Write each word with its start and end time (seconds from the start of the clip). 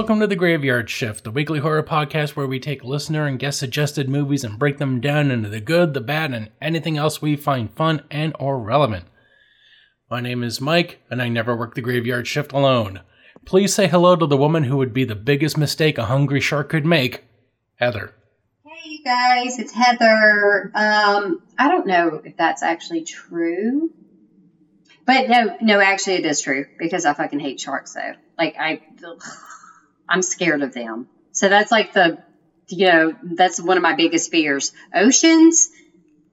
welcome 0.00 0.20
to 0.20 0.26
the 0.26 0.34
Graveyard 0.34 0.88
Shift, 0.88 1.24
the 1.24 1.30
weekly 1.30 1.58
horror 1.58 1.82
podcast 1.82 2.30
where 2.30 2.46
we 2.46 2.58
take 2.58 2.82
listener 2.82 3.26
and 3.26 3.38
guest 3.38 3.58
suggested 3.58 4.08
movies 4.08 4.44
and 4.44 4.58
break 4.58 4.78
them 4.78 4.98
down 4.98 5.30
into 5.30 5.50
the 5.50 5.60
good, 5.60 5.92
the 5.92 6.00
bad, 6.00 6.32
and 6.32 6.48
anything 6.58 6.96
else 6.96 7.20
we 7.20 7.36
find 7.36 7.70
fun 7.70 8.02
and 8.10 8.34
or 8.40 8.58
relevant. 8.58 9.04
My 10.10 10.22
name 10.22 10.42
is 10.42 10.58
Mike, 10.58 11.02
and 11.10 11.20
I 11.20 11.28
never 11.28 11.54
work 11.54 11.74
the 11.74 11.82
graveyard 11.82 12.26
shift 12.26 12.52
alone. 12.52 13.00
Please 13.44 13.74
say 13.74 13.88
hello 13.88 14.16
to 14.16 14.26
the 14.26 14.38
woman 14.38 14.64
who 14.64 14.78
would 14.78 14.94
be 14.94 15.04
the 15.04 15.14
biggest 15.14 15.58
mistake 15.58 15.98
a 15.98 16.06
hungry 16.06 16.40
shark 16.40 16.70
could 16.70 16.86
make, 16.86 17.24
Heather. 17.74 18.14
Hey, 18.64 18.88
you 18.88 19.04
guys, 19.04 19.58
it's 19.58 19.74
Heather. 19.74 20.72
Um, 20.74 21.42
I 21.58 21.68
don't 21.68 21.86
know 21.86 22.22
if 22.24 22.38
that's 22.38 22.62
actually 22.62 23.02
true, 23.02 23.92
but 25.04 25.28
no, 25.28 25.58
no, 25.60 25.78
actually, 25.78 26.14
it 26.14 26.24
is 26.24 26.40
true 26.40 26.64
because 26.78 27.04
I 27.04 27.12
fucking 27.12 27.40
hate 27.40 27.60
sharks. 27.60 27.92
Though, 27.92 28.14
like 28.38 28.56
I, 28.58 28.80
ugh, 29.06 29.22
I'm 30.10 30.22
scared 30.22 30.62
of 30.62 30.74
them. 30.74 31.08
So 31.32 31.48
that's 31.48 31.70
like 31.70 31.92
the, 31.92 32.18
you 32.68 32.86
know, 32.86 33.16
that's 33.22 33.60
one 33.60 33.76
of 33.76 33.82
my 33.82 33.94
biggest 33.94 34.30
fears: 34.30 34.72
oceans 34.94 35.70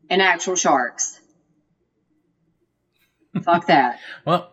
and 0.10 0.22
actual 0.22 0.56
sharks. 0.56 1.20
Fuck 3.44 3.68
that. 3.68 4.00
Well, 4.26 4.52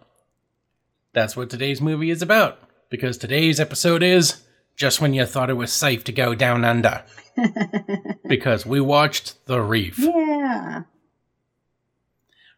that's 1.13 1.37
what 1.37 1.51
today's 1.51 1.81
movie 1.81 2.11
is 2.11 2.23
about, 2.23 2.59
because 2.91 3.17
today's 3.17 3.59
episode 3.59 4.03
is 4.03 4.43
just 4.77 5.01
when 5.01 5.15
you 5.15 5.25
thought 5.25 5.51
it 5.51 5.55
was 5.55 5.73
safe 5.73 6.05
to 6.05 6.13
go 6.13 6.35
down 6.35 6.65
under. 6.65 7.05
because 8.29 8.67
we 8.67 8.81
watched 8.81 9.47
The 9.47 9.61
Reef. 9.61 9.99
Yeah. 9.99 10.83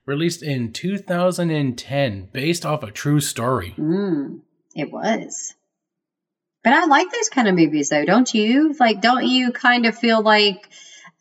Released 0.05 0.43
in 0.43 0.73
2010, 0.73 2.29
based 2.33 2.67
off 2.67 2.83
a 2.83 2.91
true 2.91 3.21
story. 3.21 3.75
Mm, 3.77 4.41
it 4.75 4.91
was. 4.91 5.55
But 6.67 6.75
I 6.75 6.87
like 6.87 7.13
those 7.13 7.29
kind 7.29 7.47
of 7.47 7.55
movies, 7.55 7.91
though, 7.91 8.05
don't 8.05 8.35
you? 8.35 8.75
Like, 8.81 9.01
don't 9.01 9.25
you 9.25 9.53
kind 9.53 9.87
of 9.87 9.97
feel 9.97 10.21
like. 10.21 10.69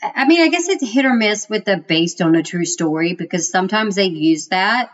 I 0.01 0.25
mean, 0.25 0.41
I 0.41 0.47
guess 0.47 0.69
it's 0.69 0.91
hit 0.91 1.05
or 1.05 1.13
miss 1.13 1.47
with 1.47 1.65
the 1.65 1.77
based 1.77 2.19
on 2.19 2.33
a 2.33 2.41
true 2.41 2.65
story 2.65 3.13
because 3.13 3.47
sometimes 3.47 3.93
they 3.93 4.05
use 4.05 4.47
that 4.47 4.89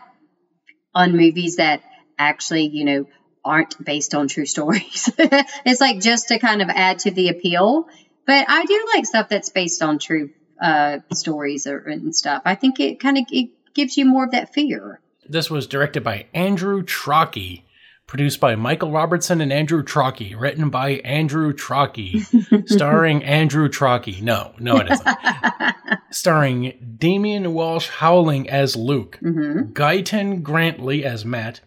on 0.94 1.16
movies 1.16 1.56
that 1.56 1.82
actually, 2.18 2.66
you 2.66 2.84
know, 2.84 3.06
aren't 3.42 3.82
based 3.82 4.14
on 4.14 4.28
true 4.28 4.44
stories. 4.44 5.10
it's 5.18 5.80
like 5.80 6.00
just 6.00 6.28
to 6.28 6.38
kind 6.38 6.60
of 6.60 6.68
add 6.68 6.98
to 6.98 7.10
the 7.10 7.30
appeal. 7.30 7.88
But 8.26 8.44
I 8.46 8.66
do 8.66 8.88
like 8.94 9.06
stuff 9.06 9.30
that's 9.30 9.48
based 9.48 9.80
on 9.82 9.98
true 9.98 10.32
uh, 10.60 10.98
stories 11.14 11.66
or, 11.66 11.78
and 11.78 12.14
stuff. 12.14 12.42
I 12.44 12.56
think 12.56 12.78
it 12.78 13.00
kind 13.00 13.16
of 13.16 13.24
it 13.30 13.48
gives 13.72 13.96
you 13.96 14.04
more 14.04 14.24
of 14.26 14.32
that 14.32 14.52
fear. 14.52 15.00
This 15.26 15.50
was 15.50 15.66
directed 15.66 16.04
by 16.04 16.26
Andrew 16.34 16.82
Trocki, 16.82 17.62
produced 18.06 18.40
by 18.40 18.54
Michael 18.56 18.90
Robertson 18.90 19.40
and 19.40 19.52
Andrew 19.52 19.82
Trocki, 19.82 20.38
written 20.38 20.70
by 20.70 20.90
Andrew 21.04 21.52
Trocki, 21.52 22.68
starring 22.68 23.24
Andrew 23.24 23.68
Trocki. 23.68 24.20
No, 24.20 24.54
no, 24.58 24.78
it 24.78 24.90
isn't. 24.90 25.08
starring 26.10 26.96
Damian 26.98 27.54
Walsh 27.54 27.88
Howling 27.88 28.48
as 28.48 28.76
Luke, 28.76 29.18
hmm 29.20 29.72
Gyton 29.72 30.42
Grantley 30.42 31.04
as 31.04 31.24
Matt, 31.24 31.60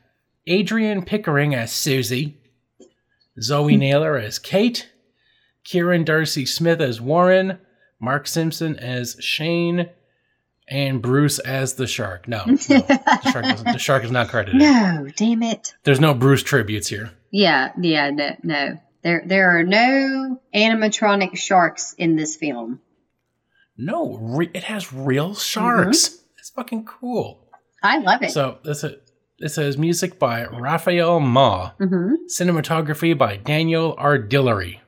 Adrienne 0.47 1.03
Pickering 1.03 1.55
as 1.55 1.71
Susie, 1.71 2.37
Zoe 3.41 3.77
Naylor 3.77 4.17
as 4.17 4.37
Kate, 4.39 4.89
Kieran 5.63 6.03
Darcy 6.03 6.45
Smith 6.45 6.79
as 6.79 7.01
Warren, 7.01 7.59
Mark 7.99 8.27
Simpson 8.27 8.77
as 8.77 9.17
Shane, 9.19 9.89
and 10.67 11.01
Bruce 11.01 11.39
as 11.39 11.75
the 11.75 11.87
shark. 11.87 12.27
No, 12.27 12.43
no 12.45 12.55
the, 12.55 13.29
shark 13.31 13.45
the 13.63 13.77
shark 13.77 14.03
is 14.03 14.11
not 14.11 14.29
credited. 14.29 14.59
No, 14.59 15.07
damn 15.15 15.43
it. 15.43 15.73
There's 15.83 15.99
no 15.99 16.13
Bruce 16.13 16.43
tributes 16.43 16.87
here. 16.87 17.11
Yeah, 17.31 17.71
yeah, 17.79 18.09
no, 18.11 18.35
no. 18.43 18.77
There, 19.03 19.23
there 19.25 19.59
are 19.59 19.63
no 19.63 20.41
animatronic 20.53 21.37
sharks 21.37 21.93
in 21.93 22.15
this 22.15 22.35
film. 22.35 22.81
No, 23.77 24.17
re- 24.17 24.49
it 24.53 24.63
has 24.63 24.91
real 24.91 25.35
sharks. 25.35 26.17
It's 26.39 26.49
fucking 26.49 26.85
cool. 26.85 27.47
I 27.83 27.99
love 27.99 28.23
it. 28.23 28.31
So 28.31 28.57
this 28.63 28.83
is, 28.83 28.95
this 29.37 29.57
has 29.57 29.77
music 29.77 30.17
by 30.17 30.45
Rafael 30.45 31.19
May. 31.19 31.71
hmm 31.77 32.13
Cinematography 32.27 33.15
by 33.17 33.37
Daniel 33.37 33.95
Ardilley. 33.97 34.79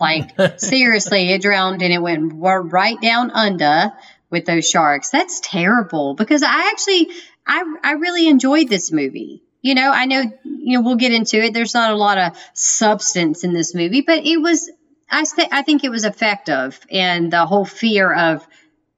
Like 0.01 0.59
seriously, 0.61 1.31
it 1.33 1.43
drowned 1.43 1.83
and 1.83 1.93
it 1.93 2.01
went 2.01 2.33
right 2.35 3.01
down 3.01 3.31
under 3.31 3.93
with 4.31 4.47
those 4.47 4.69
sharks. 4.69 5.11
That's 5.11 5.41
terrible 5.41 6.15
because 6.15 6.43
I 6.43 6.71
actually 6.71 7.09
I 7.47 7.63
I 7.83 7.93
really 7.93 8.29
enjoyed 8.29 8.69
this 8.69 8.91
movie. 8.93 9.43
You 9.63 9.75
know, 9.75 9.91
I 9.93 10.07
know 10.07 10.23
you 10.45 10.79
know 10.79 10.83
we'll 10.83 10.97
get 10.97 11.13
into 11.13 11.37
it. 11.43 11.53
There's 11.53 11.75
not 11.75 11.93
a 11.93 11.97
lot 11.97 12.17
of 12.19 12.39
substance 12.55 13.45
in 13.45 13.53
this 13.53 13.75
movie, 13.75 14.01
but 14.01 14.25
it 14.25 14.39
was 14.39 14.71
I 15.11 15.25
th- 15.25 15.49
I 15.53 15.63
think 15.63 15.85
it 15.85 15.91
was 15.91 16.05
effective 16.05 16.81
and 16.91 17.31
the 17.33 17.45
whole 17.45 17.65
fear 17.67 18.13
of 18.13 18.47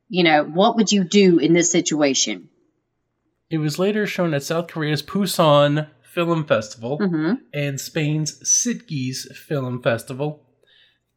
you 0.08 0.24
know, 0.24 0.44
what 0.44 0.76
would 0.76 0.92
you 0.92 1.04
do 1.04 1.38
in 1.38 1.54
this 1.54 1.72
situation? 1.72 2.50
It 3.48 3.56
was 3.58 3.78
later 3.78 4.06
shown 4.06 4.34
at 4.34 4.42
South 4.42 4.66
Korea's 4.68 5.02
Busan 5.02 5.88
Film 6.02 6.44
Festival 6.44 6.98
Mhm. 6.98 7.38
and 7.54 7.80
Spain's 7.80 8.38
Sitges 8.44 9.34
Film 9.34 9.82
Festival. 9.82 10.41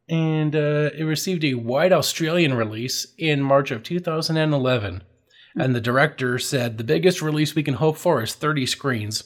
And 0.07 0.55
uh, 0.55 0.91
it 0.95 1.03
received 1.03 1.43
a 1.43 1.55
wide 1.55 1.91
Australian 1.91 2.53
release 2.53 3.07
in 3.17 3.41
March 3.41 3.71
of 3.71 3.81
2011. 3.83 5.03
And 5.57 5.73
the 5.75 5.81
director 5.81 6.38
said 6.38 6.77
the 6.77 6.83
biggest 6.83 7.21
release 7.21 7.55
we 7.55 7.63
can 7.63 7.75
hope 7.75 7.97
for 7.97 8.21
is 8.21 8.35
30 8.35 8.66
screens, 8.66 9.23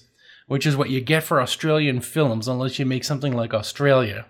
which 0.48 0.66
is 0.66 0.78
what 0.78 0.90
you 0.92 1.02
get 1.02 1.24
for 1.24 1.42
Australian 1.42 2.02
films 2.02 2.48
unless 2.48 2.78
you 2.80 2.86
make 2.86 3.04
something 3.04 3.34
like 3.34 3.54
Australia, 3.54 4.26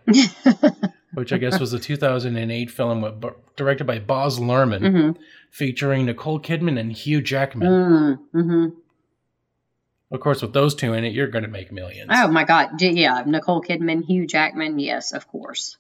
which 1.14 1.34
I 1.34 1.38
guess 1.38 1.60
was 1.60 1.74
a 1.74 1.80
2008 1.80 2.72
film 2.72 3.02
with, 3.02 3.22
directed 3.58 3.86
by 3.86 4.00
Baz 4.00 4.40
Luhrmann, 4.40 4.82
Mhm. 4.82 5.18
featuring 5.52 6.06
Nicole 6.06 6.40
Kidman 6.40 6.80
and 6.80 6.94
Hugh 6.94 7.22
Jackman. 7.22 7.68
Mm, 7.70 8.18
mhm. 8.34 8.72
Of 10.12 10.20
course, 10.22 10.42
with 10.42 10.54
those 10.54 10.74
two 10.74 10.94
in 10.94 11.04
it, 11.04 11.14
you're 11.14 11.28
going 11.28 11.44
to 11.44 11.50
make 11.50 11.72
millions. 11.72 12.10
Oh 12.14 12.28
my 12.30 12.44
God! 12.46 12.82
Yeah, 12.82 13.24
Nicole 13.28 13.62
Kidman, 13.62 14.06
Hugh 14.06 14.26
Jackman. 14.26 14.80
Yes, 14.80 15.12
of 15.14 15.28
course. 15.28 15.78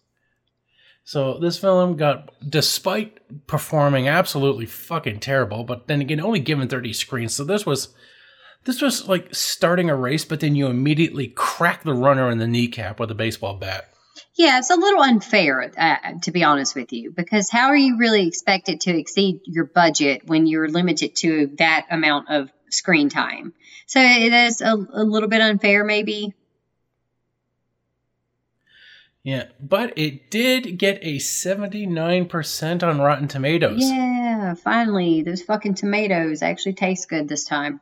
So 1.09 1.40
this 1.40 1.58
film 1.58 1.97
got, 1.97 2.30
despite 2.47 3.47
performing 3.47 4.08
absolutely 4.08 4.68
fucking 4.68 5.22
terrible, 5.22 5.64
but 5.64 5.88
then 5.88 6.02
again, 6.02 6.22
only 6.22 6.40
given 6.40 6.68
30 6.68 6.94
screens. 6.94 7.34
So 7.34 7.44
this 7.44 7.66
was, 7.66 7.88
this 8.66 8.80
was 8.80 9.07
like 9.07 9.33
starting 9.33 9.89
a 9.89 9.95
race, 9.95 10.24
but 10.24 10.39
then 10.39 10.54
you 10.54 10.68
immediately 10.68 11.30
crack 11.30 11.81
the 11.81 11.95
runner 11.95 12.30
in 12.30 12.38
the 12.38 12.45
kneecap 12.45 13.00
with 13.00 13.10
a 13.10 13.16
baseball 13.16 13.56
bat. 13.56 13.89
Yeah, 14.38 14.60
it's 14.60 14.69
a 14.69 14.75
little 14.75 15.01
unfair, 15.01 15.72
uh, 15.75 15.95
to 16.22 16.31
be 16.31 16.44
honest 16.44 16.75
with 16.75 16.94
you, 16.94 17.12
because 17.12 17.50
how 17.50 17.69
are 17.69 17.75
you 17.75 17.98
really 17.98 18.28
expected 18.28 18.81
to 18.81 18.95
exceed 18.95 19.39
your 19.45 19.66
budget 19.66 20.28
when 20.28 20.45
you're 20.45 20.69
limited 20.69 21.16
to 21.22 21.56
that 21.57 21.88
amount 21.89 22.30
of 22.30 22.51
screen 22.69 23.10
time? 23.10 23.56
So 23.88 24.00
it 24.00 24.31
is 24.31 24.62
a, 24.62 24.75
a 24.75 25.04
little 25.04 25.28
bit 25.28 25.42
unfair, 25.42 25.83
maybe. 25.83 26.36
Yeah, 29.24 29.45
but 29.60 29.94
it 29.98 30.31
did 30.31 30.77
get 30.77 31.00
a 31.01 31.18
79% 31.18 32.83
on 32.83 33.00
Rotten 33.01 33.27
Tomatoes. 33.27 33.80
Yeah, 33.81 34.54
finally, 34.56 35.24
those 35.24 35.42
fucking 35.42 35.75
tomatoes 35.75 36.42
actually 36.42 36.74
taste 36.74 37.10
good 37.10 37.27
this 37.27 37.44
time. 37.44 37.81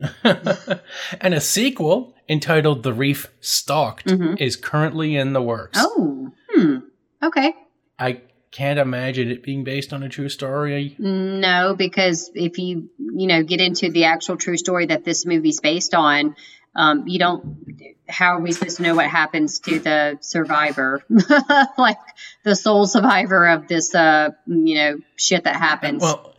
and 0.24 1.34
a 1.34 1.40
sequel 1.40 2.14
entitled 2.28 2.82
The 2.82 2.92
Reef 2.92 3.28
Stalked 3.40 4.06
Mhm. 4.06 4.40
is 4.40 4.56
currently 4.56 5.14
in 5.16 5.32
the 5.34 5.42
works. 5.42 5.78
Oh, 5.80 6.32
hmm. 6.50 6.78
Okay. 7.22 7.54
I 7.98 8.22
can't 8.50 8.78
imagine 8.78 9.30
it 9.30 9.42
being 9.42 9.62
based 9.62 9.92
on 9.92 10.02
a 10.02 10.08
true 10.08 10.28
story. 10.28 10.96
No, 10.98 11.74
because 11.76 12.30
if 12.34 12.58
you 12.58 12.88
you 12.98 13.26
know 13.28 13.42
get 13.44 13.60
into 13.60 13.90
the 13.90 14.04
actual 14.06 14.36
true 14.36 14.56
story 14.56 14.86
that 14.86 15.04
this 15.04 15.24
movie's 15.26 15.60
based 15.60 15.94
on, 15.94 16.34
um, 16.74 17.06
you 17.06 17.18
don't. 17.18 17.96
How 18.08 18.36
are 18.36 18.40
we 18.40 18.52
supposed 18.52 18.78
to 18.78 18.82
know 18.82 18.94
what 18.96 19.06
happens 19.06 19.60
to 19.60 19.78
the 19.78 20.18
survivor, 20.20 21.02
like 21.78 21.98
the 22.44 22.56
sole 22.56 22.86
survivor 22.86 23.46
of 23.46 23.68
this, 23.68 23.94
uh, 23.94 24.30
you 24.46 24.74
know, 24.74 24.98
shit 25.16 25.44
that 25.44 25.56
happens? 25.56 26.02
Well, 26.02 26.34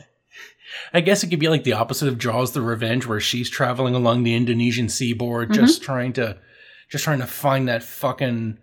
I 0.94 1.02
guess 1.02 1.24
it 1.24 1.28
could 1.30 1.40
be 1.40 1.48
like 1.48 1.64
the 1.64 1.74
opposite 1.74 2.08
of 2.10 2.18
Jaws: 2.18 2.52
The 2.52 2.62
Revenge, 2.62 3.06
where 3.06 3.20
she's 3.22 3.50
traveling 3.50 3.96
along 3.96 4.24
the 4.24 4.36
Indonesian 4.36 4.90
seaboard, 4.90 5.50
Mm-hmm. 5.50 5.62
just 5.66 5.82
trying 5.82 6.14
to, 6.14 6.38
just 6.90 7.04
trying 7.04 7.20
to 7.20 7.28
find 7.28 7.68
that 7.70 7.84
fucking 7.84 8.58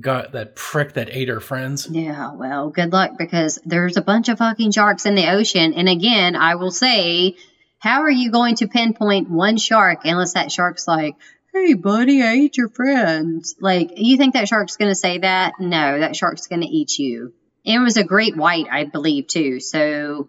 got 0.00 0.32
that 0.32 0.56
prick 0.56 0.94
that 0.94 1.10
ate 1.10 1.28
her 1.28 1.40
friends. 1.40 1.86
Yeah, 1.90 2.32
well, 2.32 2.70
good 2.70 2.92
luck 2.92 3.18
because 3.18 3.58
there's 3.66 3.98
a 3.98 4.02
bunch 4.02 4.30
of 4.30 4.38
fucking 4.38 4.72
sharks 4.72 5.04
in 5.04 5.14
the 5.14 5.30
ocean. 5.30 5.74
And 5.74 5.86
again, 5.86 6.34
I 6.34 6.54
will 6.54 6.70
say, 6.70 7.36
how 7.82 8.02
are 8.02 8.10
you 8.10 8.30
going 8.30 8.54
to 8.56 8.68
pinpoint 8.68 9.28
one 9.28 9.56
shark 9.56 10.04
unless 10.04 10.34
that 10.34 10.52
shark's 10.52 10.86
like, 10.86 11.16
hey, 11.52 11.74
buddy, 11.74 12.22
I 12.22 12.32
ate 12.34 12.56
your 12.56 12.68
friends? 12.68 13.56
Like, 13.60 13.90
you 13.96 14.16
think 14.16 14.34
that 14.34 14.46
shark's 14.46 14.76
going 14.76 14.90
to 14.90 14.94
say 14.94 15.18
that? 15.18 15.54
No, 15.58 15.98
that 15.98 16.14
shark's 16.14 16.46
going 16.46 16.60
to 16.62 16.68
eat 16.68 16.96
you. 16.96 17.32
And 17.66 17.74
it 17.82 17.84
was 17.84 17.96
a 17.96 18.04
great 18.04 18.36
white, 18.36 18.66
I 18.70 18.84
believe, 18.84 19.26
too. 19.26 19.58
So, 19.58 20.28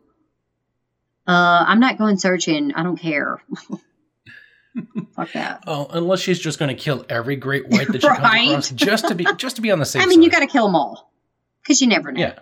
uh, 1.27 1.63
I'm 1.67 1.79
not 1.79 1.99
going 1.99 2.17
searching. 2.17 2.73
I 2.73 2.81
don't 2.81 2.97
care. 2.97 3.37
Fuck 5.15 5.33
that. 5.33 5.63
Oh, 5.67 5.85
unless 5.91 6.21
she's 6.21 6.39
just 6.39 6.57
going 6.57 6.75
to 6.75 6.81
kill 6.83 7.05
every 7.07 7.35
great 7.35 7.69
white 7.69 7.87
that 7.89 8.01
she 8.01 8.07
Right. 8.07 8.49
comes 8.49 8.71
across 8.71 8.71
just 8.71 9.07
to 9.09 9.13
be 9.15 9.27
just 9.37 9.57
to 9.57 9.61
be 9.61 9.69
on 9.69 9.77
the 9.77 9.85
safe 9.93 10.01
I 10.01 10.07
mean, 10.07 10.23
you 10.23 10.31
got 10.31 10.39
to 10.39 10.47
kill 10.47 10.65
them 10.65 10.75
all 10.75 11.13
because 11.61 11.79
you 11.81 11.87
never 11.87 12.11
know. 12.11 12.19
Yeah. 12.19 12.39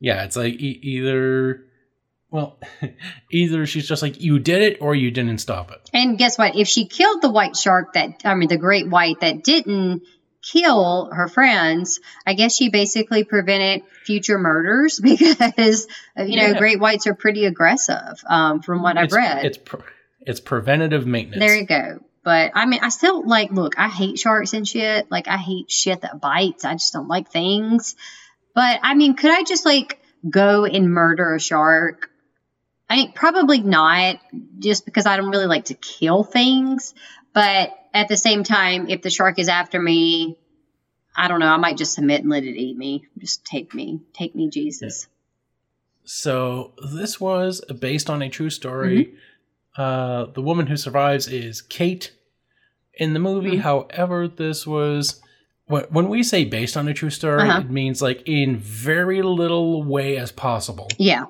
Yeah, 0.00 0.24
it's 0.24 0.36
like 0.36 0.54
e- 0.54 0.80
either, 0.82 1.64
well, 2.30 2.58
either 3.30 3.66
she's 3.66 3.88
just 3.88 4.02
like 4.02 4.20
you 4.20 4.38
did 4.38 4.62
it 4.62 4.78
or 4.80 4.94
you 4.94 5.10
didn't 5.10 5.38
stop 5.38 5.70
it. 5.70 5.90
And 5.92 6.18
guess 6.18 6.36
what? 6.38 6.56
If 6.56 6.68
she 6.68 6.86
killed 6.86 7.22
the 7.22 7.30
white 7.30 7.56
shark 7.56 7.94
that, 7.94 8.22
I 8.24 8.34
mean, 8.34 8.48
the 8.48 8.58
great 8.58 8.88
white 8.88 9.20
that 9.20 9.44
didn't 9.44 10.02
kill 10.42 11.10
her 11.12 11.28
friends, 11.28 12.00
I 12.26 12.34
guess 12.34 12.54
she 12.56 12.68
basically 12.70 13.24
prevented 13.24 13.82
future 14.04 14.38
murders 14.38 15.00
because, 15.02 15.86
uh, 16.18 16.22
you 16.22 16.36
know, 16.36 16.48
Yeah. 16.48 16.58
great 16.58 16.80
whites 16.80 17.06
are 17.06 17.14
pretty 17.14 17.44
aggressive 17.44 18.22
um, 18.28 18.62
from 18.62 18.82
what 18.82 18.96
I've 18.96 19.12
read. 19.12 19.44
It's 19.44 19.58
pre- 19.58 19.80
it's 20.20 20.40
preventative 20.40 21.06
maintenance. 21.06 21.40
there 21.40 21.56
you 21.56 21.66
go. 21.66 22.00
But 22.24 22.52
I 22.54 22.66
mean, 22.66 22.80
I 22.82 22.90
still 22.90 23.26
like, 23.26 23.50
look, 23.52 23.78
I 23.78 23.88
hate 23.88 24.18
sharks 24.18 24.52
and 24.52 24.68
shit. 24.68 25.10
Like, 25.10 25.28
I 25.28 25.38
hate 25.38 25.70
shit 25.70 26.02
that 26.02 26.20
bites. 26.20 26.64
I 26.64 26.74
just 26.74 26.92
don't 26.92 27.08
like 27.08 27.30
things. 27.30 27.96
But 28.54 28.80
I 28.82 28.94
mean, 28.94 29.14
could 29.14 29.30
I 29.30 29.44
just 29.44 29.64
like 29.64 29.98
go 30.28 30.64
and 30.66 30.90
murder 30.92 31.34
a 31.34 31.40
shark? 31.40 32.07
I 32.90 32.96
mean, 32.96 33.12
probably 33.12 33.60
not, 33.60 34.18
just 34.58 34.84
because 34.84 35.06
I 35.06 35.16
don't 35.16 35.30
really 35.30 35.46
like 35.46 35.66
to 35.66 35.74
kill 35.74 36.24
things. 36.24 36.94
But 37.34 37.70
at 37.92 38.08
the 38.08 38.16
same 38.16 38.44
time, 38.44 38.88
if 38.88 39.02
the 39.02 39.10
shark 39.10 39.38
is 39.38 39.48
after 39.48 39.80
me, 39.80 40.38
I 41.16 41.28
don't 41.28 41.40
know. 41.40 41.48
I 41.48 41.56
might 41.58 41.76
just 41.76 41.94
submit 41.94 42.22
and 42.22 42.30
let 42.30 42.44
it 42.44 42.56
eat 42.56 42.76
me. 42.76 43.04
Just 43.18 43.44
take 43.44 43.74
me, 43.74 44.00
take 44.14 44.34
me, 44.34 44.48
Jesus. 44.48 45.08
So 46.04 46.72
this 46.92 47.20
was 47.20 47.60
based 47.80 48.08
on 48.08 48.22
a 48.22 48.30
true 48.30 48.50
story. 48.50 49.14
Uh, 49.76 50.26
the 50.26 50.40
woman 50.42 50.66
who 50.66 50.76
survives 50.76 51.28
is 51.28 51.60
Kate 51.60 52.12
in 52.94 53.12
the 53.12 53.20
movie. 53.20 53.58
Mhm. 53.58 53.60
However, 53.60 54.26
this 54.26 54.66
was 54.66 55.20
when 55.66 56.08
we 56.08 56.22
say 56.22 56.46
based 56.46 56.78
on 56.78 56.88
a 56.88 56.94
true 56.94 57.10
story, 57.10 57.48
Uh-huh. 57.50 57.60
it 57.60 57.70
means 57.70 58.00
like 58.00 58.22
in 58.24 58.56
very 58.56 59.20
little 59.20 59.82
way 59.82 60.16
as 60.16 60.32
possible. 60.32 60.88
Yeah, 60.96 61.26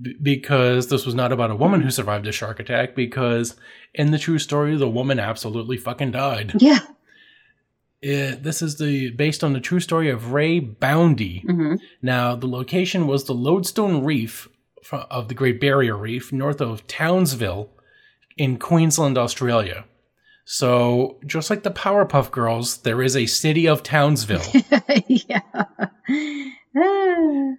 B- 0.00 0.16
because 0.22 0.88
this 0.88 1.06
was 1.06 1.14
not 1.14 1.32
about 1.32 1.50
a 1.50 1.56
woman 1.56 1.80
who 1.80 1.90
survived 1.90 2.26
a 2.26 2.32
shark 2.32 2.60
attack. 2.60 2.94
Because 2.94 3.56
in 3.94 4.10
the 4.10 4.18
true 4.18 4.38
story, 4.38 4.76
the 4.76 4.88
woman 4.88 5.18
absolutely 5.18 5.76
fucking 5.76 6.12
died. 6.12 6.52
yeah. 6.58 6.80
Uh, 8.04 8.36
this 8.38 8.60
is 8.60 8.76
the 8.76 9.10
based 9.12 9.42
on 9.42 9.54
the 9.54 9.60
true 9.60 9.80
story 9.80 10.10
of 10.10 10.32
Ray 10.32 10.60
Boundy. 10.60 11.40
hmm 11.46 11.76
Now, 12.02 12.36
the 12.36 12.46
location 12.46 13.06
was 13.06 13.24
the 13.24 13.32
Lodestone 13.34 14.04
Reef 14.04 14.46
of 14.92 15.28
the 15.28 15.34
Great 15.34 15.58
Barrier 15.58 15.96
Reef, 15.96 16.30
north 16.30 16.60
of 16.60 16.86
Townsville 16.86 17.70
in 18.36 18.58
Queensland, 18.58 19.16
Australia. 19.16 19.86
So, 20.44 21.18
just 21.24 21.48
like 21.48 21.62
the 21.62 21.70
Powerpuff 21.70 22.30
Girls, 22.30 22.76
there 22.82 23.00
is 23.00 23.16
a 23.16 23.24
city 23.24 23.66
of 23.66 23.82
Townsville. 23.82 24.42
yeah. 25.06 25.40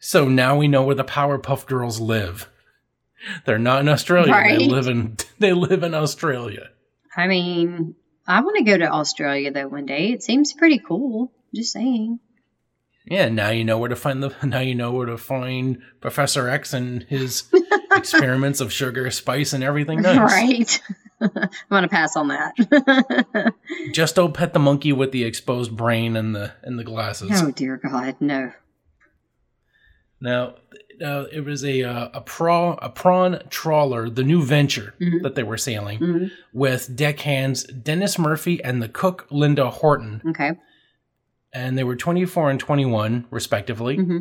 So 0.00 0.28
now 0.28 0.56
we 0.56 0.68
know 0.68 0.82
where 0.82 0.94
the 0.94 1.04
Powerpuff 1.04 1.66
Girls 1.66 2.00
live. 2.00 2.48
They're 3.44 3.58
not 3.58 3.80
in 3.80 3.88
Australia. 3.88 4.32
They 4.32 4.66
live 4.66 4.86
in 4.86 5.16
they 5.38 5.52
live 5.52 5.82
in 5.82 5.94
Australia. 5.94 6.70
I 7.16 7.26
mean, 7.26 7.96
I 8.26 8.40
want 8.42 8.58
to 8.58 8.64
go 8.64 8.78
to 8.78 8.90
Australia 8.90 9.50
though 9.50 9.68
one 9.68 9.86
day. 9.86 10.12
It 10.12 10.22
seems 10.22 10.52
pretty 10.52 10.78
cool. 10.78 11.32
Just 11.54 11.72
saying. 11.72 12.20
Yeah, 13.06 13.28
now 13.30 13.48
you 13.50 13.64
know 13.64 13.78
where 13.78 13.88
to 13.88 13.96
find 13.96 14.22
the 14.22 14.34
now 14.46 14.60
you 14.60 14.74
know 14.74 14.92
where 14.92 15.06
to 15.06 15.18
find 15.18 15.78
Professor 16.00 16.48
X 16.48 16.72
and 16.72 17.02
his 17.04 17.44
experiments 17.92 18.60
of 18.60 18.72
sugar, 18.72 19.10
spice, 19.10 19.52
and 19.52 19.64
everything 19.64 20.04
else. 20.04 20.32
Right. 20.32 20.80
I'm 21.20 21.50
gonna 21.68 21.88
pass 21.88 22.14
on 22.14 22.28
that. 22.28 23.54
Just 23.92 24.14
don't 24.14 24.34
pet 24.34 24.52
the 24.52 24.60
monkey 24.60 24.92
with 24.92 25.10
the 25.10 25.24
exposed 25.24 25.76
brain 25.76 26.16
and 26.16 26.36
the 26.36 26.52
and 26.62 26.78
the 26.78 26.84
glasses. 26.84 27.30
oh 27.34 27.50
dear 27.50 27.76
God, 27.76 28.14
no. 28.20 28.52
Now, 30.20 30.54
uh, 31.04 31.24
it 31.32 31.44
was 31.44 31.64
a 31.64 31.82
uh, 31.84 32.08
a 32.12 32.20
prawn 32.20 32.78
a 32.82 32.90
prawn 32.90 33.40
trawler, 33.50 34.10
the 34.10 34.24
new 34.24 34.42
venture 34.44 34.94
Mhm. 35.00 35.22
that 35.22 35.34
they 35.36 35.44
were 35.44 35.56
sailing 35.58 35.98
Mhm. 36.00 36.30
with 36.52 36.96
deckhands 36.96 37.62
Dennis 37.64 38.18
Murphy 38.18 38.62
and 38.64 38.82
the 38.82 38.88
cook 38.88 39.26
Linda 39.30 39.70
Horton, 39.70 40.22
Okay. 40.30 40.52
and 41.52 41.78
they 41.78 41.84
were 41.84 41.94
24 41.96 42.50
and 42.50 42.58
21 42.58 43.26
respectively. 43.30 43.96
hmm 43.96 44.18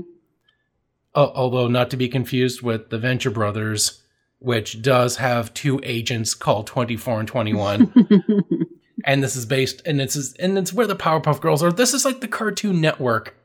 Al- 1.16 1.34
although 1.36 1.68
not 1.68 1.90
to 1.90 1.98
be 1.98 2.08
confused 2.10 2.62
with 2.62 2.90
the 2.92 3.00
Venture 3.00 3.32
Brothers, 3.32 4.04
which 4.38 4.84
does 4.84 5.16
have 5.18 5.52
two 5.56 5.80
agents 5.82 6.36
called 6.36 6.68
24 6.68 7.20
and 7.20 7.28
21. 7.28 7.92
and 9.04 9.24
this 9.24 9.36
is 9.36 9.48
based 9.48 9.82
and 9.86 10.00
it's 10.00 10.34
and 10.36 10.60
it's 10.60 10.72
where 10.74 10.86
the 10.86 10.96
Powerpuff 10.96 11.42
Girls 11.42 11.64
are. 11.64 11.72
This 11.72 11.96
is 11.96 12.06
like 12.06 12.22
the 12.22 12.28
Cartoon 12.28 12.80
Network, 12.82 13.36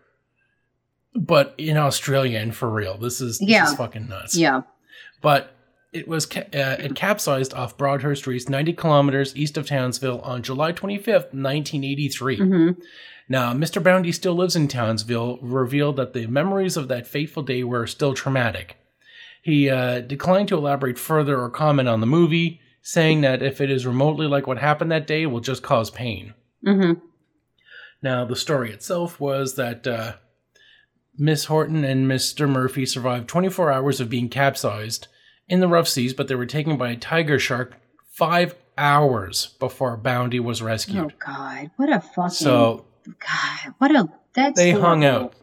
but 1.15 1.55
in 1.59 1.77
Australia 1.77 2.39
and 2.39 2.55
for 2.55 2.71
real. 2.71 2.97
This 2.97 3.21
is 3.21 3.39
this 3.39 3.49
Yeah. 3.49 3.65
is 3.67 3.75
fucking 3.75 4.09
nuts. 4.09 4.37
yeah. 4.37 4.63
But 5.21 5.55
it 5.93 6.09
was 6.09 6.25
ca- 6.27 6.49
uh, 6.55 6.77
it 6.79 6.95
capsized 6.95 7.53
off 7.55 7.77
Broadhurst 7.77 8.27
Reef, 8.27 8.49
90 8.49 8.73
kilometers 8.73 9.37
east 9.37 9.57
of 9.59 9.67
Townsville, 9.67 10.21
on 10.21 10.43
July 10.43 10.73
25th, 10.73 11.33
1983. 11.35 12.37
hmm 12.39 12.71
Now, 13.29 13.53
Mr. 13.53 13.83
Boundy 13.83 14.11
still 14.13 14.35
lives 14.35 14.57
in 14.57 14.69
Townsville, 14.69 15.39
revealed 15.43 15.97
that 15.97 16.13
the 16.15 16.27
memories 16.27 16.77
of 16.77 16.89
that 16.89 17.07
fateful 17.07 17.43
day 17.43 17.63
were 17.63 17.87
still 17.87 18.15
traumatic. 18.15 18.77
He 19.43 19.69
uh, 19.69 20.01
declined 20.01 20.49
to 20.49 20.57
elaborate 20.57 20.99
further 20.99 21.39
or 21.41 21.51
comment 21.51 21.89
on 21.89 22.01
the 22.01 22.07
movie, 22.07 22.61
saying 22.81 23.21
that 23.21 23.43
if 23.43 23.61
it 23.61 23.71
is 23.71 23.87
remotely 23.87 24.27
like 24.27 24.47
what 24.47 24.59
happened 24.59 24.91
that 24.93 25.07
day, 25.07 25.23
it 25.23 25.27
will 25.27 25.41
just 25.41 25.63
cause 25.63 25.91
pain. 25.91 26.35
hmm 26.65 26.95
Now, 28.03 28.25
the 28.25 28.37
story 28.37 28.73
itself 28.73 29.21
was 29.21 29.55
that 29.57 29.87
uh, 29.87 30.15
Miss 31.19 31.47
Horton 31.47 31.85
and 31.85 32.07
Mr. 32.07 32.49
Murphy 32.49 32.87
survived 32.87 33.29
24 33.29 33.71
hours 33.71 34.01
of 34.01 34.09
being 34.09 34.29
capsized 34.29 35.09
in 35.49 35.61
the 35.61 35.69
rough 35.69 35.89
seas, 35.89 36.15
but 36.15 36.29
they 36.29 36.35
were 36.35 36.47
taken 36.47 36.77
by 36.77 36.91
a 36.91 36.97
tiger 36.97 37.39
shark 37.39 37.77
five 38.13 38.55
hours 38.79 39.55
before 39.59 39.97
Boundy 39.97 40.41
was 40.41 40.63
rescued. 40.63 40.97
Oh 40.97 41.11
God, 41.25 41.71
what 41.77 41.93
a 41.93 42.01
fucking 42.01 42.31
so 42.31 42.87
God, 43.07 43.75
what 43.79 43.95
a 43.95 44.09
that's 44.35 44.57
they 44.59 44.73
hung 44.73 45.05
out. 45.05 45.35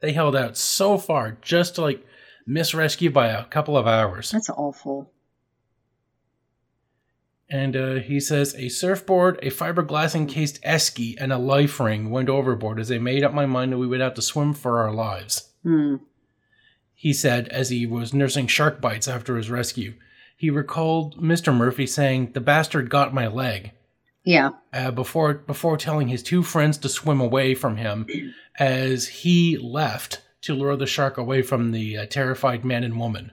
They 0.00 0.12
held 0.12 0.36
out 0.36 0.56
so 0.56 0.98
far 0.98 1.38
just 1.40 1.76
to 1.76 1.82
like 1.82 2.04
miss 2.46 2.74
rescue 2.74 3.10
by 3.10 3.28
a 3.28 3.44
couple 3.44 3.76
of 3.76 3.86
hours. 3.86 4.30
That's 4.30 4.50
awful. 4.50 5.10
And 7.50 7.76
uh, 7.76 7.94
he 7.94 8.20
says 8.20 8.54
a 8.56 8.68
surfboard, 8.68 9.38
a 9.42 9.50
fiberglass 9.50 10.14
encased 10.14 10.62
esky, 10.62 11.16
and 11.18 11.32
a 11.32 11.38
life 11.38 11.80
ring 11.80 12.10
went 12.10 12.28
overboard 12.28 12.78
as 12.78 12.92
I 12.92 12.98
made 12.98 13.24
up 13.24 13.32
my 13.32 13.46
mind 13.46 13.72
that 13.72 13.78
we 13.78 13.86
would 13.86 14.00
have 14.00 14.14
to 14.14 14.22
swim 14.22 14.52
for 14.52 14.80
our 14.80 14.92
lives. 14.92 15.48
Hmm. 15.62 15.96
He 16.94 17.12
said 17.12 17.48
as 17.48 17.70
he 17.70 17.86
was 17.86 18.12
nursing 18.12 18.48
shark 18.48 18.80
bites 18.80 19.08
after 19.08 19.36
his 19.36 19.50
rescue. 19.50 19.94
He 20.36 20.50
recalled 20.50 21.20
Mr. 21.20 21.54
Murphy 21.56 21.86
saying, 21.86 22.32
"The 22.32 22.40
bastard 22.40 22.90
got 22.90 23.14
my 23.14 23.26
leg." 23.28 23.72
Yeah. 24.24 24.50
uh, 24.74 24.90
before 24.90 25.34
before 25.34 25.78
telling 25.78 26.08
his 26.08 26.22
two 26.22 26.42
friends 26.42 26.76
to 26.78 26.88
swim 26.90 27.18
away 27.18 27.54
from 27.54 27.76
him 27.76 28.06
as 28.58 29.08
he 29.08 29.56
left 29.56 30.20
to 30.42 30.54
lure 30.54 30.76
the 30.76 30.86
shark 30.86 31.16
away 31.16 31.40
from 31.40 31.72
the 31.72 31.96
uh, 31.96 32.06
terrified 32.06 32.62
man 32.62 32.84
and 32.84 33.00
woman. 33.00 33.30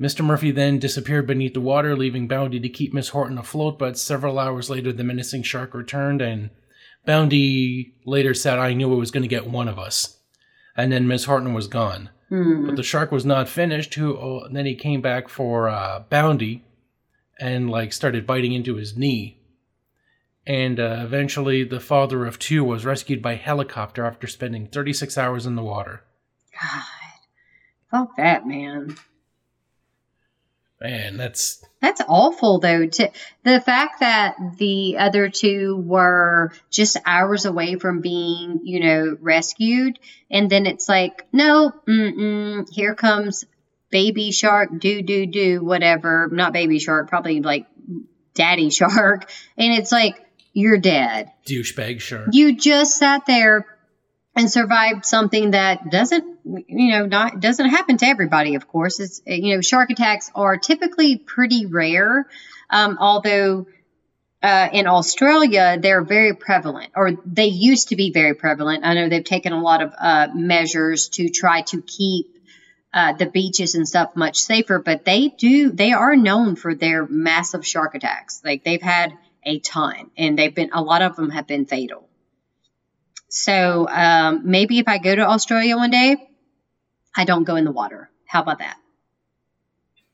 Mr. 0.00 0.24
Murphy 0.24 0.50
then 0.50 0.78
disappeared 0.78 1.26
beneath 1.26 1.54
the 1.54 1.60
water, 1.60 1.96
leaving 1.96 2.28
Boundy 2.28 2.60
to 2.60 2.68
keep 2.68 2.92
Miss 2.92 3.10
Horton 3.10 3.38
afloat. 3.38 3.78
But 3.78 3.98
several 3.98 4.38
hours 4.38 4.68
later, 4.68 4.92
the 4.92 5.04
menacing 5.04 5.42
shark 5.42 5.72
returned, 5.72 6.20
and 6.20 6.50
Boundy 7.06 7.94
later 8.04 8.34
said, 8.34 8.58
"I 8.58 8.74
knew 8.74 8.92
it 8.92 8.96
was 8.98 9.10
going 9.10 9.22
to 9.22 9.28
get 9.28 9.46
one 9.46 9.68
of 9.68 9.78
us." 9.78 10.18
And 10.76 10.92
then 10.92 11.08
Miss 11.08 11.24
Horton 11.24 11.54
was 11.54 11.66
gone. 11.66 12.10
Hmm. 12.28 12.66
But 12.66 12.76
the 12.76 12.82
shark 12.82 13.10
was 13.10 13.24
not 13.24 13.48
finished. 13.48 13.94
Who? 13.94 14.16
Oh, 14.16 14.48
then 14.50 14.66
he 14.66 14.74
came 14.74 15.00
back 15.00 15.28
for 15.28 15.68
uh, 15.68 16.00
Boundy, 16.10 16.64
and 17.40 17.70
like 17.70 17.92
started 17.94 18.26
biting 18.26 18.52
into 18.52 18.76
his 18.76 18.96
knee. 18.96 19.40
And 20.46 20.78
uh, 20.78 21.00
eventually, 21.00 21.64
the 21.64 21.80
father 21.80 22.26
of 22.26 22.38
two 22.38 22.62
was 22.62 22.84
rescued 22.84 23.22
by 23.22 23.34
helicopter 23.34 24.04
after 24.04 24.26
spending 24.26 24.68
36 24.68 25.18
hours 25.18 25.46
in 25.46 25.56
the 25.56 25.62
water. 25.62 26.04
God, 26.62 26.82
fuck 27.90 28.16
that 28.16 28.46
man. 28.46 28.96
Man, 30.80 31.16
that's 31.16 31.64
That's 31.80 32.02
awful, 32.06 32.58
though. 32.58 32.86
To 32.86 33.10
the 33.44 33.60
fact 33.60 34.00
that 34.00 34.36
the 34.58 34.98
other 34.98 35.30
two 35.30 35.76
were 35.76 36.52
just 36.70 36.98
hours 37.06 37.46
away 37.46 37.76
from 37.76 38.02
being, 38.02 38.60
you 38.64 38.80
know, 38.80 39.16
rescued, 39.20 39.98
and 40.30 40.50
then 40.50 40.66
it's 40.66 40.88
like, 40.88 41.26
no, 41.32 41.72
mm-mm, 41.88 42.68
here 42.70 42.94
comes 42.94 43.46
baby 43.90 44.32
shark, 44.32 44.70
do 44.78 45.00
do 45.00 45.24
do, 45.26 45.64
whatever. 45.64 46.28
Not 46.30 46.52
baby 46.52 46.78
shark, 46.78 47.08
probably 47.08 47.40
like 47.40 47.66
daddy 48.34 48.68
shark, 48.70 49.30
and 49.56 49.72
it's 49.72 49.92
like 49.92 50.16
you're 50.52 50.78
dead. 50.78 51.32
Douchebag 51.46 52.00
shark. 52.00 52.28
You 52.32 52.56
just 52.56 52.98
sat 52.98 53.24
there 53.26 53.66
and 54.36 54.50
survived 54.50 55.06
something 55.06 55.52
that 55.52 55.90
doesn't 55.90 56.38
you 56.44 56.90
know 56.90 57.06
not 57.06 57.40
doesn't 57.40 57.70
happen 57.70 57.96
to 57.96 58.06
everybody 58.06 58.54
of 58.54 58.68
course. 58.68 59.00
It's 59.00 59.22
you 59.26 59.56
know 59.56 59.62
shark 59.62 59.90
attacks 59.90 60.30
are 60.34 60.58
typically 60.58 61.16
pretty 61.16 61.64
rare 61.66 62.26
um, 62.68 62.98
although 63.00 63.66
uh, 64.42 64.68
in 64.72 64.86
australia 64.86 65.78
they're 65.80 66.04
very 66.04 66.34
prevalent 66.34 66.92
or 66.94 67.12
they 67.24 67.46
used 67.46 67.88
to 67.88 67.96
be 67.96 68.12
very 68.12 68.34
prevalent. 68.34 68.84
I 68.84 68.94
know 68.94 69.08
they've 69.08 69.24
taken 69.24 69.54
a 69.54 69.60
lot 69.60 69.82
of 69.82 69.94
uh, 69.98 70.28
measures 70.34 71.08
to 71.10 71.30
try 71.30 71.62
to 71.62 71.80
keep 71.80 72.26
uh, 72.92 73.14
the 73.14 73.26
beaches 73.26 73.74
and 73.74 73.88
stuff 73.88 74.14
much 74.14 74.38
safer 74.38 74.78
but 74.78 75.06
they 75.06 75.28
do 75.28 75.70
they 75.70 75.92
are 75.92 76.14
known 76.14 76.56
for 76.56 76.74
their 76.74 77.06
massive 77.06 77.66
shark 77.66 77.94
attacks. 77.94 78.42
Like 78.44 78.64
they've 78.64 78.82
had 78.82 79.14
a 79.42 79.58
ton 79.60 80.10
and 80.18 80.38
they've 80.38 80.54
been 80.54 80.70
a 80.74 80.82
lot 80.82 81.00
of 81.00 81.16
them 81.16 81.30
have 81.30 81.46
been 81.46 81.64
fatal 81.64 82.05
so 83.28 83.88
um, 83.88 84.42
maybe 84.44 84.78
if 84.78 84.88
I 84.88 84.98
go 84.98 85.14
to 85.14 85.22
Australia 85.22 85.76
one 85.76 85.90
day, 85.90 86.16
I 87.16 87.24
don't 87.24 87.44
go 87.44 87.56
in 87.56 87.64
the 87.64 87.72
water. 87.72 88.10
How 88.26 88.42
about 88.42 88.58
that? 88.58 88.76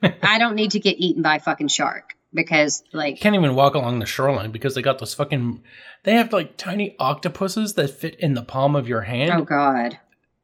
I 0.23 0.38
don't 0.38 0.54
need 0.54 0.73
to 0.73 0.81
get 0.81 0.97
eaten 0.99 1.23
by 1.23 1.37
a 1.37 1.40
fucking 1.40 1.69
shark 1.69 2.14
because 2.33 2.83
like 2.92 3.21
can't 3.21 3.35
even 3.35 3.54
walk 3.54 3.75
along 3.75 3.99
the 3.99 4.07
shoreline 4.07 4.50
because 4.50 4.75
they 4.75 4.83
got 4.83 4.99
those 4.99 5.14
fucking 5.14 5.62
they 6.04 6.14
have 6.14 6.33
like 6.33 6.57
tiny 6.57 6.97
octopuses 6.99 7.75
that 7.75 7.88
fit 7.90 8.16
in 8.16 8.35
the 8.35 8.42
palm 8.42 8.75
of 8.75 8.88
your 8.88 9.02
hand. 9.02 9.33
Oh 9.33 9.45
god. 9.45 9.99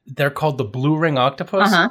They're 0.06 0.30
called 0.30 0.58
the 0.58 0.64
blue 0.64 0.96
ring 0.96 1.18
octopus. 1.18 1.72
Uh-huh. 1.72 1.90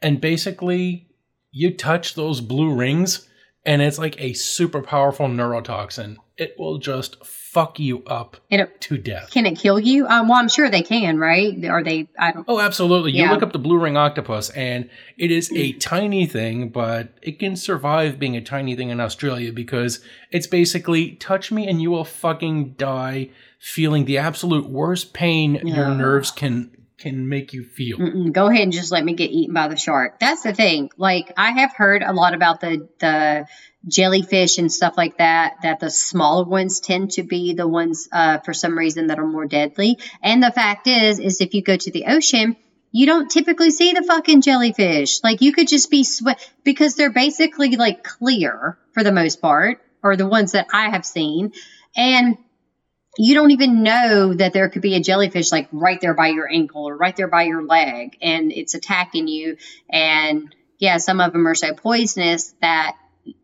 And 0.00 0.20
basically 0.20 1.08
you 1.50 1.74
touch 1.74 2.14
those 2.14 2.40
blue 2.40 2.74
rings 2.74 3.28
and 3.64 3.80
it's 3.80 3.98
like 3.98 4.20
a 4.20 4.34
super 4.34 4.82
powerful 4.82 5.26
neurotoxin. 5.26 6.16
It 6.36 6.54
will 6.58 6.78
just 6.78 7.24
fuck 7.54 7.78
you 7.78 8.02
up 8.04 8.36
it, 8.50 8.80
to 8.80 8.98
death. 8.98 9.30
Can 9.30 9.46
it 9.46 9.56
kill 9.56 9.78
you? 9.78 10.06
Um, 10.08 10.28
well, 10.28 10.38
I'm 10.38 10.48
sure 10.48 10.68
they 10.68 10.82
can, 10.82 11.18
right? 11.18 11.64
Are 11.64 11.84
they? 11.84 12.08
I 12.18 12.32
don't. 12.32 12.44
Oh, 12.48 12.60
absolutely. 12.60 13.12
Yeah. 13.12 13.26
You 13.26 13.30
look 13.30 13.44
up 13.44 13.52
the 13.52 13.60
blue 13.60 13.78
ring 13.78 13.96
octopus, 13.96 14.50
and 14.50 14.90
it 15.16 15.30
is 15.30 15.50
a 15.52 15.72
tiny 15.78 16.26
thing, 16.26 16.68
but 16.68 17.14
it 17.22 17.38
can 17.38 17.54
survive 17.54 18.18
being 18.18 18.36
a 18.36 18.42
tiny 18.42 18.74
thing 18.74 18.90
in 18.90 19.00
Australia 19.00 19.52
because 19.52 20.00
it's 20.32 20.48
basically 20.48 21.12
touch 21.12 21.52
me 21.52 21.68
and 21.68 21.80
you 21.80 21.92
will 21.92 22.04
fucking 22.04 22.72
die, 22.72 23.30
feeling 23.60 24.04
the 24.04 24.18
absolute 24.18 24.68
worst 24.68 25.14
pain 25.14 25.60
yeah. 25.64 25.76
your 25.76 25.94
nerves 25.94 26.32
can 26.32 26.70
can 27.04 27.28
make 27.28 27.52
you 27.52 27.64
feel. 27.64 27.98
Mm-mm, 27.98 28.32
go 28.32 28.48
ahead 28.48 28.62
and 28.62 28.72
just 28.72 28.90
let 28.90 29.04
me 29.04 29.12
get 29.12 29.30
eaten 29.30 29.54
by 29.54 29.68
the 29.68 29.76
shark. 29.76 30.18
That's 30.18 30.42
the 30.42 30.54
thing. 30.54 30.90
Like 30.96 31.32
I 31.36 31.50
have 31.50 31.74
heard 31.76 32.02
a 32.02 32.14
lot 32.14 32.32
about 32.32 32.60
the 32.60 32.88
the 32.98 33.46
jellyfish 33.86 34.56
and 34.56 34.72
stuff 34.72 34.94
like 34.96 35.18
that. 35.18 35.56
That 35.62 35.80
the 35.80 35.90
smaller 35.90 36.44
ones 36.44 36.80
tend 36.80 37.12
to 37.12 37.22
be 37.22 37.52
the 37.52 37.68
ones 37.68 38.08
uh, 38.10 38.38
for 38.38 38.54
some 38.54 38.78
reason 38.78 39.08
that 39.08 39.18
are 39.18 39.26
more 39.26 39.44
deadly. 39.44 39.98
And 40.22 40.42
the 40.42 40.50
fact 40.50 40.86
is, 40.86 41.20
is 41.20 41.42
if 41.42 41.52
you 41.52 41.62
go 41.62 41.76
to 41.76 41.90
the 41.90 42.06
ocean. 42.06 42.56
You 42.96 43.06
don't 43.06 43.28
typically 43.28 43.72
see 43.72 43.92
the 43.92 44.04
fucking 44.04 44.40
jellyfish. 44.40 45.20
Like 45.24 45.40
you 45.42 45.52
could 45.52 45.66
just 45.66 45.90
be 45.90 46.04
sweat 46.04 46.38
because 46.62 46.94
they're 46.94 47.12
basically 47.12 47.74
like 47.76 48.04
clear 48.04 48.78
for 48.92 49.02
the 49.02 49.10
most 49.10 49.42
part, 49.42 49.80
or 50.00 50.16
the 50.16 50.28
ones 50.28 50.52
that 50.52 50.68
I 50.72 50.90
have 50.90 51.04
seen. 51.04 51.52
And 51.96 52.38
you 53.16 53.34
don't 53.34 53.50
even 53.50 53.82
know 53.82 54.34
that 54.34 54.52
there 54.52 54.68
could 54.68 54.82
be 54.82 54.94
a 54.94 55.00
jellyfish 55.00 55.52
like 55.52 55.68
right 55.72 56.00
there 56.00 56.14
by 56.14 56.28
your 56.28 56.50
ankle 56.50 56.88
or 56.88 56.96
right 56.96 57.14
there 57.16 57.28
by 57.28 57.44
your 57.44 57.62
leg 57.64 58.16
and 58.20 58.52
it's 58.52 58.74
attacking 58.74 59.28
you. 59.28 59.56
And 59.88 60.54
yeah 60.78 60.98
some 60.98 61.20
of 61.20 61.32
them 61.32 61.46
are 61.46 61.54
so 61.54 61.74
poisonous 61.74 62.54
that 62.60 62.96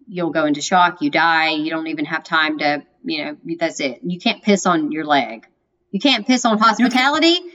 you'll 0.07 0.31
go 0.31 0.45
into 0.47 0.61
shock 0.61 1.01
you 1.01 1.11
die 1.11 1.51
you 1.51 1.71
don't 1.71 1.87
even 1.87 2.05
have 2.05 2.25
time 2.25 2.59
to 2.59 2.83
you 3.05 3.25
know 3.25 3.37
that's 3.59 3.81
it. 3.81 4.01
You 4.03 4.19
can't 4.19 4.43
piss 4.43 4.67
on 4.67 4.93
your 4.93 5.05
leg. 5.05 5.47
You 5.91 6.01
can't 6.01 6.27
piss 6.27 6.45
on 6.45 6.59
hospitality. 6.59 7.39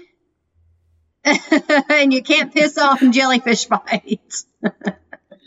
And 1.90 2.14
you 2.14 2.22
can't 2.22 2.54
piss 2.54 2.78
on 2.78 3.12
jellyfish 3.12 3.66
bites. 3.66 4.46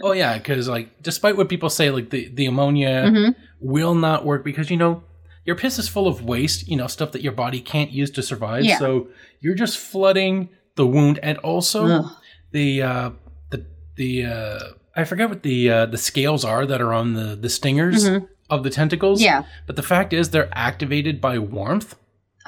Oh 0.03 0.11
yeah 0.11 0.37
because 0.37 0.69
like 0.69 1.03
despite 1.03 1.37
what 1.37 1.49
people 1.49 1.71
say 1.71 1.91
like 1.91 2.11
the, 2.11 2.29
the 2.29 2.47
ammonia 2.47 3.05
mm-hmm. 3.07 3.41
will 3.61 3.95
not 3.95 4.25
work 4.25 4.45
because 4.45 4.71
you 4.71 4.77
know 4.77 5.05
your 5.49 5.57
piss 5.57 5.79
is 5.79 5.89
full 5.89 6.07
of 6.07 6.23
waste, 6.23 6.69
you 6.69 6.77
know, 6.77 6.87
stuff 6.87 7.13
that 7.13 7.23
your 7.23 7.33
body 7.33 7.59
can't 7.59 7.91
use 7.91 8.11
to 8.11 8.23
survive. 8.23 8.67
Yeah. 8.67 8.79
So 8.79 9.09
you're 9.41 9.55
just 9.55 9.79
flooding 9.79 10.51
the 10.75 10.87
wound, 10.87 11.19
and 11.23 11.39
also 11.39 11.87
Ugh. 11.87 12.13
the 12.51 12.83
uh, 12.83 13.11
the 13.49 13.65
the 13.97 14.27
uh, 14.27 14.59
I 14.95 15.05
forget 15.05 15.31
what 15.31 15.43
the 15.45 15.71
uh, 15.71 15.87
the 15.87 15.97
scales 15.97 16.45
are 16.45 16.67
that 16.67 16.83
are 16.83 16.93
on 16.93 17.15
the 17.15 17.35
the 17.35 17.49
stingers 17.49 18.05
mm-hmm. 18.05 18.27
of 18.51 18.63
the 18.63 18.69
tentacles. 18.69 19.23
Yeah. 19.23 19.45
But 19.67 19.77
the 19.77 19.83
fact 19.83 20.13
is, 20.13 20.29
they're 20.29 20.51
activated 20.53 21.19
by 21.19 21.39
warmth. 21.39 21.97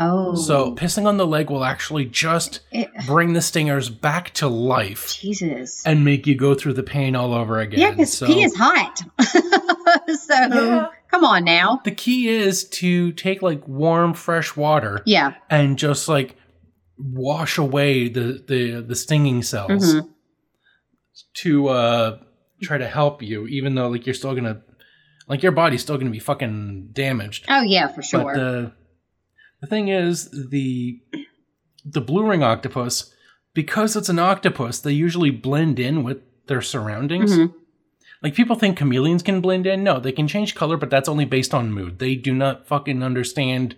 Oh. 0.02 0.34
So 0.34 0.74
pissing 0.74 1.04
on 1.04 1.18
the 1.18 1.26
leg 1.26 1.50
will 1.50 1.62
actually 1.62 2.06
just 2.06 2.60
it, 2.72 2.90
bring 3.06 3.34
the 3.34 3.42
stingers 3.42 3.90
back 3.90 4.30
to 4.34 4.48
life. 4.48 5.20
Jesus. 5.20 5.84
And 5.84 6.06
make 6.06 6.26
you 6.26 6.34
go 6.34 6.54
through 6.54 6.72
the 6.72 6.82
pain 6.82 7.14
all 7.14 7.34
over 7.34 7.60
again. 7.60 7.80
Yeah, 7.80 7.90
because 7.90 8.16
so, 8.16 8.26
pee 8.26 8.42
is 8.42 8.56
hot. 8.56 9.02
so 9.20 10.34
yeah. 10.34 10.88
Come 11.10 11.24
on 11.24 11.44
now. 11.44 11.82
The 11.84 11.90
key 11.90 12.28
is 12.28 12.64
to 12.70 13.12
take 13.12 13.42
like 13.42 13.68
warm, 13.68 14.14
fresh 14.14 14.56
water. 14.56 15.02
Yeah. 15.04 15.34
And 15.50 15.78
just 15.78 16.08
like 16.08 16.34
wash 16.96 17.58
away 17.58 18.08
the 18.08 18.42
the, 18.46 18.80
the 18.80 18.96
stinging 18.96 19.42
cells 19.42 19.94
mm-hmm. 19.94 20.08
to 21.34 21.68
uh 21.68 22.18
try 22.62 22.78
to 22.78 22.88
help 22.88 23.22
you, 23.22 23.46
even 23.48 23.74
though 23.74 23.88
like 23.88 24.06
you're 24.06 24.14
still 24.14 24.34
gonna 24.34 24.62
like 25.28 25.42
your 25.42 25.52
body's 25.52 25.82
still 25.82 25.98
gonna 25.98 26.10
be 26.10 26.20
fucking 26.20 26.88
damaged. 26.92 27.44
Oh 27.50 27.60
yeah, 27.60 27.88
for 27.88 28.02
sure. 28.02 28.24
But 28.24 28.34
the 28.34 28.72
the 29.60 29.66
thing 29.66 29.88
is 29.88 30.30
the 30.30 31.00
the 31.84 32.00
blue 32.00 32.26
ring 32.26 32.42
octopus, 32.42 33.12
because 33.54 33.96
it's 33.96 34.08
an 34.08 34.18
octopus, 34.18 34.78
they 34.78 34.92
usually 34.92 35.30
blend 35.30 35.78
in 35.78 36.02
with 36.02 36.18
their 36.46 36.62
surroundings. 36.62 37.32
Mm-hmm. 37.32 37.56
Like 38.22 38.34
people 38.34 38.56
think 38.56 38.76
chameleons 38.76 39.22
can 39.22 39.40
blend 39.40 39.66
in. 39.66 39.82
No, 39.82 39.98
they 39.98 40.12
can 40.12 40.28
change 40.28 40.54
color, 40.54 40.76
but 40.76 40.90
that's 40.90 41.08
only 41.08 41.24
based 41.24 41.54
on 41.54 41.72
mood. 41.72 41.98
They 41.98 42.14
do 42.14 42.34
not 42.34 42.66
fucking 42.66 43.02
understand. 43.02 43.76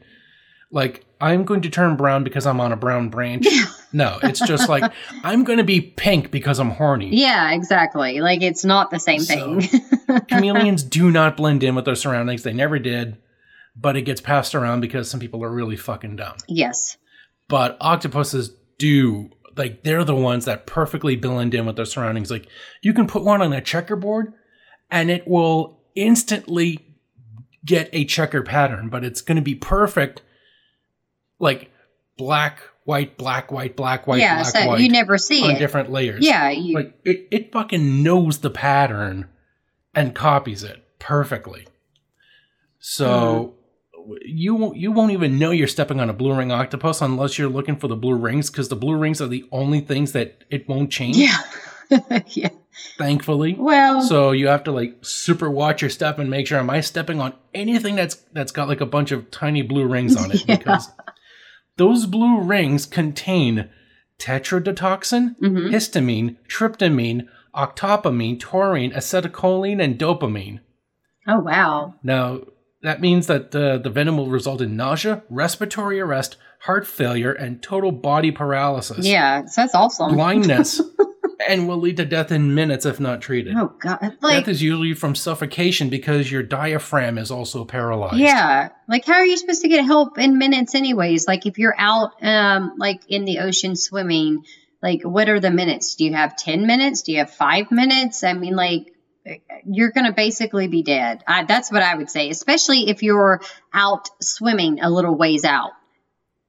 Like 0.70 1.04
I'm 1.20 1.44
going 1.44 1.62
to 1.62 1.70
turn 1.70 1.96
brown 1.96 2.24
because 2.24 2.46
I'm 2.46 2.60
on 2.60 2.72
a 2.72 2.76
brown 2.76 3.08
branch. 3.08 3.46
no, 3.92 4.18
it's 4.22 4.40
just 4.40 4.68
like 4.68 4.92
I'm 5.22 5.44
going 5.44 5.58
to 5.58 5.64
be 5.64 5.80
pink 5.80 6.32
because 6.32 6.58
I'm 6.58 6.70
horny. 6.70 7.10
Yeah, 7.14 7.52
exactly. 7.52 8.20
Like 8.20 8.42
it's 8.42 8.64
not 8.64 8.90
the 8.90 8.98
same 8.98 9.20
so, 9.20 9.60
thing. 9.60 9.80
chameleons 10.28 10.82
do 10.82 11.12
not 11.12 11.36
blend 11.36 11.62
in 11.62 11.76
with 11.76 11.84
their 11.84 11.94
surroundings. 11.94 12.42
They 12.42 12.52
never 12.52 12.80
did, 12.80 13.18
but 13.74 13.96
it 13.96 14.02
gets 14.02 14.20
passed 14.20 14.54
around 14.54 14.80
because 14.80 15.10
some 15.10 15.20
people 15.20 15.42
are 15.44 15.50
really 15.50 15.76
fucking 15.76 16.16
dumb. 16.16 16.36
Yes. 16.48 16.96
But 17.48 17.76
octopuses 17.80 18.54
do 18.78 19.30
like 19.56 19.82
they're 19.82 20.04
the 20.04 20.14
ones 20.14 20.44
that 20.46 20.66
perfectly 20.66 21.16
blend 21.16 21.54
in 21.54 21.66
with 21.66 21.76
their 21.76 21.84
surroundings. 21.84 22.30
Like 22.30 22.46
you 22.82 22.92
can 22.92 23.06
put 23.06 23.22
one 23.22 23.42
on 23.42 23.52
a 23.52 23.60
checkerboard 23.60 24.32
and 24.90 25.10
it 25.10 25.26
will 25.26 25.80
instantly 25.94 26.78
get 27.64 27.88
a 27.92 28.04
checker 28.04 28.42
pattern, 28.42 28.88
but 28.88 29.04
it's 29.04 29.20
going 29.20 29.36
to 29.36 29.42
be 29.42 29.54
perfect 29.54 30.22
like 31.38 31.70
black, 32.16 32.60
white, 32.84 33.16
black, 33.16 33.50
white, 33.52 33.76
black, 33.76 34.06
white, 34.06 34.20
yeah, 34.20 34.42
black, 34.42 34.54
so 34.54 34.66
white. 34.66 34.80
You 34.80 34.88
never 34.88 35.18
see 35.18 35.44
on 35.44 35.56
it. 35.56 35.58
different 35.58 35.90
layers. 35.90 36.24
Yeah, 36.24 36.50
you... 36.50 36.74
like 36.74 36.98
it, 37.04 37.28
it 37.30 37.52
fucking 37.52 38.02
knows 38.02 38.38
the 38.38 38.50
pattern 38.50 39.28
and 39.94 40.14
copies 40.14 40.62
it 40.62 40.82
perfectly. 40.98 41.66
So 42.78 43.54
mm 43.56 43.61
you 44.24 44.54
won't 44.54 44.76
you 44.76 44.92
won't 44.92 45.12
even 45.12 45.38
know 45.38 45.50
you're 45.50 45.68
stepping 45.68 46.00
on 46.00 46.10
a 46.10 46.12
blue 46.12 46.34
ring 46.34 46.52
octopus 46.52 47.00
unless 47.00 47.38
you're 47.38 47.48
looking 47.48 47.76
for 47.76 47.88
the 47.88 47.96
blue 47.96 48.16
rings 48.16 48.50
because 48.50 48.68
the 48.68 48.76
blue 48.76 48.96
rings 48.96 49.20
are 49.20 49.28
the 49.28 49.44
only 49.52 49.80
things 49.80 50.12
that 50.12 50.44
it 50.50 50.68
won't 50.68 50.90
change. 50.90 51.16
Yeah. 51.16 51.38
yeah. 52.26 52.48
Thankfully. 52.96 53.54
Well. 53.58 54.02
So 54.02 54.32
you 54.32 54.48
have 54.48 54.64
to 54.64 54.72
like 54.72 54.98
super 55.02 55.50
watch 55.50 55.82
your 55.82 55.90
step 55.90 56.18
and 56.18 56.30
make 56.30 56.46
sure 56.46 56.58
am 56.58 56.70
I 56.70 56.80
stepping 56.80 57.20
on 57.20 57.34
anything 57.54 57.96
that's 57.96 58.16
that's 58.32 58.52
got 58.52 58.68
like 58.68 58.80
a 58.80 58.86
bunch 58.86 59.12
of 59.12 59.30
tiny 59.30 59.62
blue 59.62 59.86
rings 59.86 60.16
on 60.16 60.30
it 60.30 60.44
yeah. 60.48 60.56
because 60.56 60.90
those 61.76 62.06
blue 62.06 62.40
rings 62.40 62.86
contain 62.86 63.70
tetrodotoxin, 64.18 65.36
mm-hmm. 65.38 65.74
histamine, 65.74 66.36
tryptamine, 66.48 67.26
octopamine, 67.54 68.38
taurine, 68.38 68.92
acetylcholine, 68.92 69.82
and 69.82 69.98
dopamine. 69.98 70.60
Oh 71.26 71.40
wow! 71.40 71.94
Now 72.02 72.40
that 72.82 73.00
means 73.00 73.26
that 73.28 73.54
uh, 73.54 73.78
the 73.78 73.90
venom 73.90 74.16
will 74.16 74.30
result 74.30 74.60
in 74.60 74.76
nausea, 74.76 75.22
respiratory 75.30 76.00
arrest, 76.00 76.36
heart 76.60 76.86
failure, 76.86 77.32
and 77.32 77.62
total 77.62 77.92
body 77.92 78.30
paralysis. 78.30 79.06
Yeah, 79.06 79.42
that's 79.54 79.74
awesome. 79.74 80.14
Blindness 80.14 80.80
and 81.48 81.68
will 81.68 81.78
lead 81.78 81.96
to 81.98 82.04
death 82.04 82.32
in 82.32 82.54
minutes 82.54 82.86
if 82.86 83.00
not 83.00 83.20
treated. 83.20 83.54
Oh 83.56 83.72
god, 83.78 84.16
like 84.20 84.44
death 84.44 84.48
is 84.48 84.62
usually 84.62 84.94
from 84.94 85.14
suffocation 85.14 85.88
because 85.88 86.30
your 86.30 86.42
diaphragm 86.42 87.18
is 87.18 87.30
also 87.30 87.64
paralyzed. 87.64 88.16
yeah, 88.16 88.70
like 88.88 89.04
how 89.04 89.14
are 89.14 89.26
you 89.26 89.36
supposed 89.36 89.62
to 89.62 89.68
get 89.68 89.84
help 89.84 90.18
in 90.18 90.38
minutes 90.38 90.74
anyways? 90.74 91.26
Like 91.26 91.46
if 91.46 91.58
you're 91.58 91.74
out, 91.76 92.12
um, 92.22 92.74
like 92.78 93.02
in 93.08 93.24
the 93.24 93.40
ocean 93.40 93.76
swimming, 93.76 94.44
like 94.82 95.02
what 95.02 95.28
are 95.28 95.40
the 95.40 95.50
minutes? 95.50 95.94
Do 95.94 96.04
you 96.04 96.14
have 96.14 96.36
ten 96.36 96.66
minutes? 96.66 97.02
Do 97.02 97.12
you 97.12 97.18
have 97.18 97.30
five 97.30 97.70
minutes? 97.70 98.24
I 98.24 98.32
mean, 98.32 98.56
like 98.56 98.91
you're 99.64 99.90
gonna 99.90 100.12
basically 100.12 100.68
be 100.68 100.82
dead. 100.82 101.22
I, 101.26 101.44
that's 101.44 101.70
what 101.70 101.82
I 101.82 101.94
would 101.94 102.10
say, 102.10 102.30
especially 102.30 102.88
if 102.88 103.02
you're 103.02 103.40
out 103.72 104.08
swimming 104.20 104.80
a 104.80 104.90
little 104.90 105.14
ways 105.14 105.44
out. 105.44 105.72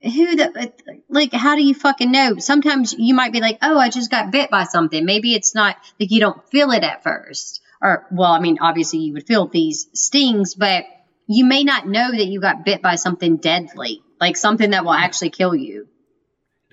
Who 0.01 0.35
the 0.35 0.73
like 1.07 1.31
how 1.31 1.55
do 1.55 1.63
you 1.63 1.73
fucking 1.73 2.11
know? 2.11 2.37
Sometimes 2.39 2.93
you 2.97 3.13
might 3.13 3.31
be 3.31 3.39
like 3.39 3.59
oh 3.61 3.77
i 3.77 3.89
just 3.89 4.11
got 4.11 4.31
bit 4.31 4.49
by 4.49 4.65
something. 4.65 5.05
Maybe 5.05 5.33
it's 5.33 5.55
not 5.55 5.77
like 5.99 6.11
you 6.11 6.19
don't 6.19 6.43
feel 6.49 6.71
it 6.71 6.83
at 6.83 7.03
first. 7.03 7.61
Or 7.81 8.05
well 8.11 8.31
i 8.31 8.39
mean 8.39 8.57
obviously 8.61 8.99
you 8.99 9.13
would 9.13 9.27
feel 9.27 9.47
these 9.47 9.87
stings 9.93 10.55
but 10.55 10.85
you 11.27 11.45
may 11.45 11.63
not 11.63 11.87
know 11.87 12.11
that 12.11 12.27
you 12.27 12.39
got 12.41 12.65
bit 12.65 12.81
by 12.81 12.95
something 12.95 13.37
deadly 13.37 14.01
like 14.19 14.37
something 14.37 14.71
that 14.71 14.85
will 14.85 14.93
actually 14.93 15.29
kill 15.29 15.55
you 15.55 15.87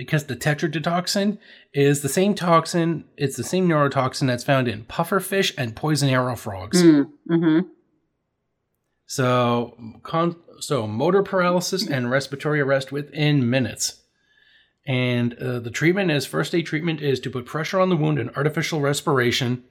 because 0.00 0.24
the 0.24 0.36
tetrodotoxin 0.36 1.36
is 1.74 2.00
the 2.00 2.08
same 2.08 2.34
toxin 2.34 3.04
it's 3.16 3.36
the 3.36 3.44
same 3.44 3.68
neurotoxin 3.68 4.26
that's 4.26 4.44
found 4.44 4.66
in 4.66 4.84
pufferfish 4.84 5.52
and 5.58 5.76
poison 5.76 6.08
arrow 6.08 6.34
frogs 6.34 6.82
mm, 6.82 7.04
mm-hmm. 7.30 7.68
so 9.06 9.76
con- 10.02 10.36
so 10.62 10.86
motor 10.86 11.22
paralysis 11.22 11.86
and 11.86 12.10
respiratory 12.10 12.60
arrest 12.60 12.92
within 12.92 13.48
minutes. 13.48 14.02
And 14.86 15.34
uh, 15.34 15.60
the 15.60 15.70
treatment 15.70 16.10
is 16.10 16.26
first 16.26 16.54
aid 16.54 16.66
treatment 16.66 17.00
is 17.00 17.20
to 17.20 17.30
put 17.30 17.46
pressure 17.46 17.80
on 17.80 17.90
the 17.90 17.96
wound 17.96 18.18
and 18.18 18.30
artificial 18.36 18.80
respiration 18.80 19.64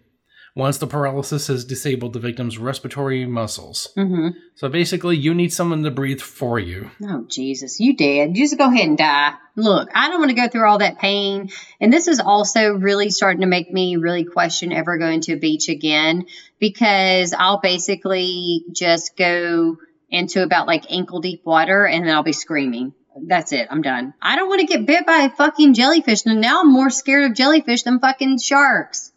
once 0.59 0.77
the 0.77 0.85
paralysis 0.85 1.47
has 1.47 1.65
disabled 1.65 2.13
the 2.13 2.19
victim's 2.19 2.57
respiratory 2.57 3.25
muscles. 3.25 3.91
Mm-hmm. 3.97 4.37
So 4.55 4.69
basically, 4.69 5.17
you 5.17 5.33
need 5.33 5.51
someone 5.51 5.83
to 5.83 5.91
breathe 5.91 6.21
for 6.21 6.59
you. 6.59 6.91
Oh, 7.03 7.25
Jesus, 7.27 7.79
you 7.79 7.95
dead. 7.95 8.35
Just 8.35 8.57
go 8.57 8.65
ahead 8.65 8.87
and 8.87 8.97
die. 8.97 9.33
Look, 9.55 9.89
I 9.95 10.09
don't 10.09 10.19
want 10.19 10.29
to 10.29 10.35
go 10.35 10.47
through 10.47 10.67
all 10.67 10.77
that 10.77 10.99
pain. 10.99 11.49
And 11.81 11.91
this 11.91 12.07
is 12.07 12.19
also 12.19 12.73
really 12.73 13.09
starting 13.09 13.41
to 13.41 13.47
make 13.47 13.71
me 13.71 13.95
really 13.95 14.25
question 14.25 14.71
ever 14.71 14.97
going 14.97 15.21
to 15.21 15.33
a 15.33 15.37
beach 15.37 15.69
again 15.69 16.25
because 16.59 17.33
I'll 17.33 17.59
basically 17.59 18.65
just 18.71 19.17
go 19.17 19.77
into 20.09 20.43
about 20.43 20.67
like 20.67 20.91
ankle 20.91 21.21
deep 21.21 21.45
water 21.45 21.85
and 21.85 22.05
then 22.05 22.13
I'll 22.13 22.23
be 22.23 22.33
screaming. 22.33 22.93
That's 23.27 23.51
it. 23.51 23.67
I'm 23.69 23.81
done. 23.81 24.13
I 24.21 24.35
don't 24.35 24.49
want 24.49 24.61
to 24.61 24.67
get 24.67 24.85
bit 24.85 25.05
by 25.05 25.23
a 25.23 25.29
fucking 25.29 25.73
jellyfish. 25.73 26.25
And 26.25 26.41
now 26.41 26.61
I'm 26.61 26.71
more 26.71 26.89
scared 26.89 27.29
of 27.29 27.37
jellyfish 27.37 27.83
than 27.83 27.99
fucking 27.99 28.39
sharks. 28.39 29.11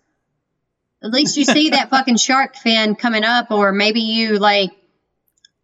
At 1.02 1.11
least 1.11 1.37
you 1.37 1.44
see 1.44 1.71
that 1.71 1.90
fucking 1.90 2.16
shark 2.16 2.56
fin 2.56 2.94
coming 2.94 3.25
up, 3.25 3.50
or 3.50 3.73
maybe 3.73 4.00
you 4.00 4.38
like, 4.38 4.71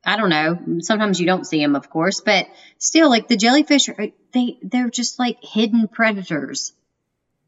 I 0.05 0.17
don't 0.17 0.31
know. 0.31 0.81
Sometimes 0.81 1.21
you 1.21 1.27
don't 1.27 1.47
see 1.47 1.61
them, 1.61 1.77
of 1.77 1.91
course, 1.91 2.21
but 2.21 2.49
still, 2.79 3.09
like 3.09 3.29
the 3.29 3.37
jellyfish, 3.37 3.89
are, 3.89 4.09
they 4.33 4.59
they're 4.63 4.91
just 4.91 5.19
like 5.19 5.39
hidden 5.43 5.89
predators. 5.89 6.73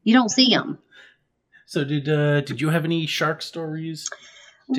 You 0.03 0.13
don't 0.13 0.29
see 0.29 0.49
them. 0.49 0.79
So 1.65 1.83
did 1.83 2.07
uh, 2.07 2.41
did 2.41 2.61
you 2.61 2.69
have 2.69 2.85
any 2.85 3.05
shark 3.07 3.41
stories? 3.41 4.09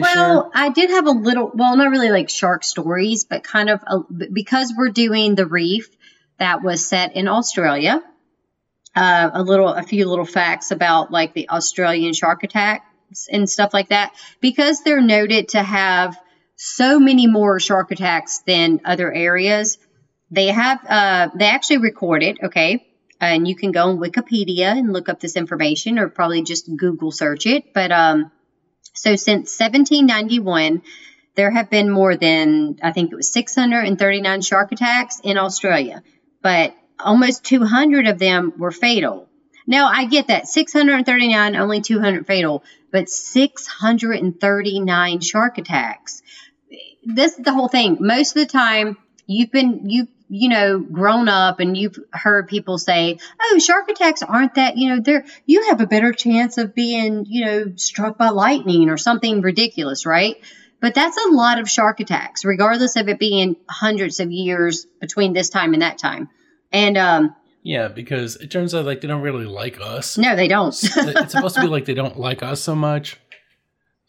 well, 0.01 0.43
share? 0.43 0.51
I 0.55 0.71
did 0.71 0.91
have 0.91 1.07
a 1.07 1.11
little, 1.11 1.51
well, 1.55 1.77
not 1.77 1.91
really 1.91 2.11
like 2.11 2.31
shark 2.31 2.65
stories, 2.65 3.25
but 3.25 3.45
kind 3.45 3.71
of 3.71 3.83
a, 3.87 4.01
because 4.33 4.73
we're 4.77 4.91
doing 4.91 5.35
the 5.35 5.47
reef 5.47 5.89
that 6.39 6.63
was 6.63 6.87
set 6.87 7.15
in 7.17 7.29
Australia. 7.29 8.03
Uh, 8.95 9.31
a 9.33 9.43
little, 9.43 9.69
a 9.69 9.83
few 9.83 10.07
little 10.07 10.27
facts 10.27 10.71
about 10.71 11.11
like 11.11 11.33
the 11.33 11.49
Australian 11.49 12.13
shark 12.13 12.45
and 13.31 13.49
stuff 13.49 13.73
like 13.73 13.89
that, 13.89 14.13
because 14.41 14.83
they're 14.83 15.01
noted 15.01 15.51
to 15.51 15.63
have 15.63 16.19
so 16.57 16.99
many 17.01 17.27
more 17.27 17.59
shark 17.59 17.91
attacks 17.91 18.41
than 18.47 18.81
other 18.85 19.13
areas. 19.13 19.79
They 20.31 20.47
have, 20.49 20.85
uh, 20.89 21.29
they 21.35 21.47
actually 21.47 21.79
record 21.79 22.23
it, 22.23 22.39
okay, 22.43 22.87
and 23.21 23.47
you 23.47 23.55
can 23.55 23.73
go 23.73 23.89
on 23.89 23.99
Wikipedia 23.99 24.77
and 24.77 24.93
look 24.93 25.09
up 25.09 25.21
this 25.21 25.37
information, 25.37 25.99
or 25.99 26.09
probably 26.09 26.43
just 26.43 26.75
Google 26.77 27.11
search 27.11 27.47
it, 27.47 27.73
but 27.75 27.93
um 27.93 28.31
so 28.95 29.17
since 29.17 29.59
1791, 29.59 30.83
there 31.35 31.51
have 31.51 31.71
been 31.71 31.91
more 31.91 32.17
than, 32.17 32.79
I 32.83 32.93
think 32.93 33.11
it 33.11 33.17
was 33.17 33.33
639 33.33 34.43
shark 34.43 34.73
attacks 34.73 35.21
in 35.25 35.39
Australia, 35.39 36.03
but 36.43 36.77
almost 37.01 37.45
200 37.45 38.07
of 38.07 38.19
them 38.19 38.53
were 38.59 38.71
fatal. 38.71 39.29
Now, 39.67 39.89
I 39.89 40.05
get 40.05 40.27
that 40.27 40.47
639, 40.47 41.57
only 41.57 41.81
200 41.81 42.27
fatal, 42.27 42.65
but 42.93 43.11
639 43.11 45.21
shark 45.21 45.59
attacks. 45.59 46.23
This 47.05 47.39
is 47.39 47.45
the 47.45 47.53
whole 47.53 47.69
thing. 47.69 47.97
Most 47.99 48.37
of 48.37 48.43
the 48.43 48.53
time, 48.53 48.97
you've 49.27 49.51
been, 49.51 49.91
you've 49.91 50.07
you 50.35 50.49
know, 50.49 50.79
grown 50.79 51.29
up 51.29 51.61
and 51.61 51.77
you've 51.77 51.99
heard 52.11 52.49
people 52.49 52.79
say, 52.79 53.19
oh, 53.39 53.59
shark 53.59 53.91
attacks 53.91 54.23
aren't 54.23 54.55
that, 54.55 54.79
you 54.79 54.89
know, 54.89 54.99
they're, 54.99 55.27
you 55.45 55.69
have 55.69 55.83
a 55.83 55.87
better 55.87 56.15
chance 56.15 56.57
of 56.57 56.75
being, 56.75 57.27
you 57.29 57.45
know, 57.45 57.73
struck 57.77 58.17
by 58.17 58.31
lightning 58.31 58.89
or 58.89 58.97
something 58.97 59.43
ridiculous, 59.43 60.07
right? 60.07 60.37
But 60.81 60.95
that's 60.95 61.19
a 61.19 61.29
lot 61.29 61.61
of 61.61 61.69
shark 61.69 62.01
attacks, 62.01 62.47
regardless 62.47 62.97
of 62.97 63.11
it 63.11 63.19
being 63.19 63.57
hundreds 63.69 64.21
of 64.21 64.33
years 64.33 64.87
between 65.03 65.35
this 65.35 65.51
time 65.51 65.75
and 65.75 65.83
that 65.83 65.99
time. 65.99 66.31
And, 66.73 66.97
um, 66.97 67.37
yeah, 67.63 67.89
because 67.89 68.37
it 68.37 68.51
turns 68.51 68.75
out 68.75 68.85
like 68.85 69.01
they 69.01 69.09
don't 69.09 69.23
really 69.23 69.45
like 69.45 69.81
us. 69.81 70.19
No, 70.19 70.35
they 70.35 70.49
don't. 70.49 70.75
it's 70.75 71.33
supposed 71.33 71.55
to 71.55 71.61
be 71.61 71.69
like 71.69 71.85
they 71.85 71.95
don't 71.95 72.19
like 72.19 72.43
us 72.43 72.61
so 72.61 72.75
much. 72.75 73.19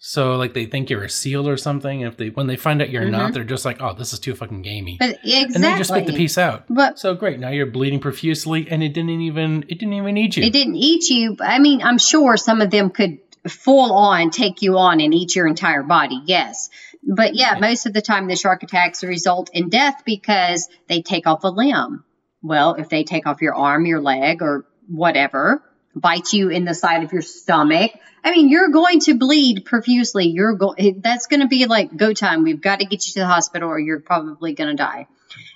So 0.05 0.35
like 0.35 0.53
they 0.53 0.65
think 0.65 0.89
you're 0.89 1.03
a 1.03 1.09
seal 1.09 1.47
or 1.47 1.55
something. 1.55 2.01
If 2.01 2.17
they 2.17 2.29
when 2.29 2.47
they 2.47 2.57
find 2.57 2.81
out 2.81 2.89
you're 2.89 3.03
mm-hmm. 3.03 3.11
not, 3.11 3.33
they're 3.33 3.43
just 3.43 3.63
like, 3.63 3.81
oh, 3.81 3.93
this 3.93 4.11
is 4.11 4.19
too 4.19 4.35
fucking 4.35 4.61
gamey. 4.63 4.97
But 4.99 5.19
exactly, 5.23 5.55
and 5.55 5.63
they 5.63 5.77
just 5.77 5.91
spit 5.91 6.07
the 6.07 6.13
piece 6.13 6.37
out. 6.37 6.65
But 6.67 6.99
so 6.99 7.15
great, 7.15 7.39
now 7.39 7.49
you're 7.49 7.67
bleeding 7.67 7.99
profusely, 7.99 8.67
and 8.69 8.83
it 8.83 8.89
didn't 8.89 9.21
even 9.21 9.63
it 9.69 9.79
didn't 9.79 9.93
even 9.93 10.17
eat 10.17 10.35
you. 10.35 10.43
It 10.43 10.51
didn't 10.51 10.75
eat 10.75 11.09
you. 11.09 11.37
I 11.39 11.59
mean, 11.59 11.81
I'm 11.81 11.99
sure 11.99 12.35
some 12.35 12.59
of 12.59 12.69
them 12.69 12.89
could 12.89 13.19
full 13.47 13.93
on 13.93 14.31
take 14.31 14.61
you 14.61 14.77
on 14.77 14.99
and 14.99 15.13
eat 15.13 15.35
your 15.35 15.47
entire 15.47 15.83
body. 15.83 16.21
Yes. 16.25 16.69
But 17.05 17.35
yeah, 17.35 17.57
most 17.59 17.85
of 17.85 17.93
the 17.93 18.01
time 18.01 18.27
the 18.27 18.35
shark 18.35 18.63
attacks 18.63 19.03
result 19.03 19.51
in 19.53 19.69
death 19.69 20.03
because 20.05 20.69
they 20.87 21.01
take 21.01 21.27
off 21.27 21.43
a 21.43 21.49
limb. 21.49 22.03
Well, 22.43 22.75
if 22.75 22.89
they 22.89 23.03
take 23.03 23.25
off 23.25 23.41
your 23.41 23.55
arm, 23.55 23.85
your 23.85 24.01
leg, 24.01 24.41
or 24.41 24.65
whatever, 24.87 25.63
bite 25.95 26.33
you 26.33 26.49
in 26.49 26.65
the 26.65 26.73
side 26.73 27.03
of 27.03 27.13
your 27.13 27.21
stomach, 27.21 27.91
I 28.23 28.31
mean, 28.31 28.49
you're 28.49 28.69
going 28.69 28.99
to 29.01 29.15
bleed 29.15 29.65
profusely. 29.65 30.27
You're 30.27 30.53
go- 30.53 30.75
that's 30.97 31.27
going 31.27 31.39
to 31.39 31.47
be 31.47 31.65
like 31.65 31.95
go 31.95 32.13
time. 32.13 32.43
We've 32.43 32.61
got 32.61 32.79
to 32.79 32.85
get 32.85 33.05
you 33.07 33.13
to 33.13 33.19
the 33.19 33.25
hospital 33.27 33.69
or 33.69 33.79
you're 33.79 33.99
probably 33.99 34.53
going 34.53 34.69
to 34.69 34.75
die. 34.75 35.07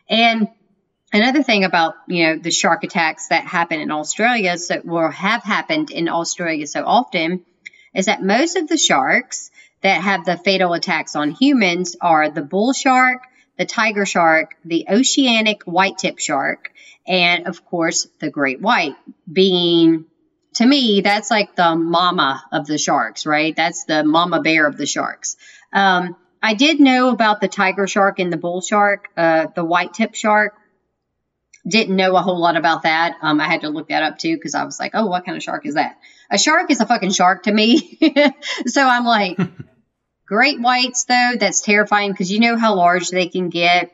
And 0.10 0.48
another 1.14 1.44
thing 1.44 1.64
about, 1.64 1.96
you 2.08 2.26
know, 2.26 2.38
the 2.38 2.52
shark 2.52 2.84
attacks 2.84 3.30
that 3.30 3.46
happen 3.46 3.80
in 3.80 3.92
Australia 3.92 4.58
so 4.58 4.80
or 4.80 5.12
have 5.12 5.44
happened 5.44 5.92
in 5.92 6.10
Australia 6.10 6.68
so 6.68 6.84
often 6.86 7.46
is 7.94 8.06
that 8.06 8.22
most 8.22 8.58
of 8.58 8.68
the 8.68 8.78
sharks 8.78 9.50
that 9.82 10.02
have 10.02 10.26
the 10.26 10.38
fatal 10.38 10.74
attacks 10.74 11.16
on 11.16 11.32
humans 11.32 11.96
are 12.02 12.30
the 12.30 12.42
bull 12.42 12.74
shark, 12.74 13.24
the 13.58 13.66
tiger 13.66 14.06
shark, 14.06 14.56
the 14.66 14.86
oceanic 14.90 15.64
white 15.64 15.98
tip 15.98 16.20
shark, 16.20 16.72
and 17.08 17.48
of 17.48 17.66
course 17.66 18.08
the 18.20 18.30
great 18.30 18.62
white 18.62 18.96
being 19.32 20.06
to 20.58 20.66
me, 20.66 21.02
that's 21.02 21.30
like 21.30 21.56
the 21.56 21.76
mama 21.76 22.44
of 22.52 22.66
the 22.66 22.80
sharks, 22.80 23.28
right? 23.28 23.56
That's 23.56 23.86
the 23.86 24.04
mama 24.04 24.42
bear 24.42 24.66
of 24.66 24.76
the 24.76 24.88
sharks. 24.88 25.38
Um, 25.72 26.16
I 26.42 26.56
did 26.56 26.80
know 26.80 27.10
about 27.10 27.42
the 27.42 27.48
tiger 27.48 27.86
shark 27.86 28.18
and 28.18 28.34
the 28.34 28.38
bull 28.38 28.62
shark, 28.62 29.08
uh, 29.16 29.48
the 29.56 29.64
white 29.64 29.94
tip 29.94 30.16
shark. 30.16 30.56
Didn't 31.68 31.96
know 31.96 32.16
a 32.16 32.22
whole 32.22 32.40
lot 32.40 32.58
about 32.58 32.84
that. 32.84 33.18
Um, 33.22 33.40
I 33.40 33.46
had 33.46 33.62
to 33.62 33.70
look 33.70 33.90
that 33.90 34.02
up 34.02 34.18
too 34.18 34.36
because 34.36 34.56
I 34.56 34.64
was 34.64 34.80
like, 34.80 34.92
oh, 34.96 35.06
what 35.06 35.26
kind 35.26 35.38
of 35.38 35.44
shark 35.44 35.66
is 35.68 35.76
that? 35.76 36.00
A 36.32 36.40
shark 36.40 36.72
is 36.72 36.80
a 36.80 36.88
fucking 36.88 37.12
shark 37.12 37.44
to 37.44 37.52
me. 37.52 38.00
so 38.66 38.82
I'm 38.82 39.06
like, 39.06 39.38
great 40.26 40.60
whites 40.60 41.06
though, 41.06 41.34
that's 41.40 41.62
terrifying 41.62 42.12
because 42.12 42.32
you 42.32 42.40
know 42.40 42.58
how 42.58 42.76
large 42.76 43.10
they 43.10 43.28
can 43.28 43.50
get. 43.50 43.92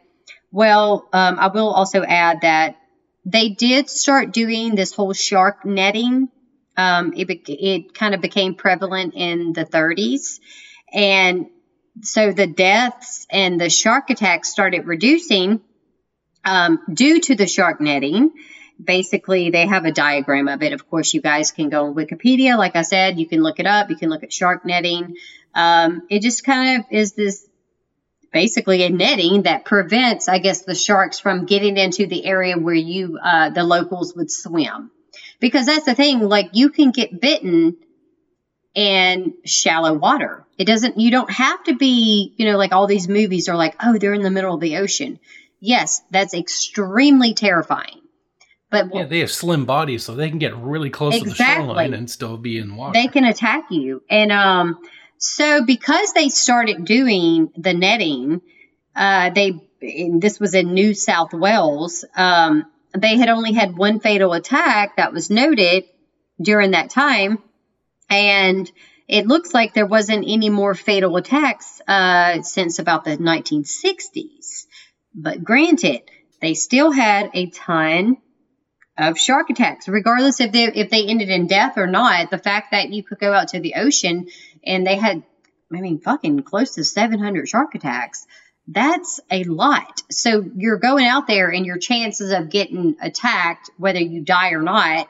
Well, 0.50 1.10
um, 1.12 1.40
I 1.40 1.48
will 1.48 1.72
also 1.72 2.04
add 2.04 2.42
that 2.42 2.78
they 3.26 3.50
did 3.50 3.90
start 3.90 4.32
doing 4.32 4.76
this 4.76 4.94
whole 4.94 5.14
shark 5.14 5.66
netting 5.66 6.30
um, 6.76 7.14
it, 7.16 7.30
it 7.48 7.94
kind 7.94 8.16
of 8.16 8.22
became 8.22 8.56
prevalent 8.56 9.14
in 9.16 9.54
the 9.54 9.66
30s. 9.66 10.40
And 10.92 11.48
so 12.02 12.32
the 12.32 12.48
deaths 12.48 13.28
and 13.30 13.60
the 13.60 13.70
shark 13.70 14.10
attacks 14.10 14.50
started 14.50 14.88
reducing 14.88 15.62
um, 16.44 16.80
due 16.92 17.22
to 17.22 17.36
the 17.36 17.48
shark 17.48 17.80
netting. 17.80 18.32
Basically, 18.84 19.52
they 19.52 19.68
have 19.68 19.86
a 19.86 19.92
diagram 19.92 20.48
of 20.48 20.64
it. 20.64 20.74
Of 20.74 20.90
course, 20.90 21.14
you 21.14 21.22
guys 21.22 21.52
can 21.52 21.70
go 21.70 21.86
on 21.88 21.94
Wikipedia. 21.94 22.58
Like 22.58 22.76
I 22.76 22.82
said, 22.82 23.20
you 23.20 23.28
can 23.28 23.42
look 23.42 23.60
it 23.60 23.68
up. 23.68 23.90
You 23.90 23.96
can 23.96 24.10
look 24.10 24.24
at 24.24 24.34
shark 24.34 24.66
netting. 24.66 25.16
Um, 25.54 26.02
it 26.10 26.24
just 26.24 26.44
kind 26.44 26.80
of 26.80 26.86
is 26.90 27.14
this 27.14 27.48
basically 28.34 28.84
a 28.84 28.90
netting 28.90 29.44
that 29.44 29.64
prevents, 29.64 30.28
I 30.28 30.40
guess, 30.40 30.64
the 30.64 30.76
sharks 30.76 31.20
from 31.20 31.46
getting 31.46 31.78
into 31.78 32.08
the 32.08 32.26
area 32.26 32.58
where 32.58 32.76
you, 32.76 33.18
uh, 33.24 33.52
the 33.52 33.64
locals 33.64 34.14
would 34.16 34.32
swim 34.32 34.92
because 35.40 35.66
that's 35.66 35.86
the 35.86 35.96
thing. 35.96 36.28
Like 36.28 36.50
you 36.54 36.70
can 36.70 36.92
get 36.92 37.22
bitten 37.22 37.78
in 38.74 39.36
shallow 39.46 39.94
water. 39.94 40.46
It 40.58 40.66
doesn't. 40.66 41.00
You 41.00 41.12
don't 41.12 41.32
have 41.32 41.64
to 41.66 41.76
be. 41.76 42.34
You 42.38 42.46
know, 42.46 42.58
like 42.58 42.72
all 42.72 42.88
these 42.88 43.08
movies 43.08 43.50
are 43.50 43.56
like, 43.56 43.76
oh, 43.84 43.98
they're 43.98 44.14
in 44.14 44.22
the 44.22 44.32
middle 44.32 44.56
of 44.56 44.62
the 44.62 44.78
ocean. 44.78 45.20
Yes, 45.60 46.02
that's 46.12 46.34
extremely 46.34 47.34
terrifying. 47.34 48.02
But 48.70 48.94
Yeah, 48.94 49.06
they 49.06 49.20
have 49.20 49.32
slim 49.32 49.66
bodies, 49.66 50.04
so 50.04 50.16
they 50.16 50.30
can 50.30 50.40
get 50.40 50.56
really 50.58 50.90
close 50.90 51.20
to 51.20 51.26
the 51.30 51.36
shoreline 51.36 51.94
and 51.94 52.10
still 52.10 52.38
be 52.38 52.58
in 52.58 52.76
water. 52.76 52.94
they 52.94 53.08
can 53.08 53.24
attack 53.24 53.66
you. 53.70 54.02
And 54.10 54.32
um, 54.32 54.80
so 55.18 55.64
because 55.66 56.14
they 56.14 56.30
started 56.30 56.86
doing 56.86 57.52
the 57.56 57.74
netting, 57.74 58.42
uh, 58.96 59.30
they 59.32 59.60
this 60.20 60.40
was 60.40 60.54
in 60.54 60.74
New 60.74 60.94
South 60.94 61.34
Wales. 61.34 62.06
Um, 62.16 62.66
they 62.98 63.18
had 63.18 63.30
only 63.30 63.54
had 63.54 63.78
one 63.78 64.00
fatal 64.00 64.34
attack 64.34 64.98
that 64.98 65.14
was 65.14 65.30
noted 65.30 65.86
during 66.42 66.72
that 66.72 66.90
time, 66.90 67.40
and 68.10 68.72
it 69.08 69.28
looks 69.28 69.54
like 69.54 69.74
there 69.74 69.86
wasn't 69.86 70.26
any 70.28 70.50
more 70.50 70.74
fatal 70.74 71.16
attacks 71.18 71.82
uh, 71.88 72.42
since 72.42 72.80
about 72.80 73.04
the 73.04 73.18
1960s. 73.18 74.66
But 75.14 75.44
granted, 75.44 76.02
they 76.42 76.54
still 76.54 76.92
had 76.92 77.30
a 77.34 77.50
ton 77.50 78.18
of 78.98 79.18
shark 79.18 79.50
attacks, 79.50 79.88
regardless 79.88 80.40
if 80.40 80.52
they 80.52 80.66
if 80.66 80.90
they 80.90 81.06
ended 81.06 81.30
in 81.30 81.48
death 81.48 81.78
or 81.78 81.88
not. 81.88 82.30
The 82.30 82.38
fact 82.38 82.72
that 82.72 82.90
you 82.90 83.04
could 83.04 83.20
go 83.20 83.34
out 83.34 83.50
to 83.50 83.60
the 83.60 83.76
ocean 83.76 84.28
and 84.66 84.86
they 84.86 84.96
had, 84.96 85.24
I 85.74 85.82
mean, 85.82 86.00
fucking 86.00 86.44
close 86.44 86.76
to 86.76 86.84
700 86.84 87.48
shark 87.48 87.76
attacks. 87.76 88.26
That's 88.68 89.20
a 89.30 89.44
lot. 89.44 90.02
So 90.10 90.46
you're 90.56 90.78
going 90.78 91.06
out 91.06 91.28
there 91.28 91.50
and 91.50 91.66
your 91.66 91.78
chances 91.78 92.32
of 92.32 92.50
getting 92.50 92.96
attacked, 93.02 93.70
whether 93.78 94.00
you 94.00 94.22
die 94.22 94.52
or 94.52 94.62
not, 94.62 95.10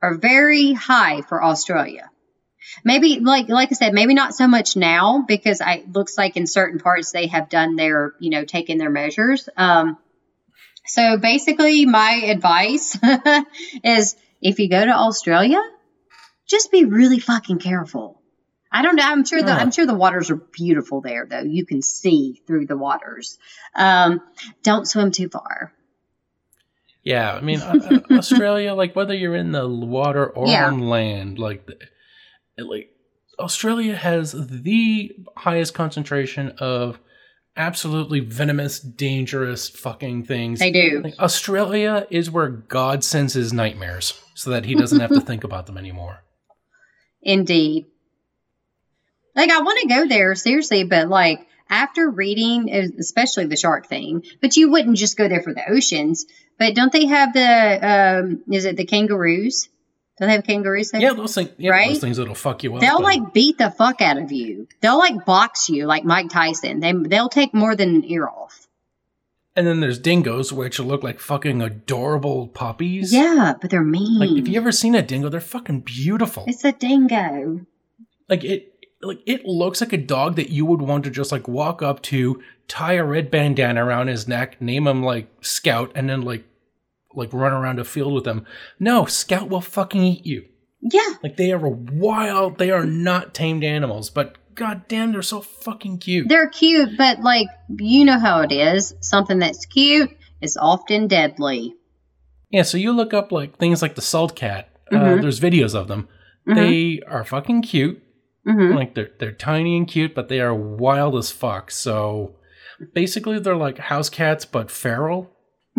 are 0.00 0.16
very 0.16 0.72
high 0.72 1.22
for 1.22 1.42
Australia. 1.42 2.10
Maybe 2.84 3.18
like 3.20 3.48
like 3.48 3.70
I 3.72 3.74
said, 3.74 3.92
maybe 3.92 4.14
not 4.14 4.34
so 4.34 4.46
much 4.46 4.76
now 4.76 5.24
because 5.26 5.60
it 5.60 5.92
looks 5.92 6.16
like 6.16 6.36
in 6.36 6.46
certain 6.46 6.78
parts 6.78 7.10
they 7.10 7.26
have 7.26 7.48
done 7.48 7.74
their 7.74 8.14
you 8.20 8.30
know 8.30 8.44
taken 8.44 8.78
their 8.78 8.90
measures. 8.90 9.48
Um, 9.56 9.98
so 10.86 11.16
basically, 11.16 11.86
my 11.86 12.22
advice 12.26 12.96
is 13.84 14.16
if 14.40 14.58
you 14.60 14.68
go 14.68 14.84
to 14.84 14.92
Australia, 14.92 15.60
just 16.48 16.70
be 16.70 16.84
really 16.84 17.18
fucking 17.18 17.58
careful. 17.58 18.21
I 18.72 18.82
don't 18.82 18.96
know. 18.96 19.02
I'm 19.04 19.24
sure 19.24 19.42
the. 19.42 19.52
I'm 19.52 19.70
sure 19.70 19.84
the 19.86 19.94
waters 19.94 20.30
are 20.30 20.36
beautiful 20.36 21.02
there, 21.02 21.26
though. 21.28 21.42
You 21.42 21.66
can 21.66 21.82
see 21.82 22.40
through 22.46 22.66
the 22.66 22.76
waters. 22.76 23.38
Um, 23.76 24.20
don't 24.62 24.86
swim 24.88 25.10
too 25.12 25.28
far. 25.28 25.72
Yeah, 27.04 27.34
I 27.34 27.40
mean 27.40 27.60
uh, 27.60 28.00
uh, 28.10 28.14
Australia, 28.16 28.74
like 28.82 28.94
whether 28.96 29.14
you're 29.14 29.34
in 29.34 29.52
the 29.52 29.68
water 29.68 30.26
or 30.26 30.46
Yeah. 30.48 30.68
on 30.68 30.80
land, 30.88 31.38
like, 31.38 31.68
like 32.56 32.90
Australia 33.38 33.96
has 33.96 34.32
the 34.32 35.10
highest 35.36 35.74
concentration 35.74 36.50
of 36.58 37.00
absolutely 37.56 38.20
venomous, 38.20 38.78
dangerous 38.78 39.68
fucking 39.68 40.24
things. 40.24 40.60
They 40.60 40.70
do. 40.70 41.00
Like, 41.02 41.18
Australia 41.18 42.06
is 42.08 42.30
where 42.30 42.48
God 42.48 43.02
sends 43.04 43.34
his 43.34 43.52
nightmares 43.52 44.18
so 44.34 44.50
that 44.50 44.64
he 44.64 44.74
doesn't 44.74 45.00
have 45.00 45.10
to 45.10 45.20
think 45.28 45.42
about 45.44 45.66
them 45.66 45.76
anymore. 45.76 46.22
Indeed. 47.20 47.86
Like 49.34 49.50
I 49.50 49.60
want 49.62 49.80
to 49.82 49.88
go 49.88 50.06
there 50.06 50.34
seriously, 50.34 50.84
but 50.84 51.08
like 51.08 51.46
after 51.70 52.10
reading, 52.10 52.70
especially 52.98 53.46
the 53.46 53.56
shark 53.56 53.86
thing, 53.86 54.24
but 54.40 54.56
you 54.56 54.70
wouldn't 54.70 54.96
just 54.96 55.16
go 55.16 55.28
there 55.28 55.42
for 55.42 55.54
the 55.54 55.68
oceans. 55.70 56.26
But 56.58 56.74
don't 56.74 56.92
they 56.92 57.06
have 57.06 57.32
the 57.32 58.20
um 58.20 58.42
is 58.52 58.64
it 58.66 58.76
the 58.76 58.84
kangaroos? 58.84 59.68
Don't 60.18 60.28
they 60.28 60.34
have 60.34 60.44
kangaroos 60.44 60.90
there? 60.90 61.00
Yeah, 61.00 61.14
those 61.14 61.34
things. 61.34 61.50
Yeah, 61.56 61.70
Right? 61.70 61.88
those 61.88 62.00
things 62.00 62.18
that'll 62.18 62.34
fuck 62.34 62.62
you 62.62 62.74
up. 62.74 62.80
They'll 62.80 62.96
and- 62.96 63.04
like 63.04 63.32
beat 63.32 63.56
the 63.58 63.70
fuck 63.70 64.02
out 64.02 64.18
of 64.18 64.30
you. 64.30 64.68
They'll 64.80 64.98
like 64.98 65.24
box 65.24 65.68
you 65.70 65.86
like 65.86 66.04
Mike 66.04 66.28
Tyson. 66.28 66.80
They 66.80 66.92
they'll 66.92 67.30
take 67.30 67.54
more 67.54 67.74
than 67.74 67.96
an 67.96 68.04
ear 68.04 68.28
off. 68.28 68.68
and 69.56 69.66
then 69.66 69.80
there's 69.80 69.98
dingoes, 69.98 70.52
which 70.52 70.78
look 70.78 71.02
like 71.02 71.18
fucking 71.20 71.60
adorable 71.62 72.48
puppies. 72.48 73.12
Yeah, 73.12 73.54
but 73.60 73.70
they're 73.70 73.82
mean. 73.82 74.18
Like, 74.18 74.30
if 74.30 74.48
you 74.48 74.56
ever 74.58 74.72
seen 74.72 74.94
a 74.94 75.02
dingo, 75.02 75.28
they're 75.30 75.40
fucking 75.40 75.80
beautiful. 75.80 76.44
it's 76.46 76.64
a 76.64 76.72
dingo. 76.72 77.64
like 78.28 78.44
it 78.44 78.71
like 79.02 79.20
it 79.26 79.44
looks 79.44 79.80
like 79.80 79.92
a 79.92 79.98
dog 79.98 80.36
that 80.36 80.50
you 80.50 80.64
would 80.64 80.80
want 80.82 81.04
to 81.04 81.10
just 81.10 81.32
like 81.32 81.48
walk 81.48 81.82
up 81.82 82.02
to 82.02 82.40
tie 82.68 82.94
a 82.94 83.04
red 83.04 83.30
bandana 83.30 83.84
around 83.84 84.06
his 84.08 84.28
neck 84.28 84.60
name 84.60 84.86
him 84.86 85.02
like 85.02 85.28
scout 85.40 85.90
and 85.94 86.08
then 86.08 86.22
like 86.22 86.44
like 87.14 87.32
run 87.32 87.52
around 87.52 87.78
a 87.78 87.84
field 87.84 88.12
with 88.14 88.26
him 88.26 88.46
no 88.78 89.04
scout 89.04 89.48
will 89.48 89.60
fucking 89.60 90.02
eat 90.02 90.24
you 90.26 90.44
Yeah, 90.80 91.14
like 91.22 91.36
they 91.36 91.52
are 91.52 91.58
wild 91.68 92.58
they 92.58 92.70
are 92.70 92.84
not 92.86 93.34
tamed 93.34 93.64
animals 93.64 94.08
but 94.10 94.36
god 94.54 94.86
damn 94.88 95.12
they're 95.12 95.22
so 95.22 95.40
fucking 95.40 95.98
cute 95.98 96.28
they're 96.28 96.48
cute, 96.48 96.90
but 96.96 97.20
like 97.20 97.48
you 97.78 98.04
know 98.04 98.18
how 98.18 98.40
it 98.42 98.52
is. 98.52 98.94
Something 99.00 99.38
that's 99.40 99.66
cute 99.66 100.10
is 100.40 100.56
often 100.56 101.08
deadly. 101.08 101.74
yeah 102.50 102.62
so 102.62 102.76
you 102.78 102.92
look 102.92 103.12
up 103.14 103.30
like 103.32 103.58
things 103.58 103.82
like 103.82 103.94
the 103.94 104.00
salt 104.02 104.34
cat 104.36 104.68
uh, 104.90 104.96
Mhm. 104.96 105.20
there's 105.22 105.40
videos 105.40 105.74
of 105.74 105.88
them 105.88 106.08
Mhm. 106.48 106.54
they 106.54 107.00
are 107.06 107.24
fucking 107.24 107.62
cute 107.62 108.01
hmm 108.44 108.72
like 108.72 108.94
they're 108.94 109.10
they're 109.18 109.32
tiny 109.32 109.76
and 109.76 109.86
cute, 109.88 110.14
but 110.14 110.28
they 110.28 110.40
are 110.40 110.54
wild 110.54 111.16
as 111.16 111.30
fuck. 111.30 111.70
So 111.70 112.36
basically, 112.92 113.38
they're 113.38 113.56
like 113.56 113.78
house 113.78 114.08
cats 114.08 114.44
but 114.44 114.70
feral. 114.70 115.30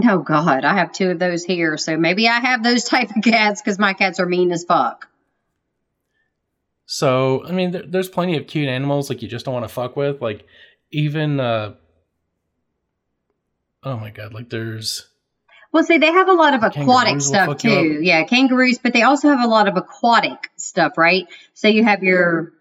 Oh 0.03 0.19
God, 0.19 0.65
I 0.65 0.77
have 0.77 0.91
two 0.91 1.11
of 1.11 1.19
those 1.19 1.43
here, 1.43 1.77
so 1.77 1.97
maybe 1.97 2.27
I 2.27 2.39
have 2.39 2.63
those 2.63 2.83
type 2.89 3.09
of 3.15 3.23
cats 3.23 3.61
because 3.61 3.79
my 3.79 3.93
cats 3.93 4.19
are 4.19 4.25
mean 4.25 4.51
as 4.51 4.63
fuck. 4.63 5.07
So 6.85 7.45
I 7.45 7.51
mean, 7.51 7.71
there, 7.71 7.83
there's 7.87 8.09
plenty 8.09 8.37
of 8.37 8.47
cute 8.47 8.69
animals 8.69 9.09
like 9.09 9.21
you 9.21 9.27
just 9.27 9.45
don't 9.45 9.53
want 9.53 9.67
to 9.67 9.73
fuck 9.73 9.95
with. 9.95 10.21
Like 10.21 10.45
even 10.91 11.39
uh, 11.39 11.75
oh 13.83 13.97
my 13.97 14.09
god, 14.09 14.33
like 14.33 14.49
there's 14.49 15.09
Well, 15.73 15.83
see, 15.83 15.97
they 15.97 16.11
have 16.11 16.29
a 16.29 16.33
lot 16.33 16.53
of 16.53 16.61
aquatic 16.63 17.19
stuff 17.19 17.57
too. 17.57 17.99
Yeah, 18.01 18.23
kangaroos, 18.25 18.77
but 18.77 18.93
they 18.93 19.01
also 19.01 19.29
have 19.29 19.43
a 19.43 19.47
lot 19.47 19.67
of 19.67 19.75
aquatic 19.75 20.51
stuff, 20.55 20.99
right? 20.99 21.25
So 21.55 21.67
you 21.67 21.83
have 21.83 22.03
your 22.03 22.53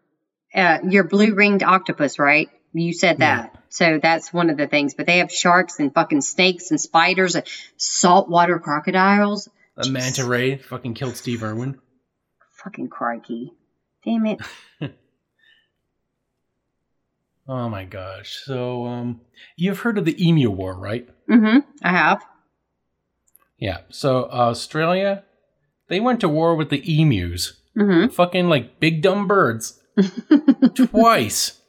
uh, 0.55 0.79
your 0.89 1.05
blue 1.05 1.35
ringed 1.35 1.63
octopus, 1.63 2.19
right? 2.19 2.49
You 2.73 2.95
said 2.95 3.19
that. 3.19 3.63
So 3.69 4.01
that's 4.03 4.33
one 4.33 4.49
of 4.49 4.57
the 4.57 4.67
things. 4.67 4.95
But 4.95 5.05
they 5.07 5.19
have 5.19 5.31
sharks 5.31 5.79
and 5.79 5.93
fucking 5.93 6.23
snakes 6.23 6.71
and 6.71 6.81
spiders, 6.81 7.35
and 7.35 7.45
saltwater 7.77 8.59
crocodiles. 8.59 9.47
a 9.77 9.89
manta 9.91 10.25
ray 10.25 10.57
fucking 10.57 10.95
killed 10.95 11.17
Steve 11.17 11.43
Irwin. 11.43 11.79
Fucking 12.65 12.89
crikey, 12.89 13.53
damn 14.05 14.25
it! 14.25 14.41
Oh 17.49 17.69
my 17.69 17.85
gosh. 17.85 18.39
So 18.45 18.87
um, 18.87 19.21
you've 19.57 19.81
heard 19.81 19.99
of 19.99 20.05
the 20.05 20.29
Emu 20.29 20.49
War, 20.49 20.79
right? 20.79 21.09
Mm-hmm. 21.29 21.59
I 21.83 21.91
have. 21.91 22.25
Yeah. 23.63 23.79
So 23.91 24.25
Australia, 24.29 25.23
they 25.89 26.01
went 26.01 26.19
to 26.23 26.29
war 26.29 26.57
with 26.57 26.69
the 26.69 26.83
emus. 27.01 27.61
Mm-hmm. 27.79 28.09
Fucking 28.13 28.49
like 28.49 28.81
big 28.81 29.03
dumb 29.03 29.29
birds. 29.29 29.79
twice 30.75 31.61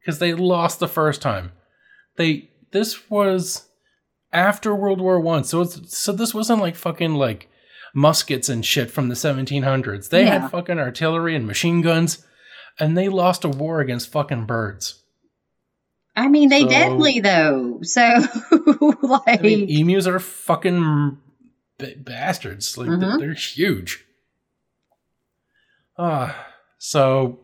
because 0.00 0.18
they 0.18 0.34
lost 0.34 0.78
the 0.78 0.88
first 0.88 1.22
time. 1.22 1.52
They 2.16 2.50
this 2.72 3.08
was 3.08 3.66
after 4.30 4.74
World 4.74 5.00
War 5.00 5.18
One, 5.20 5.44
so 5.44 5.62
it's 5.62 5.96
so 5.96 6.12
this 6.12 6.34
wasn't 6.34 6.60
like 6.60 6.76
fucking 6.76 7.14
like 7.14 7.48
muskets 7.94 8.50
and 8.50 8.66
shit 8.66 8.90
from 8.90 9.08
the 9.08 9.14
1700s. 9.14 10.10
They 10.10 10.24
Yeah. 10.24 10.40
had 10.40 10.50
fucking 10.50 10.78
artillery 10.78 11.34
and 11.34 11.46
machine 11.46 11.80
guns, 11.80 12.26
and 12.78 12.96
they 12.96 13.08
lost 13.08 13.44
a 13.44 13.48
war 13.48 13.80
against 13.80 14.12
fucking 14.12 14.44
birds. 14.44 15.02
I 16.18 16.28
mean, 16.28 16.48
they 16.48 16.62
So- 16.62 16.68
deadly 16.68 17.20
though. 17.20 17.78
So 17.82 18.02
like, 19.02 19.40
I 19.40 19.42
mean, 19.42 19.68
emus 19.68 20.06
are 20.06 20.18
fucking 20.18 21.18
b- 21.78 21.94
bastards. 21.96 22.76
Like 22.76 22.88
they're- 22.88 22.98
Mhm. 22.98 23.18
they're 23.20 23.34
huge. 23.34 24.04
Ah, 25.98 26.46
so 26.78 27.40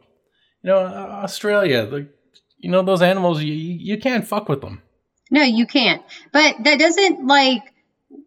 you 0.63 0.71
know, 0.71 0.79
uh, 0.79 1.21
Australia, 1.25 1.83
like 1.91 2.09
you 2.59 2.71
know, 2.71 2.83
those 2.83 3.03
animals, 3.03 3.43
you 3.43 3.53
you 3.53 3.95
you 3.95 3.99
can't 4.01 4.27
fuck 4.27 4.49
with 4.49 4.61
them. 4.61 4.83
No, 5.31 5.43
you 5.43 5.67
can't. 5.67 6.03
But 6.33 6.57
that 6.65 6.79
doesn't 6.79 7.27
like 7.27 7.63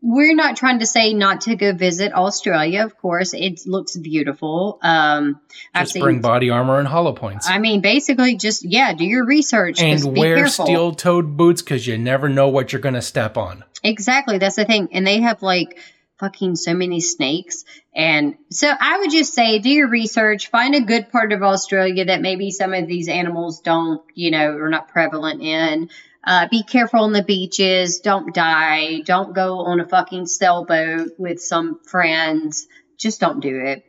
we're 0.02 0.36
not 0.36 0.58
trying 0.58 0.80
to 0.80 0.86
say 0.86 1.14
not 1.14 1.42
to 1.42 1.56
go 1.56 1.74
visit 1.74 2.14
Australia. 2.14 2.84
Of 2.84 2.98
course, 2.98 3.34
it 3.34 3.62
looks 3.66 3.96
beautiful. 3.96 4.80
Um, 4.82 5.40
I've 5.74 5.84
Just 5.84 5.94
seen. 5.94 6.04
bring 6.04 6.22
body 6.22 6.50
armor 6.50 6.80
and 6.80 6.88
hollow 6.88 7.14
points, 7.14 7.50
I 7.50 7.60
mean, 7.60 7.82
basically, 7.82 8.38
just 8.38 8.64
yeah, 8.64 8.94
do 8.94 9.06
your 9.06 9.26
research 9.26 9.82
and 9.82 10.18
wear 10.18 10.48
steel-toed 10.48 11.38
boots 11.38 11.62
because 11.62 11.86
you 11.86 11.98
never 11.98 12.30
know 12.30 12.50
what 12.50 12.72
you're 12.72 12.82
gonna 12.82 13.02
step 13.02 13.38
on. 13.38 13.64
Exactly, 13.84 14.38
that's 14.38 14.56
the 14.56 14.66
thing. 14.66 14.90
And 14.92 15.06
they 15.06 15.22
have 15.22 15.42
like 15.42 15.80
fucking 16.20 16.56
so 16.56 16.74
many 16.74 17.00
snakes. 17.00 17.64
And 17.96 18.36
so 18.50 18.72
I 18.80 19.00
would 19.00 19.12
just 19.12 19.34
say 19.34 19.60
do 19.60 19.70
your 19.70 19.88
research, 19.88 20.50
find 20.50 20.76
a 20.76 20.82
good 20.82 21.12
part 21.12 21.32
of 21.32 21.44
Australia 21.44 22.06
that 22.06 22.22
maybe 22.22 22.52
some 22.52 22.74
of 22.74 22.88
these 22.88 23.08
animals 23.08 23.62
don't, 23.62 24.02
you 24.14 24.32
know, 24.32 24.52
are 24.58 24.70
not 24.70 24.90
prevalent 24.90 25.42
in. 25.42 25.90
Uh, 26.28 26.48
be 26.52 26.62
careful 26.62 27.00
on 27.00 27.14
the 27.14 27.24
beaches. 27.24 28.00
Don't 28.02 28.36
die. 28.36 29.00
Don't 29.06 29.34
go 29.34 29.60
on 29.60 29.80
a 29.80 29.88
fucking 29.88 30.26
sailboat 30.28 31.12
with 31.18 31.40
some 31.42 31.80
friends. 31.90 32.68
Just 33.00 33.22
don't 33.22 33.40
do 33.40 33.60
it. 33.64 33.84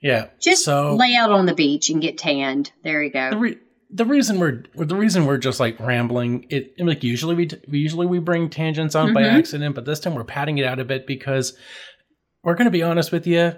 Yeah. 0.00 0.28
Just 0.40 0.64
so 0.64 0.94
lay 0.94 1.16
out 1.16 1.30
on 1.30 1.46
the 1.46 1.54
beach 1.54 1.90
and 1.90 2.00
get 2.00 2.18
tanned. 2.18 2.70
There 2.84 3.02
you 3.02 3.10
the, 3.10 3.30
go. 3.32 3.36
re- 3.38 3.58
the 3.90 4.04
reason 4.04 4.38
we're 4.40 4.62
the 4.76 4.94
reason 4.96 5.26
we're 5.26 5.38
just 5.38 5.58
like 5.60 5.78
rambling 5.80 6.46
it 6.50 6.74
like 6.78 7.02
usually 7.02 7.34
we, 7.34 7.46
t- 7.46 7.58
usually 7.68 8.06
we 8.06 8.18
bring 8.20 8.48
tangents 8.48 8.94
on 8.94 9.12
by 9.12 9.22
Mhm. 9.22 9.38
accident 9.38 9.74
but 9.74 9.84
this 9.84 10.00
time 10.00 10.14
we're 10.14 10.24
padding 10.24 10.58
it 10.58 10.64
out 10.64 10.78
a 10.80 10.84
bit 10.84 11.06
because 11.06 11.54
we're 12.42 12.54
going 12.54 12.64
to 12.66 12.70
be 12.70 12.82
honest 12.82 13.12
with 13.12 13.26
you 13.26 13.52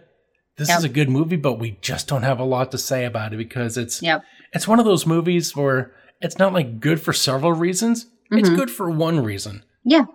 this 0.56 0.68
Yep. 0.68 0.78
is 0.78 0.84
a 0.84 0.88
good 0.88 1.08
movie 1.08 1.36
but 1.36 1.58
we 1.60 1.78
just 1.82 2.08
don't 2.08 2.24
have 2.24 2.40
a 2.40 2.44
lot 2.44 2.72
to 2.72 2.78
say 2.78 3.04
about 3.04 3.32
it 3.32 3.36
because 3.36 3.76
it's 3.78 4.02
Yep. 4.02 4.22
it's 4.52 4.66
one 4.66 4.80
of 4.80 4.84
those 4.84 5.06
movies 5.06 5.54
where 5.54 5.92
it's 6.20 6.38
not 6.38 6.52
like 6.52 6.80
good 6.80 7.00
for 7.00 7.12
several 7.12 7.52
reasons 7.52 8.06
it's 8.30 8.48
Mhm. 8.48 8.56
good 8.56 8.70
for 8.70 8.90
one 8.90 9.22
reason 9.22 9.62
Yeah. 9.84 10.06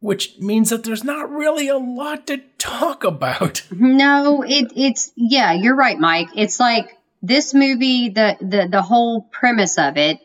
which 0.00 0.38
means 0.38 0.70
that 0.70 0.84
there's 0.84 1.04
not 1.04 1.30
really 1.30 1.68
a 1.68 1.78
lot 1.78 2.26
to 2.28 2.38
talk 2.58 3.04
about 3.04 3.62
No, 3.70 4.42
it 4.42 4.72
it's 4.76 5.12
yeah, 5.16 5.52
you're 5.52 5.76
right, 5.76 5.98
Mike. 5.98 6.28
It's 6.36 6.60
like 6.60 6.96
this 7.22 7.54
movie, 7.54 8.10
the 8.10 8.36
the 8.40 8.68
the 8.70 8.82
whole 8.82 9.22
premise 9.22 9.78
of 9.78 9.96
it 9.96 10.18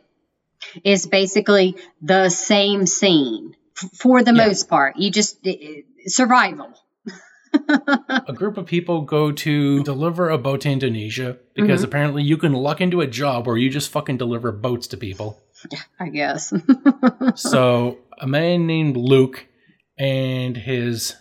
is 0.83 1.07
basically 1.07 1.75
the 2.01 2.29
same 2.29 2.85
scene 2.85 3.55
for 3.95 4.21
the 4.23 4.33
Yeah. 4.33 4.45
most 4.47 4.69
part. 4.69 4.97
You 4.97 5.09
just 5.09 5.37
i- 5.45 5.49
i- 5.49 5.83
survival. 6.07 6.69
a 8.27 8.33
group 8.33 8.57
of 8.57 8.65
people 8.65 9.01
go 9.01 9.31
to 9.31 9.83
deliver 9.83 10.29
a 10.29 10.37
boat 10.37 10.61
to 10.61 10.69
Indonesia 10.69 11.37
because 11.53 11.81
Mhm. 11.81 11.85
apparently 11.85 12.23
you 12.23 12.37
can 12.37 12.53
luck 12.53 12.79
into 12.79 13.01
a 13.01 13.07
job 13.07 13.45
where 13.47 13.57
you 13.57 13.69
just 13.69 13.89
fucking 13.91 14.17
deliver 14.17 14.51
boats 14.51 14.87
to 14.87 14.97
people. 14.97 15.37
I 15.99 16.09
guess. 16.09 16.53
so 17.35 17.99
a 18.19 18.27
man 18.27 18.67
named 18.67 18.97
Luke 18.97 19.47
and 19.97 20.55
his 20.57 21.15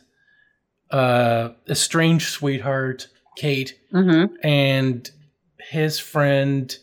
uh 0.90 1.50
estranged 1.68 2.28
sweetheart 2.28 3.08
Kate 3.36 3.78
hmm 3.92 4.24
and 4.42 5.08
his 5.70 5.98
friend 6.00 6.74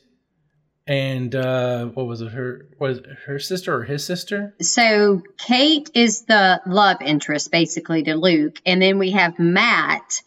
and 0.88 1.36
uh 1.36 1.86
what 1.88 2.08
was 2.08 2.22
it 2.22 2.32
her 2.32 2.67
was 2.80 3.00
it 3.00 3.06
her 3.26 3.39
sister 3.39 3.76
or 3.76 3.84
his 3.84 4.06
sister 4.06 4.54
So 4.62 5.24
Kate 5.38 5.89
is 5.93 6.24
the 6.24 6.62
love 6.65 7.02
interest 7.02 7.52
basically 7.52 8.04
to 8.04 8.15
Luke, 8.15 8.62
and 8.65 8.82
then 8.82 8.98
we 8.98 9.12
have 9.12 9.38
Matt, 9.39 10.22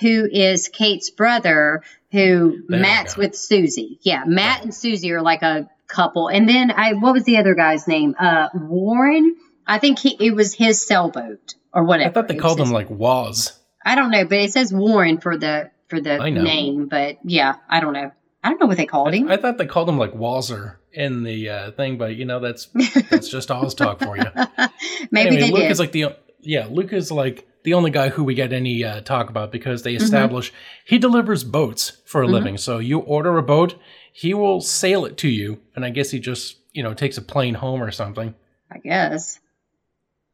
who 0.00 0.26
is 0.30 0.68
Kate's 0.68 1.10
brother, 1.10 1.82
who 2.12 2.62
There 2.68 2.80
Matt's 2.80 3.16
with 3.16 3.36
Susie. 3.36 3.98
Yeah, 4.02 4.24
Matt 4.26 4.56
Right. 4.58 4.64
and 4.64 4.74
Susie 4.74 5.12
are 5.12 5.20
like 5.22 5.42
a 5.42 5.68
couple. 5.88 6.28
And 6.28 6.48
then 6.48 6.70
I 6.70 6.92
what 6.94 7.12
was 7.12 7.24
the 7.24 7.38
other 7.38 7.54
guy's 7.54 7.86
name? 7.88 8.14
Uh 8.18 8.48
Warren. 8.54 9.36
I 9.66 9.78
think 9.78 9.98
he 9.98 10.16
it 10.20 10.34
was 10.34 10.54
his 10.54 10.86
sailboat 10.86 11.54
or 11.72 11.84
whatever. 11.84 12.10
I 12.10 12.12
thought 12.12 12.28
they 12.28 12.34
It 12.36 12.40
called 12.40 12.60
him 12.60 12.70
like 12.72 12.88
Waz 12.90 13.58
I 13.84 13.94
don't 13.94 14.10
know, 14.10 14.24
but 14.24 14.38
it 14.38 14.52
says 14.52 14.72
Warren 14.72 15.18
for 15.18 15.36
the 15.36 15.70
for 15.88 16.00
the 16.00 16.18
name. 16.30 16.88
But 16.88 17.18
yeah, 17.24 17.56
I 17.68 17.80
don't 17.80 17.92
know. 17.92 18.10
I 18.42 18.48
don't 18.50 18.60
know 18.60 18.66
what 18.66 18.76
they 18.76 18.86
called 18.86 19.12
him. 19.14 19.28
I 19.28 19.36
thought 19.36 19.58
they 19.58 19.66
called 19.66 19.88
him 19.88 19.98
like 19.98 20.12
Walzer 20.12 20.76
in 20.92 21.24
the 21.24 21.50
uh, 21.50 21.70
thing 21.72 21.98
but 21.98 22.14
you 22.16 22.24
know 22.24 22.40
that's 22.40 22.68
that's 23.10 23.28
just 23.28 23.50
Oz 23.50 23.74
talk 23.74 24.00
for 24.00 24.16
you 24.16 24.30
Maybe 25.10 25.36
anyway, 25.36 25.40
they 25.42 25.50
Luke 25.50 25.62
did. 25.64 25.70
is 25.72 25.78
like 25.78 25.92
the 25.92 26.16
yeah, 26.40 26.66
Luke 26.70 26.92
is 26.92 27.10
like 27.10 27.46
the 27.64 27.74
only 27.74 27.90
guy 27.90 28.08
who 28.08 28.22
we 28.24 28.34
get 28.34 28.52
any 28.52 28.84
uh, 28.84 29.00
talk 29.00 29.28
about 29.28 29.50
because 29.52 29.82
they 29.82 29.94
Mm-hmm. 29.94 30.04
establish 30.04 30.52
he 30.84 30.98
delivers 30.98 31.42
boats 31.44 32.00
for 32.06 32.22
a 32.22 32.26
Mhm. 32.26 32.30
living. 32.32 32.58
So 32.58 32.78
you 32.78 33.00
order 33.00 33.36
a 33.36 33.42
boat, 33.42 33.74
he 34.16 34.32
will 34.32 34.62
sail 34.62 35.04
it 35.04 35.18
to 35.18 35.28
you, 35.28 35.60
and 35.74 35.84
I 35.84 35.90
guess 35.90 36.10
he 36.10 36.18
just 36.18 36.56
you 36.72 36.82
know 36.82 36.94
takes 36.94 37.18
a 37.18 37.22
plane 37.22 37.52
home 37.52 37.82
or 37.82 37.90
something. 37.90 38.34
I 38.72 38.78
guess. 38.78 39.38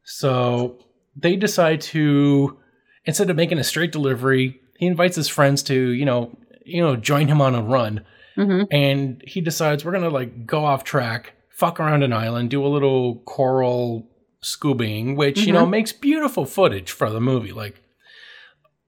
So 0.05 0.79
they 1.16 1.35
decide 1.35 1.81
to 1.81 2.61
instead 3.07 3.29
of 3.29 3.35
making 3.35 3.59
a 3.59 3.64
straight 3.64 3.90
delivery, 3.90 4.61
he 4.77 4.87
invites 4.87 5.16
his 5.16 5.29
friends 5.29 5.64
to 5.64 5.75
you 5.75 6.05
know 6.05 6.38
you 6.64 6.81
know 6.81 6.95
join 6.95 7.27
him 7.27 7.40
on 7.40 7.57
a 7.57 7.62
run, 7.62 8.05
hmm 8.37 8.62
and 8.71 9.21
he 9.27 9.40
decides 9.40 9.85
we're 9.85 9.90
gonna 9.90 10.11
like 10.11 10.47
go 10.47 10.64
off 10.64 10.85
track, 10.85 11.33
fuck 11.51 11.81
around 11.81 12.05
an 12.05 12.12
island, 12.12 12.51
do 12.51 12.64
a 12.64 12.68
little 12.68 13.16
coral 13.25 14.09
scubaing, 14.45 15.16
which 15.16 15.40
you 15.40 15.53
know 15.53 15.66
makes 15.66 15.90
beautiful 15.90 16.47
footage 16.47 16.92
for 16.92 17.11
the 17.11 17.21
movie. 17.21 17.53
Like, 17.53 17.83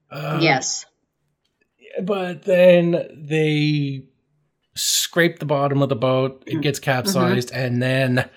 uh, 0.09 0.39
yes. 0.41 0.85
but 2.01 2.43
then 2.43 3.25
they 3.27 4.07
scrape 4.75 5.39
the 5.39 5.45
bottom 5.45 5.81
of 5.81 5.89
the 5.89 5.95
boat, 5.95 6.43
it 6.45 6.51
mm-hmm. 6.51 6.61
gets 6.61 6.79
capsized, 6.79 7.49
mm-hmm. 7.49 7.59
and 7.59 7.81
then 7.81 8.29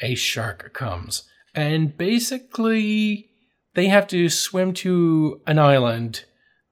a 0.00 0.14
shark 0.14 0.72
comes, 0.74 1.22
and 1.54 1.96
basically 1.96 3.30
they 3.74 3.88
have 3.88 4.06
to 4.08 4.28
swim 4.28 4.72
to 4.74 5.40
an 5.46 5.58
island 5.58 6.24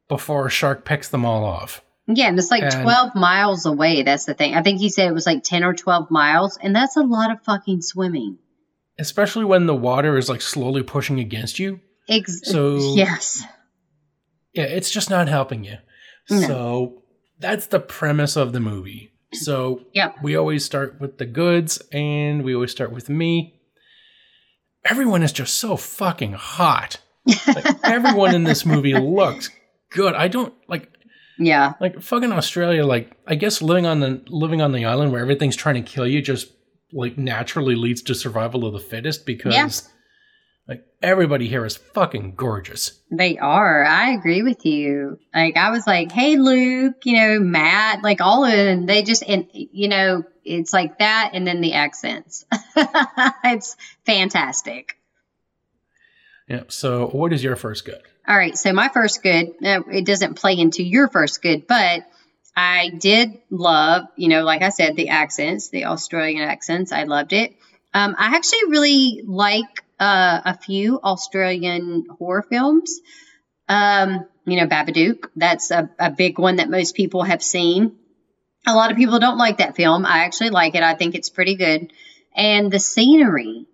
before 0.09 0.47
a 0.47 0.51
shark 0.51 0.85
picks 0.85 1.09
them 1.09 1.25
all 1.25 1.45
off. 1.45 1.83
Yeah, 2.07 2.29
and 2.29 2.39
it's 2.39 2.51
like 2.51 2.63
And- 2.63 2.83
12 2.83 3.15
miles 3.15 3.65
away. 3.65 4.03
That's 4.03 4.27
the 4.27 4.35
thing. 4.35 4.55
I 4.55 4.63
think 4.63 4.79
he 4.79 4.91
said 4.91 5.09
it 5.09 5.15
was 5.15 5.25
like 5.25 5.43
10 5.43 5.65
or 5.65 5.73
12 5.73 6.11
miles, 6.11 6.59
and 6.63 6.77
that's 6.77 6.97
a 6.97 7.03
lot 7.03 7.31
of 7.31 7.43
fucking 7.45 7.81
swimming. 7.83 8.39
especially 8.99 9.45
when 9.45 9.67
the 9.67 9.75
water 9.75 10.17
is 10.17 10.29
like 10.29 10.41
slowly 10.41 10.83
pushing 10.83 11.19
against 11.19 11.59
you. 11.59 11.81
Ex- 12.09 12.43
So- 12.45 12.95
yes. 12.95 13.43
Yeah, 14.53 14.65
it's 14.65 14.91
just 14.91 15.11
not 15.11 15.27
helping 15.29 15.65
you. 15.65 15.79
No. 16.31 16.41
So 16.47 17.03
that's 17.41 17.67
the 17.67 17.81
premise 17.81 18.37
of 18.37 18.53
the 18.53 18.61
movie. 18.61 19.11
So 19.35 19.83
Yep. 19.95 20.17
we 20.23 20.37
always 20.37 20.65
start 20.65 21.01
with 21.01 21.19
the 21.19 21.27
goods 21.27 21.83
and 21.93 22.43
we 22.45 22.55
always 22.55 22.71
start 22.71 22.93
with 22.93 23.09
me. 23.09 23.61
Everyone 24.85 25.23
is 25.23 25.33
just 25.33 25.55
so 25.55 25.77
fucking 25.77 26.33
hot. 26.35 26.99
Like, 27.47 27.65
everyone 27.85 28.35
in 28.35 28.45
this 28.45 28.67
movie 28.67 28.95
looks 28.95 29.51
good. 29.91 30.15
I 30.15 30.29
don't 30.29 30.53
like 30.69 30.91
yeah. 31.39 31.73
like 31.81 32.01
fucking 32.03 32.33
Australia 32.33 32.85
like 32.85 33.17
I 33.27 33.35
guess 33.35 33.63
living 33.63 33.87
on 33.87 34.01
the 34.01 34.23
living 34.29 34.61
on 34.61 34.73
the 34.73 34.85
island 34.85 35.11
where 35.13 35.23
everything's 35.23 35.57
trying 35.57 35.83
to 35.83 35.91
kill 35.91 36.07
you 36.07 36.21
just 36.21 36.53
like 36.93 37.17
naturally 37.19 37.75
leads 37.75 38.03
to 38.03 38.15
survival 38.15 38.67
of 38.67 38.73
the 38.75 38.79
fittest 38.79 39.25
because 39.27 39.55
Yeah. 39.55 39.69
Like 40.69 40.85
everybody 41.03 41.49
here 41.49 41.65
is 41.65 41.77
fucking 41.77 42.35
gorgeous. 42.37 43.01
They 43.11 43.39
are. 43.39 43.85
I 43.85 44.13
agree 44.13 44.43
with 44.43 44.65
you. 44.65 45.19
Like 45.35 45.57
I 45.57 45.71
was 45.71 45.87
like, 45.87 46.11
"Hey, 46.11 46.37
Luke," 46.37 46.97
you 47.05 47.15
know, 47.15 47.41
Matt, 47.41 48.03
like 48.03 48.21
all 48.21 48.45
of 48.45 48.53
them. 48.53 48.87
They 48.87 49.03
just 49.03 49.23
and 49.27 49.47
you 49.53 49.89
know, 49.89 50.25
it's 50.45 50.73
like 50.73 50.99
that, 50.99 51.31
and 51.35 51.47
then 51.47 51.61
the 51.61 51.75
accents. 51.75 52.47
it's 53.45 53.77
fantastic. 54.07 54.97
Yeah. 56.49 56.65
So 56.69 57.09
what 57.09 57.33
is 57.33 57.43
your 57.43 57.57
first 57.57 57.85
good? 57.85 58.03
All 58.27 58.37
right, 58.37 58.57
so 58.57 58.73
my 58.73 58.89
first 58.89 59.23
good, 59.23 59.53
uh, 59.63 59.83
it 59.93 60.07
doesn't 60.07 60.35
play 60.35 60.59
into 60.59 60.83
your 60.83 61.09
first 61.09 61.43
good, 61.43 61.67
but 61.67 62.07
I 62.57 62.89
did 62.89 63.39
love, 63.51 64.07
you 64.17 64.29
know, 64.29 64.45
like 64.45 64.63
I 64.63 64.71
said, 64.71 64.97
the 64.97 65.11
accents, 65.11 65.69
the 65.69 65.85
Australian 65.87 66.43
accents. 66.49 66.91
I 66.91 67.05
loved 67.05 67.35
it. 67.35 67.55
Um, 67.93 68.15
I 68.19 68.37
actually 68.37 68.71
really 68.71 69.23
like 69.27 69.84
uh, 69.99 70.41
a 70.45 70.59
few 70.59 71.01
Australian 71.01 72.07
horror 72.19 72.43
films. 72.43 73.01
Um, 73.69 74.27
you 74.45 74.57
know, 74.57 74.67
Babadook, 74.67 75.29
that's 75.37 75.71
a, 75.71 75.91
a 75.99 76.11
big 76.11 76.39
one 76.39 76.57
that 76.57 76.69
most 76.69 76.95
people 76.95 77.23
have 77.23 77.43
seen. 77.43 77.97
A 78.67 78.75
lot 78.75 78.91
of 78.91 78.97
people 78.97 79.19
don't 79.19 79.39
like 79.39 79.59
that 79.59 79.77
film. 79.77 80.05
I 80.07 80.25
actually 80.25 80.51
like 80.51 80.75
it. 80.75 80.83
I 80.83 80.95
think 80.95 81.15
it's 81.15 81.31
pretty 81.31 81.57
good. 81.57 81.93
And 82.37 82.71
the 82.71 82.81
scenery, 82.81 83.67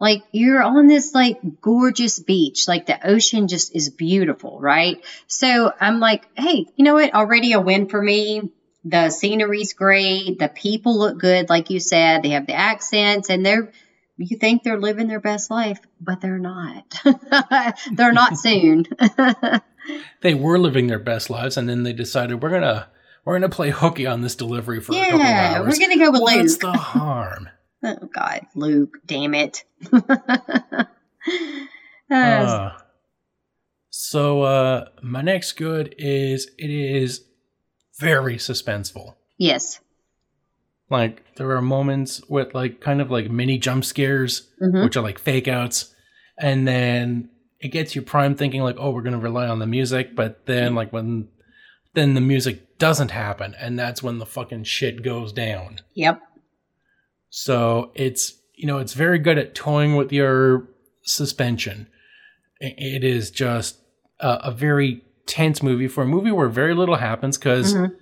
like 0.00 0.22
you're 0.32 0.62
on 0.62 0.86
this 0.86 1.14
like 1.14 1.38
gorgeous 1.60 2.18
beach 2.18 2.68
like 2.68 2.86
the 2.86 3.08
ocean 3.08 3.48
just 3.48 3.74
is 3.74 3.90
beautiful 3.90 4.60
right 4.60 5.04
so 5.26 5.72
i'm 5.80 5.98
like 6.00 6.28
hey 6.36 6.66
you 6.76 6.84
know 6.84 6.94
what 6.94 7.14
already 7.14 7.52
a 7.52 7.60
win 7.60 7.88
for 7.88 8.00
me 8.00 8.50
the 8.84 9.10
scenery's 9.10 9.72
great 9.72 10.38
the 10.38 10.48
people 10.48 10.98
look 10.98 11.18
good 11.18 11.48
like 11.48 11.70
you 11.70 11.80
said 11.80 12.22
they 12.22 12.30
have 12.30 12.46
the 12.46 12.54
accents 12.54 13.28
and 13.28 13.44
they're 13.44 13.72
you 14.18 14.36
think 14.36 14.62
they're 14.62 14.78
living 14.80 15.06
their 15.08 15.20
best 15.20 15.50
life 15.50 15.78
but 16.00 16.20
they're 16.20 16.38
not 16.38 16.94
they're 17.92 18.12
not 18.12 18.36
soon 18.46 18.84
They 20.20 20.34
were 20.34 20.58
living 20.58 20.86
their 20.88 20.98
best 20.98 21.30
lives, 21.30 21.56
and 21.56 21.66
then 21.66 21.82
they 21.82 21.94
decided 21.94 22.42
we're 22.42 22.50
gonna 22.50 22.88
we're 23.24 23.34
gonna 23.38 23.48
play 23.48 23.70
hooky 23.70 24.06
on 24.06 24.20
this 24.20 24.34
delivery 24.34 24.80
for 24.80 24.92
a 24.92 24.96
couple 25.00 25.14
of 25.14 25.20
yeah 25.26 25.54
hours. 25.58 25.78
we're 25.78 25.86
gonna 25.88 25.98
go 26.04 26.10
with 26.10 26.20
What's 26.20 26.52
luke 26.52 26.60
the 26.60 26.72
harm? 26.78 27.48
oh 27.84 27.96
god 28.12 28.40
luke 28.54 28.98
damn 29.06 29.34
it 29.34 29.64
Uh, 32.10 32.70
so 33.90 34.42
uh, 34.42 34.88
my 35.02 35.20
next 35.22 35.52
good 35.52 35.94
is 35.98 36.50
it 36.58 36.70
is 36.70 37.24
very 37.98 38.36
suspenseful. 38.36 39.14
yes 39.38 39.80
Like 40.90 41.22
there 41.36 41.50
are 41.52 41.62
moments 41.62 42.22
with 42.28 42.54
like 42.54 42.80
kind 42.80 43.00
of 43.00 43.10
like 43.10 43.30
mini 43.30 43.58
jump 43.58 43.84
scares, 43.84 44.48
Mhm. 44.62 44.82
which 44.84 44.96
are 44.96 45.02
like 45.02 45.18
fake 45.18 45.46
outs, 45.48 45.94
and 46.38 46.66
then 46.66 47.28
it 47.60 47.68
gets 47.68 47.94
you 47.96 48.02
primed 48.02 48.38
thinking 48.38 48.62
like, 48.62 48.76
oh, 48.78 48.90
we're 48.90 49.02
gonna 49.02 49.18
rely 49.18 49.48
on 49.48 49.58
the 49.58 49.66
music, 49.66 50.14
but 50.16 50.46
then 50.46 50.74
like 50.74 50.92
when 50.92 51.28
then 51.94 52.14
the 52.14 52.20
music 52.20 52.78
doesn't 52.78 53.10
happen, 53.10 53.54
and 53.58 53.78
that's 53.78 54.02
when 54.02 54.18
the 54.18 54.26
fucking 54.26 54.64
shit 54.64 55.02
goes 55.02 55.32
down. 55.32 55.78
yep 55.94 56.20
So 57.30 57.90
it's 57.94 58.34
you 58.54 58.66
know, 58.66 58.78
it's 58.78 58.94
very 58.94 59.18
good 59.20 59.38
at 59.38 59.54
toying 59.54 59.94
with 59.94 60.12
your 60.12 60.66
suspension. 61.02 61.86
It 62.60 63.04
is 63.04 63.30
just 63.30 63.78
a, 64.18 64.40
a 64.44 64.50
very 64.50 65.02
tense 65.26 65.62
movie 65.62 65.86
for 65.86 66.02
a 66.02 66.06
movie 66.06 66.32
where 66.32 66.48
very 66.48 66.74
little 66.74 66.96
happens 66.96 67.38
because 67.38 67.74
Mhm. 67.74 67.92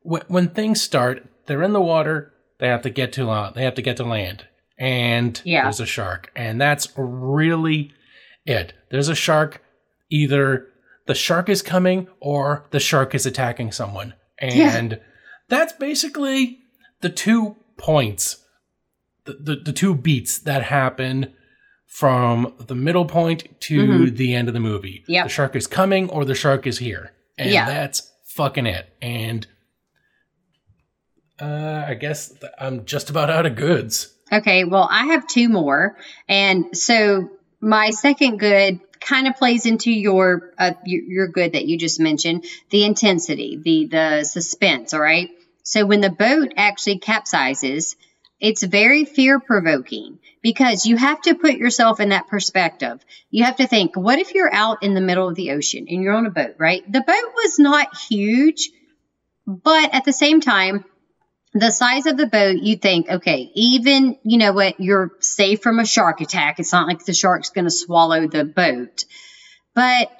when, 0.00 0.22
when 0.28 0.48
things 0.48 0.80
start, 0.80 1.26
they're 1.50 1.64
in 1.64 1.72
the 1.72 1.80
water. 1.80 2.32
They 2.60 2.68
have 2.68 2.82
to 2.82 2.90
get 2.90 3.12
to 3.14 3.24
land. 3.24 3.56
They 3.56 3.64
have 3.64 3.74
to 3.74 3.82
get 3.82 3.96
to 3.96 4.04
land, 4.04 4.44
and 4.78 5.40
Yeah. 5.44 5.64
there's 5.64 5.80
a 5.80 5.86
shark, 5.86 6.30
and 6.36 6.60
that's 6.60 6.86
really 6.96 7.92
it. 8.46 8.72
There's 8.90 9.08
a 9.08 9.14
shark. 9.16 9.62
Either 10.10 10.68
the 11.06 11.14
shark 11.14 11.48
is 11.48 11.60
coming 11.60 12.06
or 12.20 12.66
the 12.70 12.78
shark 12.78 13.14
is 13.16 13.26
attacking 13.26 13.72
someone, 13.72 14.14
and 14.38 15.00
that's 15.48 15.72
basically 15.72 16.58
the 17.00 17.08
two 17.10 17.56
points, 17.76 18.44
the, 19.24 19.32
the 19.32 19.56
the 19.56 19.72
two 19.72 19.94
beats 19.96 20.38
that 20.38 20.62
happen 20.64 21.32
from 21.86 22.54
the 22.68 22.74
middle 22.76 23.06
point 23.06 23.60
to 23.62 23.80
Mhm. 23.86 24.16
the 24.16 24.34
end 24.34 24.46
of 24.46 24.54
the 24.54 24.60
movie. 24.60 25.02
Yep. 25.08 25.24
The 25.24 25.28
shark 25.30 25.56
is 25.56 25.66
coming 25.66 26.08
or 26.10 26.24
the 26.24 26.36
shark 26.36 26.64
is 26.66 26.78
here, 26.78 27.10
and 27.36 27.50
Yeah. 27.50 27.66
that's 27.66 28.12
fucking 28.36 28.66
it. 28.66 28.86
And 29.02 29.46
uh, 31.40 31.84
I 31.86 31.94
guess 31.94 32.28
th- 32.28 32.52
I'm 32.58 32.84
just 32.84 33.10
about 33.10 33.30
out 33.30 33.46
of 33.46 33.56
goods. 33.56 34.12
Okay, 34.32 34.64
well, 34.64 34.86
I 34.90 35.06
have 35.06 35.26
two 35.26 35.48
more. 35.48 35.96
And 36.28 36.76
so 36.76 37.30
my 37.60 37.90
second 37.90 38.38
good 38.38 38.80
kind 39.00 39.26
of 39.26 39.36
plays 39.36 39.66
into 39.66 39.90
your, 39.90 40.52
uh, 40.58 40.72
your 40.84 41.02
your 41.02 41.28
good 41.28 41.52
that 41.52 41.66
you 41.66 41.78
just 41.78 41.98
mentioned, 41.98 42.44
the 42.70 42.84
intensity, 42.84 43.60
the 43.62 43.86
the 43.86 44.24
suspense, 44.24 44.94
all 44.94 45.00
right? 45.00 45.30
So 45.62 45.86
when 45.86 46.00
the 46.00 46.10
boat 46.10 46.52
actually 46.56 46.98
capsizes, 46.98 47.96
it's 48.40 48.62
very 48.62 49.04
fear 49.04 49.40
provoking 49.40 50.18
because 50.42 50.86
you 50.86 50.96
have 50.96 51.20
to 51.22 51.34
put 51.34 51.56
yourself 51.56 52.00
in 52.00 52.10
that 52.10 52.28
perspective. 52.28 53.04
You 53.30 53.44
have 53.44 53.56
to 53.56 53.66
think, 53.66 53.96
what 53.96 54.18
if 54.18 54.34
you're 54.34 54.52
out 54.52 54.82
in 54.82 54.94
the 54.94 55.00
middle 55.00 55.28
of 55.28 55.34
the 55.34 55.52
ocean 55.52 55.86
and 55.88 56.02
you're 56.02 56.14
on 56.14 56.26
a 56.26 56.30
boat, 56.30 56.54
right? 56.58 56.82
The 56.90 57.02
boat 57.02 57.34
was 57.34 57.58
not 57.58 57.96
huge, 57.96 58.70
but 59.46 59.94
at 59.94 60.04
the 60.04 60.12
same 60.12 60.40
time, 60.40 60.84
the 61.52 61.70
size 61.70 62.06
of 62.06 62.16
the 62.16 62.26
boat, 62.26 62.58
you 62.58 62.76
think, 62.76 63.08
okay, 63.08 63.50
even, 63.54 64.18
you 64.22 64.38
know 64.38 64.52
what, 64.52 64.78
you're 64.78 65.12
safe 65.20 65.62
from 65.62 65.80
a 65.80 65.86
shark 65.86 66.20
attack. 66.20 66.60
It's 66.60 66.72
not 66.72 66.86
like 66.86 67.04
the 67.04 67.12
shark's 67.12 67.50
going 67.50 67.64
to 67.64 67.70
swallow 67.70 68.28
the 68.28 68.44
boat. 68.44 69.04
But 69.74 70.10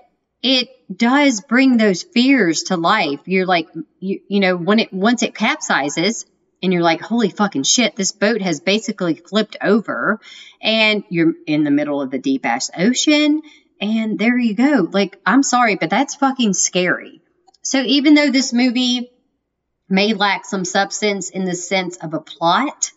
it 0.42 0.68
does 0.94 1.40
bring 1.42 1.76
those 1.76 2.02
fears 2.02 2.64
to 2.64 2.76
life. 2.76 3.20
You're 3.26 3.46
like, 3.46 3.68
you, 4.00 4.20
you 4.28 4.40
know, 4.40 4.56
when 4.56 4.80
it, 4.80 4.92
once 4.92 5.22
it 5.22 5.34
capsizes 5.34 6.24
and 6.62 6.72
you're 6.72 6.82
like, 6.82 7.00
holy 7.00 7.30
fucking 7.30 7.62
shit, 7.62 7.94
this 7.94 8.12
boat 8.12 8.42
has 8.42 8.60
basically 8.60 9.14
flipped 9.14 9.56
over 9.62 10.18
and 10.60 11.04
you're 11.10 11.34
in 11.46 11.62
the 11.62 11.70
middle 11.70 12.02
of 12.02 12.10
the 12.10 12.18
deep 12.18 12.44
ass 12.44 12.70
ocean. 12.76 13.42
And 13.80 14.18
there 14.18 14.36
you 14.36 14.54
go. 14.54 14.88
Like, 14.90 15.20
I'm 15.24 15.42
sorry, 15.42 15.76
but 15.76 15.90
that's 15.90 16.16
fucking 16.16 16.54
scary. 16.54 17.22
So 17.62 17.80
even 17.82 18.14
though 18.14 18.30
this 18.30 18.52
movie 18.52 19.10
may 19.90 20.14
lack 20.14 20.44
some 20.44 20.64
substance 20.64 21.30
in 21.30 21.44
the 21.44 21.54
sense 21.54 21.96
of 21.96 22.14
a 22.14 22.20
plot. 22.20 22.92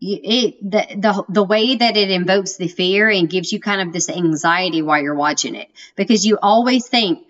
It 0.00 0.58
the, 0.62 0.86
the 0.96 1.24
the 1.28 1.44
way 1.44 1.76
that 1.76 1.96
it 1.96 2.10
invokes 2.10 2.56
the 2.56 2.68
fear 2.68 3.10
and 3.10 3.28
gives 3.28 3.52
you 3.52 3.60
kind 3.60 3.82
of 3.82 3.92
this 3.92 4.08
anxiety 4.08 4.80
while 4.80 5.02
you're 5.02 5.14
watching 5.14 5.54
it 5.54 5.68
because 5.94 6.24
you 6.24 6.38
always 6.40 6.88
think 6.88 7.26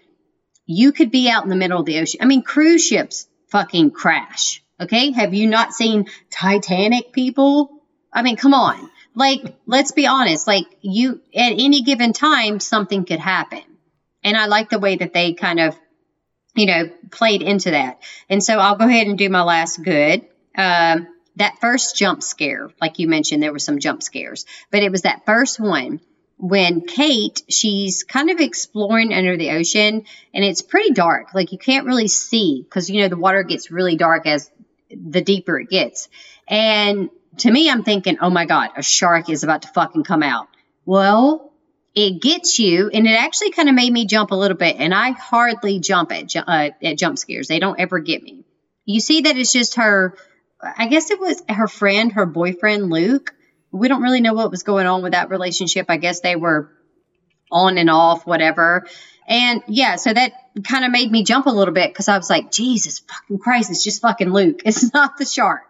you 0.67 0.93
could 0.93 1.11
be 1.11 1.29
out 1.29 1.43
in 1.43 1.51
the 1.51 1.57
middle 1.57 1.81
of 1.81 1.87
the 1.87 1.99
ocean. 1.99 2.21
I 2.23 2.27
mean, 2.27 2.43
cruise 2.43 2.85
ships 2.85 3.27
fucking 3.49 3.91
crash. 3.91 4.63
Okay, 4.81 5.11
have 5.11 5.35
you 5.35 5.49
not 5.49 5.73
seen 5.73 6.07
Titanic, 6.31 7.13
people? 7.13 7.83
I 8.13 8.23
mean, 8.23 8.37
come 8.37 8.55
on. 8.55 8.89
Like, 9.17 9.57
let's 9.67 9.91
be 9.91 10.07
honest. 10.07 10.47
Like, 10.47 10.67
you 10.81 11.21
at 11.35 11.53
any 11.53 11.83
given 11.83 12.13
time, 12.13 12.61
something 12.61 13.05
could 13.05 13.19
happen, 13.19 13.65
and 14.23 14.37
I 14.37 14.47
like 14.47 14.71
the 14.71 14.79
way 14.79 14.95
that 14.95 15.13
they 15.13 15.33
kind 15.33 15.59
of 15.59 15.77
you 16.55 16.67
know, 16.67 16.91
played 17.11 17.43
into 17.43 17.71
that. 17.71 18.03
And 18.29 18.43
so 18.43 18.59
I'll 18.59 18.77
go 18.77 18.87
ahead 18.87 19.07
and 19.07 19.19
do 19.19 19.29
my 19.29 19.43
last 19.43 19.83
good. 19.83 20.27
Um, 20.57 21.09
that 21.37 21.59
first 21.61 21.97
jump 21.97 22.23
scare, 22.23 22.71
like 22.81 22.99
you 22.99 23.09
mentioned, 23.09 23.43
there 23.43 23.53
were 23.53 23.59
some 23.59 23.79
jump 23.79 24.03
scares, 24.03 24.47
but 24.71 24.83
it 24.83 24.91
was 24.91 25.03
that 25.03 25.25
first 25.25 25.61
one 25.61 26.01
when 26.41 26.81
Kate, 26.81 27.43
she's 27.49 28.03
kind 28.03 28.31
of 28.31 28.41
exploring 28.41 29.13
under 29.13 29.37
the 29.37 29.51
ocean 29.51 30.05
and 30.33 30.45
it's 30.45 30.63
pretty 30.63 30.91
dark. 30.93 31.35
Like 31.35 31.53
you 31.53 31.59
can't 31.59 31.87
really 31.87 32.09
see 32.09 32.63
because, 32.63 32.89
you 32.89 33.03
know, 33.03 33.09
the 33.09 33.17
water 33.17 33.43
gets 33.43 33.71
really 33.71 33.97
dark 33.97 34.27
as 34.27 34.51
the 34.91 35.21
deeper 35.21 35.61
it 35.61 35.69
gets. 35.69 36.09
And 36.49 37.11
to 37.39 37.51
me, 37.51 37.71
I'm 37.71 37.85
thinking, 37.85 38.19
oh 38.21 38.31
my 38.31 38.47
God, 38.47 38.71
a 38.77 38.83
shark 38.83 39.29
is 39.29 39.45
about 39.45 39.63
to 39.63 39.69
fucking 39.69 40.05
come 40.05 40.23
out. 40.23 40.49
Well, 40.87 41.50
it 41.95 42.23
gets 42.23 42.59
you, 42.59 42.89
and 42.93 43.07
it 43.07 43.19
actually 43.19 43.51
kind 43.51 43.69
of 43.69 43.75
made 43.75 43.93
me 43.93 44.07
jump 44.07 44.31
a 44.31 44.37
little 44.37 44.57
bit. 44.57 44.77
And 44.79 44.95
I 44.95 45.11
hardly 45.11 45.81
jump 45.81 46.13
at, 46.13 46.35
uh, 46.37 46.71
at 46.83 46.99
jump 46.99 47.19
scares; 47.19 47.49
they 47.49 47.59
don't 47.59 47.81
ever 47.81 47.99
get 47.99 48.23
me. 48.23 48.45
You 48.85 49.01
see 49.01 49.23
that 49.23 49.37
it's 49.37 49.53
just 49.53 49.75
her. 49.75 50.17
I 50.63 50.89
guess 50.89 51.11
it 51.11 51.19
was 51.19 51.43
her 51.49 51.69
friend, 51.69 52.13
her 52.13 52.27
boyfriend 52.27 52.91
Luke. 52.91 53.35
We 53.73 53.89
don't 53.89 54.03
really 54.03 54.21
know 54.21 54.35
what 54.35 54.51
was 54.51 54.63
going 54.63 54.87
on 54.87 55.03
with 55.03 55.13
that 55.13 55.31
relationship. 55.31 55.87
I 55.89 55.97
guess 55.97 56.21
they 56.21 56.37
were 56.37 56.71
on 57.51 57.79
and 57.79 57.91
off, 57.91 58.27
whatever. 58.27 58.87
And 59.27 59.63
yeah, 59.69 59.97
so 59.97 60.13
that 60.13 60.33
kind 60.65 60.85
of 60.85 60.91
made 60.91 61.11
me 61.11 61.25
jump 61.25 61.47
a 61.47 61.51
little 61.51 61.73
bit 61.73 61.91
because 61.91 62.09
I 62.09 62.17
was 62.17 62.29
like, 62.29 62.51
Jesus 62.51 62.99
fucking 63.01 63.39
Christ, 63.39 63.71
it's 63.71 63.85
just 63.85 64.03
fucking 64.03 64.33
Luke. 64.33 64.63
It's 64.65 64.93
not 64.93 65.17
the 65.19 65.25
shark. 65.25 65.63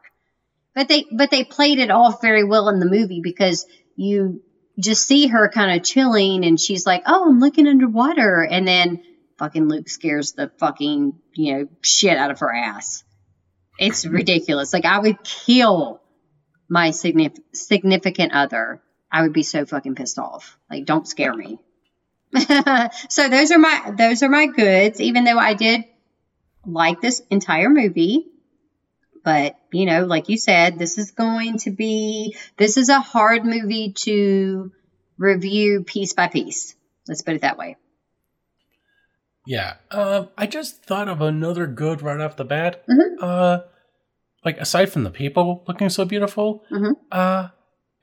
But 0.74 0.88
they 0.88 1.06
but 1.10 1.30
they 1.30 1.44
played 1.44 1.78
it 1.78 1.90
off 1.90 2.22
very 2.22 2.44
well 2.44 2.68
in 2.68 2.78
the 2.78 2.86
movie 2.86 3.20
because 3.22 3.66
you 3.96 4.42
just 4.80 5.06
see 5.06 5.26
her 5.28 5.48
kind 5.48 5.78
of 5.78 5.86
chilling 5.86 6.44
and 6.44 6.58
she's 6.58 6.86
like, 6.86 7.02
"Oh, 7.06 7.28
I'm 7.28 7.40
looking 7.40 7.66
underwater," 7.66 8.42
and 8.42 8.66
then 8.66 9.02
fucking 9.38 9.68
Luke 9.68 9.88
scares 9.88 10.32
the 10.32 10.50
fucking 10.58 11.14
you 11.34 11.54
know 11.54 11.68
shit 11.82 12.16
out 12.16 12.30
of 12.30 12.40
her 12.40 12.54
ass. 12.54 13.04
It's 13.78 14.04
ridiculous. 14.06 14.72
Like 14.72 14.84
I 14.84 14.98
would 14.98 15.22
kill 15.24 16.00
my 16.68 16.90
signif- 16.90 17.40
significant 17.52 18.32
other. 18.32 18.82
I 19.10 19.22
would 19.22 19.32
be 19.32 19.42
so 19.42 19.66
fucking 19.66 19.96
pissed 19.96 20.18
off. 20.18 20.56
Like, 20.70 20.84
don't 20.84 21.08
scare 21.08 21.34
me. 21.34 21.58
so 23.08 23.28
those 23.28 23.50
are 23.50 23.58
my 23.58 23.92
those 23.96 24.22
are 24.22 24.28
my 24.28 24.46
goods. 24.46 25.00
Even 25.00 25.24
though 25.24 25.38
I 25.38 25.54
did 25.54 25.84
like 26.64 27.00
this 27.00 27.20
entire 27.30 27.68
movie, 27.68 28.26
but 29.24 29.56
you 29.72 29.86
know, 29.86 30.04
like 30.04 30.28
you 30.28 30.38
said, 30.38 30.78
this 30.78 30.98
is 30.98 31.10
going 31.12 31.58
to 31.58 31.70
be 31.70 32.36
this 32.56 32.76
is 32.76 32.88
a 32.88 33.00
hard 33.00 33.44
movie 33.44 33.92
to 34.04 34.72
review 35.18 35.82
piece 35.84 36.12
by 36.12 36.28
piece. 36.28 36.74
Let's 37.08 37.22
put 37.22 37.34
it 37.34 37.42
that 37.42 37.58
way. 37.58 37.76
Yeah. 39.46 39.74
Uh, 39.90 40.26
I 40.36 40.46
just 40.46 40.84
thought 40.84 41.08
of 41.08 41.20
another 41.20 41.66
good 41.66 42.02
right 42.02 42.20
off 42.20 42.36
the 42.36 42.44
bat. 42.44 42.84
Mhm. 42.88 43.16
Uh, 43.20 43.60
like 44.44 44.58
aside 44.58 44.92
from 44.92 45.04
the 45.04 45.10
people 45.10 45.64
looking 45.66 45.88
so 45.88 46.04
beautiful, 46.04 46.64
Mhm. 46.70 46.92
uh, 47.10 47.48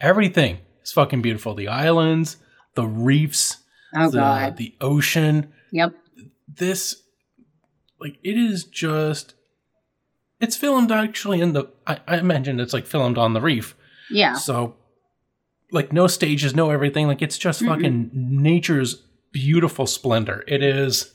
everything 0.02 0.60
is 0.84 0.92
fucking 0.92 1.22
beautiful. 1.22 1.54
The 1.56 1.68
islands, 1.68 2.38
the 2.76 2.86
reefs, 2.86 3.58
Oh 3.96 4.10
the 4.10 4.18
god. 4.18 4.58
the 4.58 4.76
ocean. 4.82 5.54
Yep. 5.72 5.94
This, 6.48 7.02
like, 8.00 8.18
it 8.24 8.38
is 8.38 8.64
just. 8.66 9.34
It's 10.40 10.56
filmed 10.56 10.92
actually 10.92 11.42
in 11.42 11.54
the. 11.54 11.66
I, 11.86 12.00
I 12.08 12.22
mentioned 12.22 12.62
it's 12.62 12.74
like 12.74 12.86
filmed 12.86 13.18
on 13.18 13.34
the 13.34 13.42
reef. 13.42 13.76
Yeah. 14.12 14.34
So, 14.34 14.76
like, 15.72 15.92
no 15.92 16.08
stages, 16.08 16.56
no 16.56 16.70
everything. 16.70 17.08
Like, 17.08 17.22
it's 17.22 17.38
just 17.38 17.62
Mm-mm. 17.62 17.68
fucking 17.68 18.12
nature's 18.14 19.04
beautiful 19.32 19.86
splendor. 19.88 20.44
It 20.48 20.64
is 20.64 21.14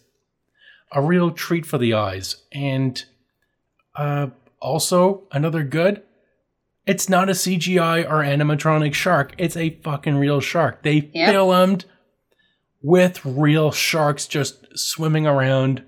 a 0.93 1.01
real 1.01 1.31
treat 1.31 1.65
for 1.65 1.79
the 1.79 1.95
eyes. 1.95 2.37
And 2.53 3.03
uh, 3.97 4.29
also, 4.61 5.23
another 5.33 5.63
good, 5.63 6.03
it's 6.87 7.09
not 7.09 7.29
a 7.29 7.33
CGI 7.33 8.05
or 8.05 8.17
animatronic 8.23 8.93
shark. 8.93 9.35
It's 9.39 9.57
a 9.57 9.79
fucking 9.83 10.17
real 10.17 10.41
shark. 10.41 10.83
They 10.83 11.11
Yep. 11.15 11.31
filmed 11.33 11.85
with 12.83 13.25
real 13.25 13.71
sharks 13.71 14.27
just 14.27 14.67
swimming 14.77 15.27
around 15.27 15.85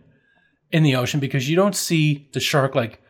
in 0.70 0.84
the 0.84 0.94
ocean 0.96 1.20
because 1.20 1.50
you 1.50 1.56
don't 1.56 1.76
see 1.76 2.28
the 2.32 2.40
shark 2.40 2.74
like 2.74 3.00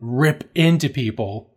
rip 0.00 0.50
into 0.54 0.88
people. 0.88 1.50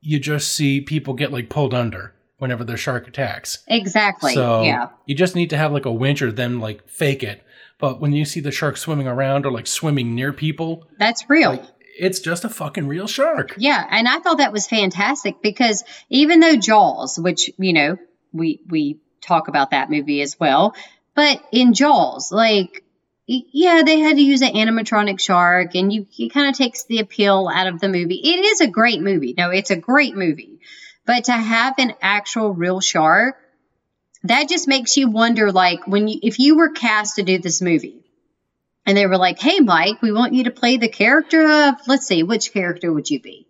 You 0.00 0.18
just 0.20 0.52
see 0.52 0.80
people 0.80 1.14
get 1.14 1.32
like 1.32 1.48
pulled 1.48 1.74
under 1.74 2.14
whenever 2.38 2.64
the 2.64 2.76
shark 2.76 3.08
attacks. 3.08 3.64
Exactly. 3.66 4.34
So 4.34 4.62
yeah. 4.62 4.88
you 5.06 5.14
just 5.14 5.34
need 5.34 5.50
to 5.50 5.56
have 5.56 5.72
like 5.72 5.86
a 5.86 5.92
winch 5.92 6.22
or 6.22 6.30
them 6.30 6.60
like 6.60 6.88
fake 6.88 7.22
it. 7.22 7.42
But 7.78 8.00
when 8.00 8.12
you 8.12 8.24
see 8.24 8.40
the 8.40 8.50
shark 8.50 8.76
swimming 8.76 9.06
around 9.06 9.44
or 9.44 9.52
like 9.52 9.66
swimming 9.66 10.14
near 10.14 10.32
people, 10.32 10.86
That's 10.98 11.28
real. 11.28 11.50
like 11.50 11.64
it's 11.98 12.20
just 12.20 12.44
a 12.44 12.48
fucking 12.48 12.86
real 12.86 13.06
shark. 13.06 13.54
Yeah, 13.58 13.84
and 13.90 14.06
I 14.06 14.18
thought 14.18 14.38
that 14.38 14.52
was 14.52 14.66
fantastic 14.66 15.42
because 15.42 15.82
even 16.08 16.40
though 16.40 16.56
Jaws, 16.56 17.18
which 17.18 17.50
you 17.58 17.72
know 17.72 17.98
we 18.32 18.60
we 18.68 19.00
talk 19.20 19.48
about 19.48 19.70
that 19.70 19.90
movie 19.90 20.20
as 20.22 20.38
well, 20.38 20.74
but 21.14 21.42
in 21.52 21.74
Jaws, 21.74 22.30
like 22.32 22.84
yeah, 23.26 23.82
they 23.84 23.98
had 23.98 24.16
to 24.16 24.22
use 24.22 24.42
an 24.42 24.54
animatronic 24.54 25.20
shark, 25.20 25.74
and 25.74 25.92
you 25.92 26.06
it 26.16 26.32
kind 26.32 26.48
of 26.48 26.56
takes 26.56 26.84
the 26.84 27.00
appeal 27.00 27.50
out 27.52 27.66
of 27.66 27.80
the 27.80 27.88
movie. 27.88 28.20
It 28.22 28.40
is 28.44 28.60
a 28.60 28.68
great 28.68 29.00
movie. 29.00 29.34
No, 29.36 29.50
it's 29.50 29.70
a 29.70 29.76
great 29.76 30.16
movie, 30.16 30.60
But 31.04 31.24
to 31.24 31.32
have 31.32 31.74
an 31.78 31.94
actual 32.02 32.52
real 32.52 32.80
shark, 32.80 33.36
that 34.24 34.48
just 34.48 34.68
makes 34.68 34.96
you 34.96 35.10
wonder 35.10 35.50
like 35.52 35.86
when 35.86 36.08
you 36.08 36.18
if 36.22 36.38
you 36.38 36.56
were 36.56 36.70
cast 36.70 37.16
to 37.16 37.22
do 37.22 37.38
this 37.38 37.60
movie 37.60 38.04
and 38.84 38.96
they 38.96 39.06
were 39.06 39.18
like, 39.18 39.40
"Hey 39.40 39.60
Mike, 39.60 40.02
we 40.02 40.12
want 40.12 40.34
you 40.34 40.44
to 40.44 40.50
play 40.50 40.76
the 40.76 40.88
character 40.88 41.42
of 41.68 41.74
let's 41.88 42.06
see, 42.06 42.22
which 42.22 42.52
character 42.52 42.92
would 42.92 43.10
you 43.10 43.20
be?" 43.20 43.46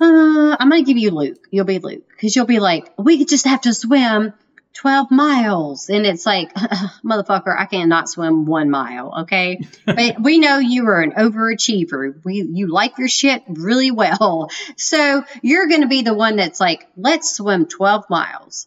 Uh, 0.00 0.56
I'm 0.58 0.70
to 0.70 0.82
give 0.82 0.96
you 0.98 1.10
Luke. 1.10 1.46
You'll 1.50 1.64
be 1.64 1.78
Luke 1.78 2.04
cuz 2.20 2.34
you'll 2.34 2.46
be 2.46 2.60
like, 2.60 2.92
"We 2.98 3.24
just 3.24 3.46
have 3.46 3.60
to 3.62 3.74
swim 3.74 4.32
12 4.74 5.10
miles. 5.10 5.90
And 5.90 6.06
it's 6.06 6.24
like, 6.24 6.52
motherfucker, 7.04 7.54
I 7.56 7.66
cannot 7.66 8.08
swim 8.08 8.46
one 8.46 8.70
mile. 8.70 9.22
Okay. 9.22 9.66
but 9.86 10.20
we 10.20 10.38
know 10.38 10.58
you 10.58 10.86
are 10.86 11.00
an 11.00 11.12
overachiever. 11.12 12.14
We, 12.24 12.42
you 12.42 12.68
like 12.68 12.98
your 12.98 13.08
shit 13.08 13.42
really 13.48 13.90
well. 13.90 14.50
So 14.76 15.24
you're 15.42 15.68
going 15.68 15.82
to 15.82 15.88
be 15.88 16.02
the 16.02 16.14
one 16.14 16.36
that's 16.36 16.58
like, 16.58 16.88
let's 16.96 17.36
swim 17.36 17.66
12 17.66 18.04
miles. 18.08 18.66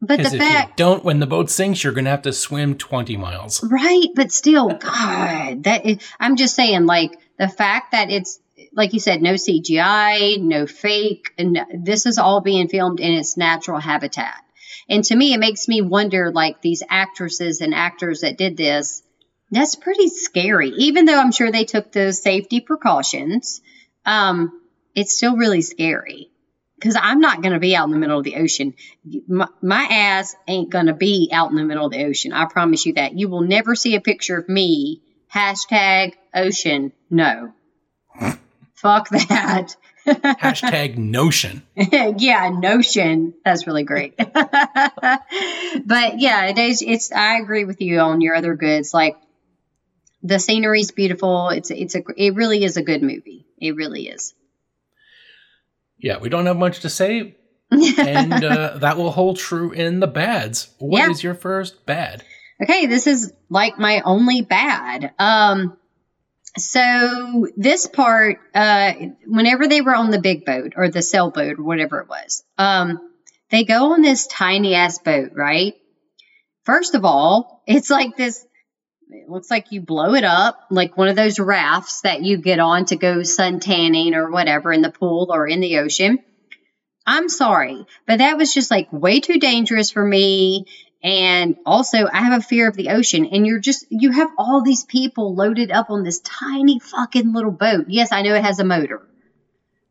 But 0.00 0.22
the 0.22 0.30
fact 0.30 0.76
don't 0.76 1.04
when 1.04 1.18
the 1.18 1.26
boat 1.26 1.50
sinks, 1.50 1.82
you're 1.82 1.92
gonna 1.92 2.10
have 2.10 2.22
to 2.22 2.32
swim 2.32 2.76
twenty 2.76 3.16
miles. 3.16 3.64
Right, 3.64 4.06
but 4.14 4.30
still, 4.30 4.68
God, 4.68 5.64
that 5.64 5.86
is, 5.86 5.98
I'm 6.20 6.36
just 6.36 6.54
saying, 6.54 6.86
like 6.86 7.18
the 7.36 7.48
fact 7.48 7.92
that 7.92 8.10
it's 8.10 8.38
like 8.72 8.92
you 8.92 9.00
said, 9.00 9.22
no 9.22 9.34
CGI, 9.34 10.40
no 10.40 10.66
fake, 10.66 11.32
and 11.36 11.58
this 11.74 12.06
is 12.06 12.18
all 12.18 12.40
being 12.40 12.68
filmed 12.68 13.00
in 13.00 13.12
its 13.12 13.36
natural 13.36 13.80
habitat. 13.80 14.36
And 14.88 15.04
to 15.04 15.16
me, 15.16 15.34
it 15.34 15.40
makes 15.40 15.68
me 15.68 15.82
wonder 15.82 16.32
like 16.32 16.62
these 16.62 16.82
actresses 16.88 17.60
and 17.60 17.74
actors 17.74 18.20
that 18.20 18.38
did 18.38 18.56
this, 18.56 19.02
that's 19.50 19.74
pretty 19.74 20.08
scary. 20.08 20.70
Even 20.70 21.04
though 21.04 21.18
I'm 21.18 21.32
sure 21.32 21.50
they 21.50 21.64
took 21.64 21.92
those 21.92 22.22
safety 22.22 22.60
precautions, 22.60 23.60
um, 24.04 24.60
it's 24.94 25.16
still 25.16 25.36
really 25.36 25.62
scary 25.62 26.30
because 26.76 26.96
I'm 27.00 27.20
not 27.20 27.42
going 27.42 27.54
to 27.54 27.58
be 27.58 27.74
out 27.74 27.86
in 27.86 27.90
the 27.90 27.98
middle 27.98 28.18
of 28.18 28.24
the 28.24 28.36
ocean. 28.36 28.74
My, 29.26 29.48
my 29.60 29.82
ass 29.90 30.36
ain't 30.46 30.70
going 30.70 30.86
to 30.86 30.94
be 30.94 31.30
out 31.32 31.50
in 31.50 31.56
the 31.56 31.64
middle 31.64 31.86
of 31.86 31.92
the 31.92 32.04
ocean. 32.04 32.32
I 32.32 32.46
promise 32.46 32.86
you 32.86 32.94
that. 32.94 33.18
You 33.18 33.28
will 33.28 33.42
never 33.42 33.74
see 33.74 33.94
a 33.94 34.00
picture 34.00 34.38
of 34.38 34.48
me. 34.48 35.02
Hashtag 35.32 36.14
ocean. 36.34 36.92
No. 37.10 37.52
Fuck 38.74 39.08
that. 39.10 39.76
Hashtag 40.14 40.96
notion. 40.96 41.62
yeah, 41.76 42.50
notion. 42.50 43.34
That's 43.44 43.66
really 43.66 43.84
great. 43.84 44.16
but 44.16 44.28
yeah, 46.20 46.46
it 46.46 46.58
is. 46.58 46.82
It's. 46.82 47.12
I 47.12 47.38
agree 47.38 47.64
with 47.64 47.80
you 47.80 48.00
on 48.00 48.20
your 48.20 48.34
other 48.34 48.54
goods. 48.54 48.92
Like 48.94 49.16
the 50.22 50.38
scenery's 50.38 50.90
beautiful. 50.90 51.48
It's. 51.50 51.70
It's 51.70 51.94
a. 51.94 52.02
It 52.16 52.34
really 52.34 52.64
is 52.64 52.76
a 52.76 52.82
good 52.82 53.02
movie. 53.02 53.46
It 53.58 53.76
really 53.76 54.08
is. 54.08 54.34
Yeah, 55.98 56.18
we 56.18 56.28
don't 56.28 56.46
have 56.46 56.56
much 56.56 56.80
to 56.80 56.88
say, 56.88 57.36
and 57.70 58.32
uh, 58.44 58.78
that 58.78 58.96
will 58.96 59.10
hold 59.10 59.38
true 59.38 59.72
in 59.72 60.00
the 60.00 60.06
bads. 60.06 60.68
What 60.78 60.98
yeah. 60.98 61.10
is 61.10 61.22
your 61.22 61.34
first 61.34 61.86
bad? 61.86 62.24
Okay, 62.62 62.86
this 62.86 63.06
is 63.06 63.32
like 63.48 63.78
my 63.78 64.00
only 64.04 64.42
bad. 64.42 65.12
Um, 65.18 65.76
so 66.60 67.46
this 67.56 67.86
part, 67.86 68.38
uh, 68.54 68.92
whenever 69.26 69.66
they 69.66 69.80
were 69.80 69.94
on 69.94 70.10
the 70.10 70.20
big 70.20 70.44
boat 70.44 70.74
or 70.76 70.88
the 70.88 71.02
sailboat 71.02 71.58
or 71.58 71.64
whatever 71.64 72.00
it 72.00 72.08
was, 72.08 72.42
um, 72.56 73.00
they 73.50 73.64
go 73.64 73.92
on 73.92 74.02
this 74.02 74.26
tiny 74.26 74.74
ass 74.74 74.98
boat, 74.98 75.32
right? 75.34 75.74
First 76.64 76.94
of 76.94 77.04
all, 77.04 77.62
it's 77.66 77.90
like 77.90 78.16
this. 78.16 78.44
It 79.10 79.30
looks 79.30 79.50
like 79.50 79.72
you 79.72 79.80
blow 79.80 80.14
it 80.14 80.24
up, 80.24 80.66
like 80.70 80.98
one 80.98 81.08
of 81.08 81.16
those 81.16 81.38
rafts 81.38 82.02
that 82.02 82.22
you 82.22 82.36
get 82.36 82.58
on 82.58 82.84
to 82.86 82.96
go 82.96 83.22
sun 83.22 83.58
tanning 83.58 84.14
or 84.14 84.30
whatever 84.30 84.70
in 84.70 84.82
the 84.82 84.90
pool 84.90 85.28
or 85.32 85.46
in 85.46 85.60
the 85.60 85.78
ocean. 85.78 86.18
I'm 87.06 87.30
sorry, 87.30 87.86
but 88.06 88.18
that 88.18 88.36
was 88.36 88.52
just 88.52 88.70
like 88.70 88.92
way 88.92 89.20
too 89.20 89.38
dangerous 89.38 89.90
for 89.90 90.04
me. 90.04 90.66
And 91.02 91.56
also, 91.64 92.08
I 92.12 92.22
have 92.22 92.40
a 92.40 92.42
fear 92.42 92.68
of 92.68 92.76
the 92.76 92.90
ocean. 92.90 93.26
And 93.26 93.46
you're 93.46 93.60
just, 93.60 93.86
you 93.90 94.10
have 94.10 94.30
all 94.36 94.62
these 94.62 94.84
people 94.84 95.34
loaded 95.34 95.70
up 95.70 95.90
on 95.90 96.02
this 96.02 96.20
tiny 96.20 96.80
fucking 96.80 97.32
little 97.32 97.52
boat. 97.52 97.86
Yes, 97.88 98.10
I 98.10 98.22
know 98.22 98.34
it 98.34 98.44
has 98.44 98.58
a 98.58 98.64
motor, 98.64 99.06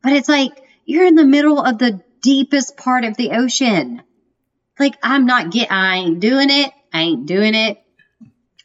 but 0.03 0.14
it's 0.14 0.30
like 0.30 0.51
you're 0.86 1.05
in 1.05 1.16
the 1.16 1.26
middle 1.26 1.62
of 1.62 1.78
the 1.78 2.01
deepest 2.22 2.76
part 2.78 3.05
of 3.05 3.16
the 3.16 3.32
ocean. 3.32 4.01
Like, 4.80 4.95
I'm 5.01 5.26
not 5.26 5.51
get, 5.51 5.72
I 5.72 5.97
ain't 5.97 6.20
doing 6.20 6.49
it. 6.49 6.72
I 6.93 7.01
ain't 7.01 7.26
doing 7.26 7.55
it. 7.55 7.82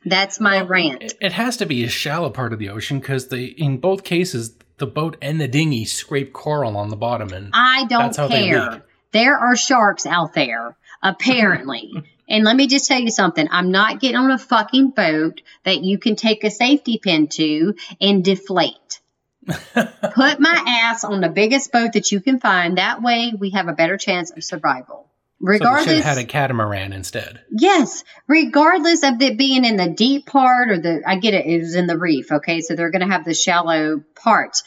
That's 0.05 0.41
my 0.41 0.59
well, 0.59 0.67
rant. 0.67 1.15
It 1.21 1.33
has 1.33 1.57
to 1.59 1.67
be 1.67 1.85
a 1.85 1.89
shallow 1.89 2.31
part 2.31 2.53
of 2.53 2.59
the 2.59 2.71
ocean 2.71 2.99
because 2.99 3.29
they, 3.29 3.45
in 3.45 3.79
both 3.79 4.03
cases, 4.03 4.57
the 4.79 4.87
boat 4.87 5.17
and 5.23 5.41
the 5.41 5.47
dinghy 5.47 5.85
scrape 5.85 6.33
coral 6.33 6.77
on 6.77 6.89
the 6.89 6.97
bottom, 6.97 7.33
and 7.33 7.51
I 7.53 7.85
don't 7.87 8.15
care. 8.15 8.85
There 9.13 9.37
are 9.37 9.55
sharks 9.55 10.07
out 10.07 10.35
there, 10.35 10.77
apparently. 11.03 11.93
And 12.33 12.45
let 12.45 12.57
me 12.57 12.67
just 12.67 12.87
tell 12.87 12.99
you 12.99 13.11
something. 13.11 13.47
I'm 13.51 13.71
not 13.71 14.01
getting 14.01 14.17
on 14.17 14.31
a 14.31 14.39
fucking 14.39 14.91
boat 14.91 15.43
that 15.65 15.83
you 15.83 15.99
can 15.99 16.17
take 16.17 16.43
a 16.45 16.51
safety 16.51 16.99
pin 16.99 17.29
to 17.29 17.75
and 18.01 18.25
deflate. 18.25 19.01
Put 19.47 20.41
my 20.41 20.65
ass 20.67 21.05
on 21.05 21.21
the 21.21 21.29
biggest 21.29 21.71
boat 21.73 21.93
that 21.93 22.11
you 22.11 22.23
can 22.23 22.41
find. 22.41 22.79
That 22.79 23.03
way 23.03 23.35
we 23.39 23.51
have 23.51 23.69
a 23.69 23.75
better 23.75 23.99
chance 23.99 24.31
of 24.31 24.43
survival. 24.43 25.11
Regardless, 25.41 25.85
so 25.85 25.91
should 25.91 26.05
have 26.05 26.17
had 26.17 26.25
a 26.25 26.27
catamaran 26.27 26.95
instead. 26.95 27.43
Yes, 27.51 28.03
regardless 28.27 29.03
of 29.03 29.21
it 29.21 29.37
being 29.37 29.67
in 29.67 29.77
the 29.77 29.89
deep 29.89 30.25
part 30.25 30.71
or 30.71 30.79
the, 30.79 31.03
I 31.07 31.17
get 31.17 31.35
it, 31.35 31.45
it 31.45 31.59
was 31.59 31.75
in 31.75 31.87
the 31.87 31.99
reef. 31.99 32.33
Okay, 32.33 32.63
so 32.63 32.75
they're 32.75 32.93
going 32.93 33.07
to 33.07 33.13
have 33.13 33.27
the 33.27 33.35
shallow 33.35 34.03
parts. 34.15 34.63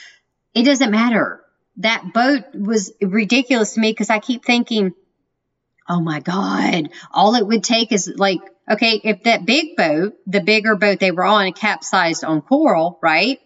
It 0.54 0.64
doesn't 0.64 0.92
matter. 0.92 1.42
That 1.78 2.14
boat 2.14 2.44
was 2.54 2.94
ridiculous 3.02 3.74
to 3.74 3.80
me 3.80 3.92
because 3.92 4.12
I 4.12 4.20
keep 4.20 4.46
thinking, 4.46 4.94
Oh 5.88 6.02
my 6.02 6.20
God. 6.20 6.90
All 7.12 7.36
it 7.36 7.46
would 7.46 7.64
take 7.64 7.92
is 7.92 8.12
like, 8.16 8.40
okay, 8.70 9.00
if 9.04 9.24
that 9.24 9.46
big 9.46 9.76
boat, 9.76 10.16
the 10.26 10.42
bigger 10.42 10.76
boat 10.76 11.00
they 11.00 11.12
were 11.12 11.26
on, 11.26 11.54
capsized 11.54 12.24
on 12.24 12.42
coral, 12.42 12.98
right? 13.02 13.40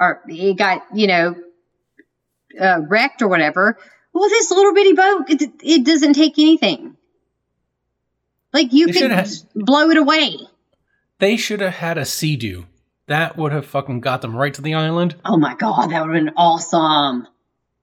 Or 0.00 0.22
it 0.26 0.56
got, 0.56 0.82
you 0.94 1.06
know, 1.06 1.36
uh, 2.60 2.80
wrecked 2.88 3.22
or 3.22 3.28
whatever. 3.28 3.78
Well, 4.12 4.28
this 4.28 4.50
little 4.50 4.74
bitty 4.74 4.94
boat, 4.94 5.30
it, 5.30 5.50
it 5.62 5.84
doesn't 5.84 6.14
take 6.14 6.38
anything. 6.38 6.96
Like 8.52 8.72
you 8.72 8.86
they 8.86 8.92
can 8.92 9.26
blow 9.54 9.90
it 9.90 9.96
away. 9.96 10.38
They 11.18 11.36
should 11.36 11.60
have 11.60 11.74
had 11.74 11.98
a 11.98 12.04
sea-doo. 12.04 12.66
That 13.06 13.36
would 13.36 13.52
have 13.52 13.66
fucking 13.66 14.00
got 14.00 14.22
them 14.22 14.36
right 14.36 14.52
to 14.54 14.62
the 14.62 14.74
island. 14.74 15.16
Oh 15.24 15.36
my 15.36 15.54
god, 15.54 15.90
that 15.90 16.06
would 16.06 16.14
have 16.14 16.24
been 16.24 16.34
awesome. 16.36 17.26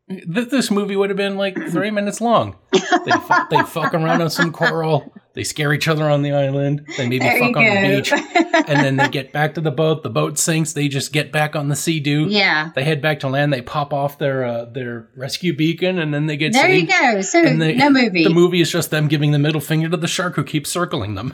This 0.08 0.70
movie 0.70 0.96
would 0.96 1.10
have 1.10 1.18
been 1.18 1.36
like 1.36 1.56
three 1.72 1.90
minutes 1.90 2.22
long. 2.22 2.58
They 2.72 3.12
fuck, 3.12 3.50
they 3.50 3.64
fuck 3.64 3.94
around 3.94 4.22
on 4.22 4.30
some 4.30 4.52
coral. 4.52 5.12
They 5.34 5.44
scare 5.44 5.74
each 5.74 5.88
other 5.88 6.10
on 6.10 6.22
the 6.22 6.32
island. 6.32 6.88
They 6.96 7.10
maybe 7.10 7.20
there 7.20 7.40
fuck 7.40 7.58
on 7.58 7.64
the 7.64 7.96
beach, 7.96 8.12
and 8.68 8.80
then 8.86 8.98
they 8.98 9.10
get 9.10 9.34
back 9.34 9.56
to 9.56 9.62
the 9.62 9.72
boat. 9.72 10.04
The 10.04 10.12
boat 10.12 10.38
sinks. 10.38 10.74
They 10.74 10.88
just 10.88 11.12
get 11.12 11.32
back 11.32 11.56
on 11.56 11.68
the 11.68 11.76
sea-doo. 11.76 12.28
Yeah. 12.30 12.70
They 12.76 12.84
head 12.84 13.02
back 13.02 13.22
to 13.22 13.28
land. 13.28 13.52
They 13.52 13.62
pop 13.62 13.94
off 13.94 14.20
their 14.20 14.46
uh, 14.46 14.66
their 14.66 15.10
rescue 15.16 15.56
beacon, 15.56 15.98
and 15.98 16.14
then 16.14 16.28
they 16.28 16.38
get 16.38 16.54
there. 16.54 16.64
Saved. 16.64 16.92
You 16.92 17.02
go. 17.02 17.22
So 17.22 17.44
they, 17.44 17.76
no 17.76 17.90
movie. 17.90 18.24
The 18.24 18.34
movie 18.34 18.62
is 18.62 18.72
just 18.72 18.92
them 18.92 19.08
giving 19.08 19.32
the 19.32 19.40
middle 19.40 19.60
finger 19.60 19.90
to 19.90 19.98
the 19.98 20.08
shark 20.08 20.36
who 20.36 20.44
keeps 20.44 20.70
circling 20.70 21.16
them. 21.16 21.34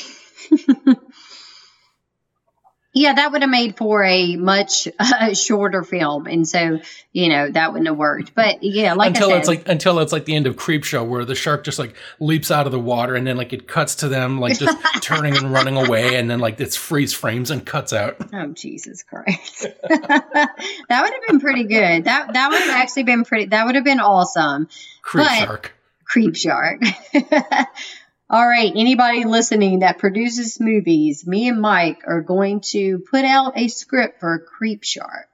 Yeah, 2.97 3.13
that 3.13 3.33
would 3.33 3.41
have 3.41 3.51
made 3.51 3.75
for 3.75 4.05
a 4.05 4.37
much 4.37 4.87
uh, 4.97 5.33
shorter 5.33 5.83
film, 5.83 6.27
and 6.27 6.47
so 6.47 6.79
you 7.11 7.27
know 7.27 7.51
that 7.51 7.73
wouldn't 7.73 7.89
have 7.89 7.97
worked. 7.97 8.33
But 8.33 8.63
yeah, 8.63 8.93
like 8.93 9.09
until 9.09 9.31
said, 9.31 9.39
it's 9.39 9.47
like 9.49 9.67
until 9.67 9.99
it's 9.99 10.13
like 10.13 10.23
the 10.23 10.33
end 10.33 10.47
of 10.47 10.55
Creepshow, 10.55 11.05
where 11.05 11.25
the 11.25 11.35
shark 11.35 11.65
just 11.65 11.77
like 11.77 11.93
leaps 12.21 12.51
out 12.51 12.67
of 12.67 12.71
the 12.71 12.79
water, 12.79 13.15
and 13.15 13.27
then 13.27 13.35
like 13.35 13.51
it 13.51 13.67
cuts 13.67 13.95
to 13.95 14.07
them 14.07 14.39
like 14.39 14.57
just 14.57 14.77
turning 15.01 15.35
and 15.35 15.51
running 15.51 15.75
away, 15.75 16.15
and 16.15 16.31
then 16.31 16.39
like 16.39 16.57
it's 16.61 16.77
freeze 16.77 17.13
frames 17.13 17.51
and 17.51 17.65
cuts 17.65 17.91
out. 17.91 18.15
Oh 18.31 18.47
Jesus 18.53 19.03
Christ, 19.03 19.67
that 19.83 20.53
would 20.89 21.13
have 21.13 21.27
been 21.27 21.41
pretty 21.41 21.65
good. 21.65 22.05
That 22.05 22.31
that 22.31 22.49
would 22.49 22.61
have 22.61 22.77
actually 22.77 23.03
been 23.03 23.25
pretty. 23.25 23.47
That 23.47 23.65
would 23.65 23.75
have 23.75 23.83
been 23.83 23.99
awesome. 23.99 24.69
Creep 25.01 25.27
but, 25.27 25.39
shark. 25.39 25.73
Creep 26.05 26.37
shark. 26.37 26.81
All 28.27 28.47
right, 28.47 28.71
anybody 28.75 29.23
listening 29.23 29.79
that 29.79 29.99
produces 29.99 30.59
movies, 30.59 31.27
me 31.27 31.47
and 31.47 31.61
Mike 31.61 32.01
are 32.07 32.21
going 32.21 32.61
to 32.71 32.97
put 33.11 33.23
out 33.23 33.53
a 33.55 33.67
script 33.67 34.19
for 34.19 34.39
Creep 34.39 34.83
Shark. 34.83 35.27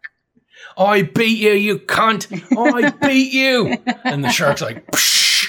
I 0.77 1.03
beat 1.03 1.39
you, 1.39 1.51
you 1.51 1.79
cunt! 1.79 2.27
I 2.57 2.89
beat 2.89 3.31
you! 3.31 3.77
And 4.03 4.21
the 4.21 4.29
shark's 4.29 4.61
like, 4.61 4.83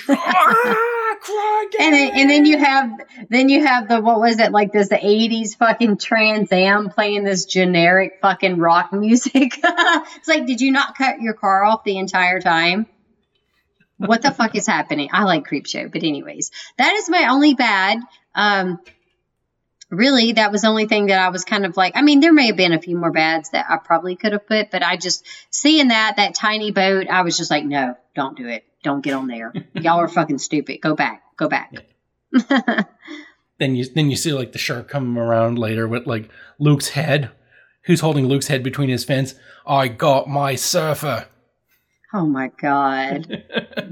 ah, 0.08 1.16
and 1.80 1.94
then, 1.94 2.10
and 2.14 2.30
then 2.30 2.46
you 2.46 2.58
have 2.58 2.90
then 3.28 3.48
you 3.48 3.64
have 3.64 3.88
the 3.88 4.00
what 4.00 4.20
was 4.20 4.38
it 4.38 4.52
like 4.52 4.72
this 4.72 4.88
the 4.88 4.96
80s 4.96 5.56
fucking 5.56 5.96
Trans 5.98 6.52
Am 6.52 6.90
playing 6.90 7.24
this 7.24 7.44
generic 7.46 8.18
fucking 8.22 8.58
rock 8.58 8.92
music. 8.92 9.58
it's 9.62 10.28
like, 10.28 10.46
did 10.46 10.60
you 10.60 10.70
not 10.70 10.96
cut 10.96 11.20
your 11.20 11.34
car 11.34 11.64
off 11.64 11.82
the 11.82 11.98
entire 11.98 12.40
time? 12.40 12.86
What 14.06 14.22
the 14.22 14.30
fuck 14.30 14.54
is 14.54 14.66
happening? 14.66 15.10
I 15.12 15.24
like 15.24 15.46
Creepshow, 15.46 15.92
but 15.92 16.02
anyways, 16.02 16.50
that 16.78 16.94
is 16.94 17.08
my 17.08 17.28
only 17.30 17.54
bad. 17.54 17.98
Um, 18.34 18.80
really, 19.90 20.32
that 20.32 20.52
was 20.52 20.62
the 20.62 20.68
only 20.68 20.86
thing 20.86 21.06
that 21.06 21.18
I 21.18 21.28
was 21.30 21.44
kind 21.44 21.66
of 21.66 21.76
like. 21.76 21.96
I 21.96 22.02
mean, 22.02 22.20
there 22.20 22.32
may 22.32 22.46
have 22.46 22.56
been 22.56 22.72
a 22.72 22.80
few 22.80 22.96
more 22.96 23.12
bads 23.12 23.50
that 23.50 23.66
I 23.68 23.76
probably 23.78 24.16
could 24.16 24.32
have 24.32 24.46
put, 24.46 24.70
but 24.70 24.82
I 24.82 24.96
just 24.96 25.26
seeing 25.50 25.88
that 25.88 26.16
that 26.16 26.34
tiny 26.34 26.70
boat, 26.70 27.08
I 27.08 27.22
was 27.22 27.36
just 27.36 27.50
like, 27.50 27.64
no, 27.64 27.96
don't 28.14 28.36
do 28.36 28.48
it. 28.48 28.64
Don't 28.82 29.02
get 29.02 29.14
on 29.14 29.28
there. 29.28 29.52
Y'all 29.74 30.00
are 30.00 30.08
fucking 30.08 30.38
stupid. 30.38 30.80
Go 30.80 30.94
back. 30.94 31.22
Go 31.36 31.48
back. 31.48 31.72
Then 33.62 33.76
you 33.76 33.84
then 33.84 34.10
you 34.10 34.16
see 34.16 34.32
like 34.32 34.50
the 34.50 34.58
shark 34.58 34.88
come 34.88 35.16
around 35.16 35.56
later 35.56 35.86
with 35.86 36.04
like 36.04 36.28
Luke's 36.58 36.88
head. 36.88 37.30
Who's 37.84 38.00
holding 38.00 38.26
Luke's 38.26 38.48
head 38.48 38.64
between 38.64 38.88
his 38.88 39.04
fins? 39.04 39.36
I 39.64 39.86
got 39.86 40.28
my 40.28 40.56
surfer. 40.56 41.26
Oh 42.12 42.26
my 42.26 42.48
god. 42.48 43.44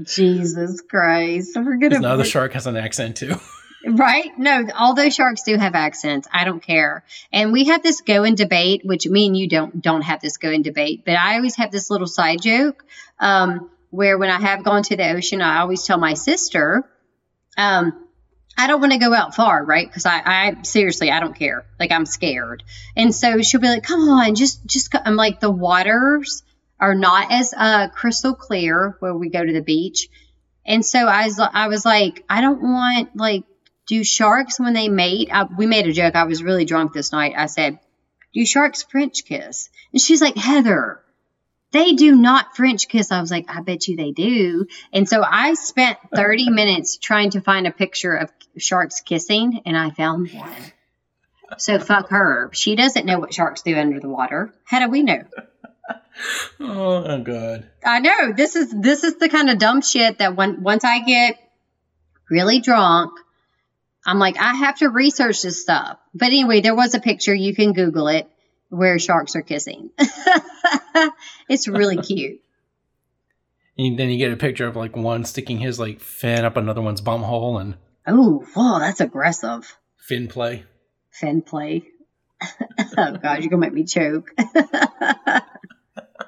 Jesus 0.03 0.81
Christ. 0.81 1.51
We're 1.55 1.77
gonna 1.77 1.99
now 1.99 2.15
the 2.15 2.23
shark 2.23 2.53
has 2.53 2.67
an 2.67 2.77
accent 2.77 3.17
too. 3.17 3.35
Right? 3.83 4.37
No, 4.37 4.67
all 4.75 4.93
those 4.93 5.15
sharks 5.15 5.41
do 5.41 5.57
have 5.57 5.73
accents. 5.73 6.27
I 6.31 6.45
don't 6.45 6.61
care. 6.61 7.03
And 7.33 7.51
we 7.51 7.65
have 7.65 7.81
this 7.81 8.01
go 8.01 8.23
in 8.23 8.35
debate, 8.35 8.81
which 8.85 9.07
me 9.07 9.25
and 9.25 9.35
you 9.35 9.49
don't 9.49 9.81
don't 9.81 10.03
have 10.03 10.21
this 10.21 10.37
go 10.37 10.51
in 10.51 10.61
debate, 10.61 11.03
but 11.03 11.15
I 11.15 11.37
always 11.37 11.55
have 11.55 11.71
this 11.71 11.89
little 11.89 12.05
side 12.05 12.43
joke 12.43 12.85
um, 13.19 13.71
where 13.89 14.19
when 14.19 14.29
I 14.29 14.39
have 14.39 14.63
gone 14.63 14.83
to 14.83 14.95
the 14.95 15.09
ocean, 15.11 15.41
I 15.41 15.61
always 15.61 15.83
tell 15.83 15.97
my 15.97 16.13
sister, 16.13 16.87
um, 17.57 18.05
I 18.57 18.67
don't 18.67 18.81
want 18.81 18.93
to 18.93 18.99
go 18.99 19.13
out 19.13 19.33
far, 19.33 19.63
right? 19.65 19.87
Because 19.87 20.05
I, 20.05 20.21
I 20.23 20.61
seriously, 20.61 21.09
I 21.09 21.19
don't 21.19 21.35
care. 21.35 21.65
Like 21.79 21.91
I'm 21.91 22.05
scared, 22.05 22.63
and 22.95 23.15
so 23.15 23.41
she'll 23.41 23.61
be 23.61 23.67
like, 23.67 23.83
"Come 23.83 24.07
on, 24.09 24.35
just, 24.35 24.63
just." 24.65 24.91
co-" 24.91 24.99
I'm 25.03 25.15
like, 25.15 25.39
the 25.39 25.49
waters 25.49 26.43
are 26.81 26.95
not 26.95 27.31
as 27.31 27.53
uh, 27.55 27.87
crystal 27.89 28.33
clear 28.33 28.97
where 28.99 29.15
we 29.15 29.29
go 29.29 29.45
to 29.45 29.53
the 29.53 29.61
beach, 29.61 30.09
and 30.65 30.85
so 30.85 30.99
I 30.99 31.25
was, 31.25 31.39
I 31.39 31.67
was 31.67 31.85
like, 31.85 32.23
I 32.29 32.41
don't 32.41 32.61
want 32.61 33.15
like, 33.15 33.43
do 33.87 34.03
sharks 34.03 34.59
when 34.59 34.73
they 34.73 34.89
mate? 34.89 35.29
I, 35.31 35.43
we 35.43 35.65
made 35.65 35.87
a 35.87 35.93
joke. 35.93 36.15
I 36.15 36.23
was 36.23 36.43
really 36.43 36.65
drunk 36.65 36.93
this 36.93 37.11
night. 37.11 37.33
I 37.35 37.47
said, 37.47 37.79
"Do 38.33 38.45
sharks 38.45 38.83
French 38.83 39.25
kiss?" 39.25 39.69
And 39.91 40.01
she's 40.01 40.21
like, 40.21 40.37
Heather. 40.37 41.01
They 41.71 41.93
do 41.93 42.15
not 42.15 42.57
French 42.57 42.89
kiss. 42.89 43.13
I 43.13 43.21
was 43.21 43.31
like, 43.31 43.45
I 43.47 43.61
bet 43.61 43.87
you 43.87 43.95
they 43.95 44.11
do. 44.11 44.67
And 44.91 45.07
so 45.07 45.23
I 45.23 45.53
spent 45.53 45.97
30 46.13 46.49
minutes 46.51 46.97
trying 46.97 47.29
to 47.29 47.41
find 47.41 47.65
a 47.65 47.71
picture 47.71 48.13
of 48.13 48.29
sharks 48.57 48.99
kissing, 48.99 49.61
and 49.65 49.77
I 49.77 49.89
found 49.91 50.31
one. 50.31 50.51
So 51.57 51.79
fuck 51.79 52.09
her. 52.09 52.49
She 52.53 52.75
doesn't 52.75 53.05
know 53.05 53.19
what 53.19 53.33
sharks 53.33 53.61
do 53.61 53.75
under 53.77 53.99
the 53.99 54.09
water. 54.09 54.53
How 54.63 54.79
do 54.79 54.89
we 54.89 55.03
know? 55.03 55.23
oh, 56.59 57.03
oh 57.05 57.21
god. 57.23 57.69
I 57.85 57.99
know 57.99 58.33
this 58.33 58.55
is 58.55 58.71
this 58.71 59.03
is 59.03 59.17
the 59.17 59.29
kind 59.29 59.49
of 59.49 59.57
dumb 59.57 59.81
shit 59.81 60.19
that 60.19 60.35
when 60.35 60.61
once 60.63 60.83
I 60.83 60.99
get 60.99 61.39
really 62.29 62.59
drunk, 62.59 63.11
I'm 64.05 64.19
like 64.19 64.37
I 64.37 64.53
have 64.55 64.77
to 64.79 64.89
research 64.89 65.41
this 65.41 65.61
stuff. 65.61 65.97
But 66.13 66.27
anyway, 66.27 66.61
there 66.61 66.75
was 66.75 66.93
a 66.95 66.99
picture 66.99 67.33
you 67.33 67.55
can 67.55 67.73
Google 67.73 68.07
it 68.07 68.27
where 68.69 68.97
sharks 68.99 69.35
are 69.35 69.41
kissing. 69.41 69.89
it's 71.49 71.67
really 71.67 71.97
cute. 72.01 72.41
And 73.77 73.97
then 73.97 74.09
you 74.09 74.17
get 74.17 74.31
a 74.33 74.37
picture 74.37 74.67
of 74.67 74.75
like 74.75 74.95
one 74.95 75.25
sticking 75.25 75.57
his 75.59 75.79
like 75.79 75.99
fin 76.01 76.45
up 76.45 76.57
another 76.57 76.81
one's 76.81 77.01
bum 77.01 77.23
hole 77.23 77.57
and 77.57 77.75
Oh, 78.07 78.43
whoa, 78.55 78.79
that's 78.79 78.99
aggressive. 79.01 79.77
fin 79.97 80.27
play. 80.27 80.65
Fin 81.11 81.41
play. 81.41 81.83
oh 82.97 83.17
god, 83.21 83.41
you're 83.41 83.49
gonna 83.49 83.57
make 83.59 83.73
me 83.73 83.83
choke. 83.83 84.31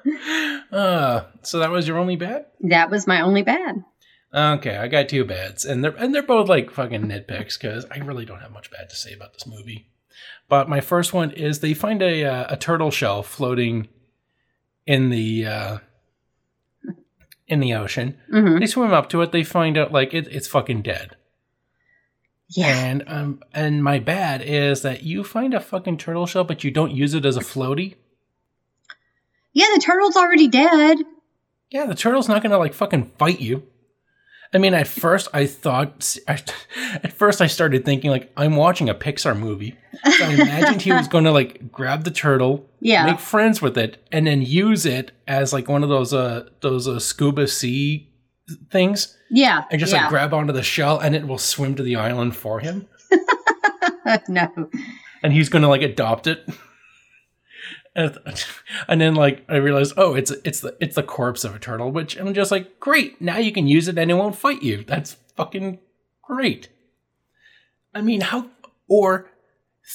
Uh, 0.72 1.24
so 1.42 1.60
that 1.60 1.70
was 1.70 1.86
your 1.86 1.98
only 1.98 2.16
bad? 2.16 2.46
that 2.60 2.90
was 2.90 3.06
my 3.06 3.20
only 3.20 3.42
bad. 3.42 3.84
Okay, 4.34 4.76
I 4.76 4.88
got 4.88 5.08
two 5.08 5.24
bads, 5.24 5.64
and 5.64 5.84
they're 5.84 5.94
and 5.96 6.12
they're 6.12 6.22
both 6.22 6.48
like 6.48 6.70
fucking 6.72 7.02
nitpicks 7.02 7.58
because 7.60 7.86
I 7.90 7.98
really 7.98 8.24
don't 8.24 8.40
have 8.40 8.50
much 8.50 8.70
bad 8.72 8.90
to 8.90 8.96
say 8.96 9.12
about 9.12 9.32
this 9.34 9.46
movie. 9.46 9.86
But 10.48 10.68
my 10.68 10.80
first 10.80 11.12
one 11.12 11.30
is 11.30 11.60
they 11.60 11.74
find 11.74 12.02
a 12.02 12.24
uh, 12.24 12.46
a 12.50 12.56
turtle 12.56 12.90
shell 12.90 13.22
floating 13.22 13.86
in 14.86 15.10
the 15.10 15.46
uh, 15.46 15.78
in 17.46 17.60
the 17.60 17.74
ocean. 17.74 18.18
hmm 18.30 18.58
They 18.58 18.66
swim 18.66 18.92
up 18.92 19.08
to 19.10 19.22
it. 19.22 19.30
They 19.30 19.44
find 19.44 19.78
out 19.78 19.92
like 19.92 20.12
it, 20.12 20.26
it's 20.28 20.48
fucking 20.48 20.82
dead. 20.82 21.16
Yeah. 22.48 22.76
And 22.76 23.04
um 23.06 23.42
and 23.52 23.82
my 23.84 23.98
bad 24.00 24.42
is 24.42 24.82
that 24.82 25.02
you 25.04 25.22
find 25.24 25.54
a 25.54 25.60
fucking 25.60 25.98
turtle 25.98 26.26
shell, 26.26 26.44
but 26.44 26.64
you 26.64 26.70
don't 26.70 26.92
use 26.92 27.14
it 27.14 27.24
as 27.24 27.36
a 27.36 27.40
floaty. 27.40 27.94
Yeah, 29.54 29.66
the 29.74 29.80
turtle's 29.80 30.16
already 30.16 30.48
dead. 30.48 30.98
Yeah, 31.70 31.86
the 31.86 31.94
turtle's 31.94 32.28
not 32.28 32.42
gonna 32.42 32.58
like 32.58 32.74
fucking 32.74 33.12
fight 33.18 33.40
you. 33.40 33.62
I 34.52 34.58
mean, 34.58 34.72
at 34.74 34.86
first 34.86 35.28
I 35.34 35.46
thought, 35.46 36.16
at 36.28 37.12
first 37.12 37.40
I 37.40 37.48
started 37.48 37.84
thinking 37.84 38.10
like 38.12 38.30
I'm 38.36 38.54
watching 38.54 38.88
a 38.88 38.94
Pixar 38.94 39.36
movie. 39.36 39.76
So 40.16 40.24
I 40.26 40.32
imagined 40.34 40.82
he 40.82 40.92
was 40.92 41.08
going 41.08 41.24
to 41.24 41.32
like 41.32 41.72
grab 41.72 42.04
the 42.04 42.12
turtle, 42.12 42.64
Yeah. 42.78 43.04
make 43.06 43.18
friends 43.18 43.60
with 43.60 43.76
it, 43.76 44.06
and 44.12 44.26
then 44.28 44.42
use 44.42 44.86
it 44.86 45.10
as 45.26 45.52
like 45.52 45.68
one 45.68 45.82
of 45.82 45.88
those 45.88 46.12
uh 46.14 46.48
those 46.60 46.86
uh, 46.86 47.00
scuba 47.00 47.48
sea 47.48 48.12
things, 48.70 49.16
Yeah. 49.28 49.64
and 49.72 49.80
just 49.80 49.92
yeah. 49.92 50.02
like 50.02 50.10
grab 50.10 50.32
onto 50.32 50.52
the 50.52 50.62
shell, 50.62 51.00
and 51.00 51.16
it 51.16 51.26
will 51.26 51.38
swim 51.38 51.74
to 51.74 51.82
the 51.82 51.96
island 51.96 52.36
for 52.36 52.60
him, 52.60 52.86
no. 54.28 54.70
and 55.24 55.32
he's 55.32 55.48
going 55.48 55.62
to 55.62 55.68
like 55.68 55.82
adopt 55.82 56.26
it. 56.28 56.48
And, 57.94 58.18
and 58.88 59.00
then 59.00 59.14
like 59.14 59.44
I 59.48 59.56
realized, 59.56 59.94
oh, 59.96 60.14
it's 60.14 60.30
it's 60.44 60.60
the 60.60 60.76
it's 60.80 60.96
the 60.96 61.02
corpse 61.02 61.44
of 61.44 61.54
a 61.54 61.58
turtle, 61.58 61.90
which 61.90 62.16
I'm 62.16 62.34
just 62.34 62.50
like, 62.50 62.80
great, 62.80 63.20
now 63.20 63.38
you 63.38 63.52
can 63.52 63.66
use 63.66 63.88
it 63.88 63.98
and 63.98 64.10
it 64.10 64.14
won't 64.14 64.36
fight 64.36 64.62
you. 64.62 64.84
That's 64.84 65.16
fucking 65.36 65.78
great. 66.22 66.68
I 67.94 68.00
mean, 68.00 68.22
how 68.22 68.50
or 68.88 69.30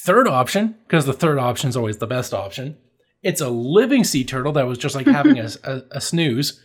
third 0.03 0.27
option, 0.27 0.75
because 0.87 1.05
the 1.05 1.13
third 1.13 1.37
option 1.37 1.69
is 1.69 1.77
always 1.77 1.97
the 1.97 2.07
best 2.07 2.33
option. 2.33 2.77
It's 3.21 3.41
a 3.41 3.49
living 3.49 4.03
sea 4.03 4.23
turtle 4.23 4.53
that 4.53 4.67
was 4.67 4.77
just 4.77 4.95
like 4.95 5.05
having 5.05 5.39
a, 5.39 5.49
a, 5.63 5.81
a 5.91 6.01
snooze. 6.01 6.61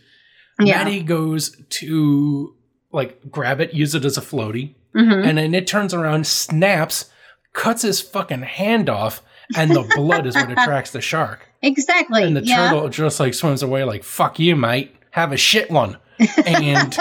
Yeah. 0.59 0.83
Maddie 0.83 1.03
goes 1.03 1.57
to 1.69 2.55
like 2.91 3.29
grab 3.29 3.59
it, 3.59 3.73
use 3.73 3.93
it 3.93 4.05
as 4.05 4.17
a 4.17 4.21
floaty, 4.21 4.75
hmm 4.93 5.11
and 5.11 5.37
then 5.37 5.53
it 5.53 5.67
turns 5.67 5.93
around, 5.93 6.25
snaps, 6.25 7.11
cuts 7.51 7.81
his 7.81 7.99
fucking 7.99 8.43
hand 8.43 8.89
off, 8.89 9.21
and 9.55 9.71
the 9.71 9.83
blood 9.95 10.25
is 10.25 10.35
what 10.35 10.51
attracts 10.51 10.91
the 10.91 11.01
shark. 11.01 11.47
Exactly. 11.61 12.23
And 12.23 12.35
the 12.37 12.43
yeah. 12.43 12.69
turtle 12.71 12.89
just 12.89 13.19
like 13.19 13.33
swims 13.33 13.63
away, 13.63 13.83
like 13.83 14.03
"fuck 14.03 14.39
you, 14.39 14.55
mate, 14.55 14.95
have 15.11 15.31
a 15.31 15.37
shit 15.37 15.69
one," 15.71 15.97
and 16.45 16.97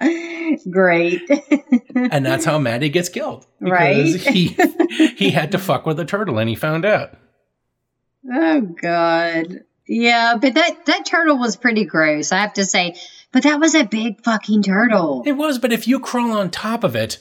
Great. 0.70 1.22
and 1.94 2.24
that's 2.24 2.44
how 2.44 2.58
Maddie 2.58 2.88
gets 2.88 3.08
killed 3.08 3.46
because 3.60 3.70
Right. 3.72 4.34
he 4.34 4.56
he 5.16 5.30
had 5.30 5.52
to 5.52 5.58
fuck 5.58 5.86
with 5.86 5.98
a 6.00 6.04
turtle, 6.04 6.38
and 6.38 6.48
he 6.48 6.54
found 6.54 6.84
out. 6.84 7.16
oh 8.32 8.60
God. 8.60 9.60
Yeah, 9.86 10.36
but 10.40 10.54
that 10.54 10.86
that 10.86 11.06
turtle 11.06 11.38
was 11.38 11.56
pretty 11.56 11.84
gross, 11.84 12.30
I 12.32 12.38
have 12.38 12.54
to 12.54 12.64
say. 12.64 12.96
But 13.32 13.44
that 13.44 13.60
was 13.60 13.74
a 13.74 13.84
big 13.84 14.22
fucking 14.24 14.62
turtle. 14.64 15.22
It 15.24 15.32
was, 15.32 15.58
but 15.58 15.72
if 15.72 15.86
you 15.86 16.00
crawl 16.00 16.32
on 16.32 16.50
top 16.50 16.82
of 16.84 16.96
it. 16.96 17.18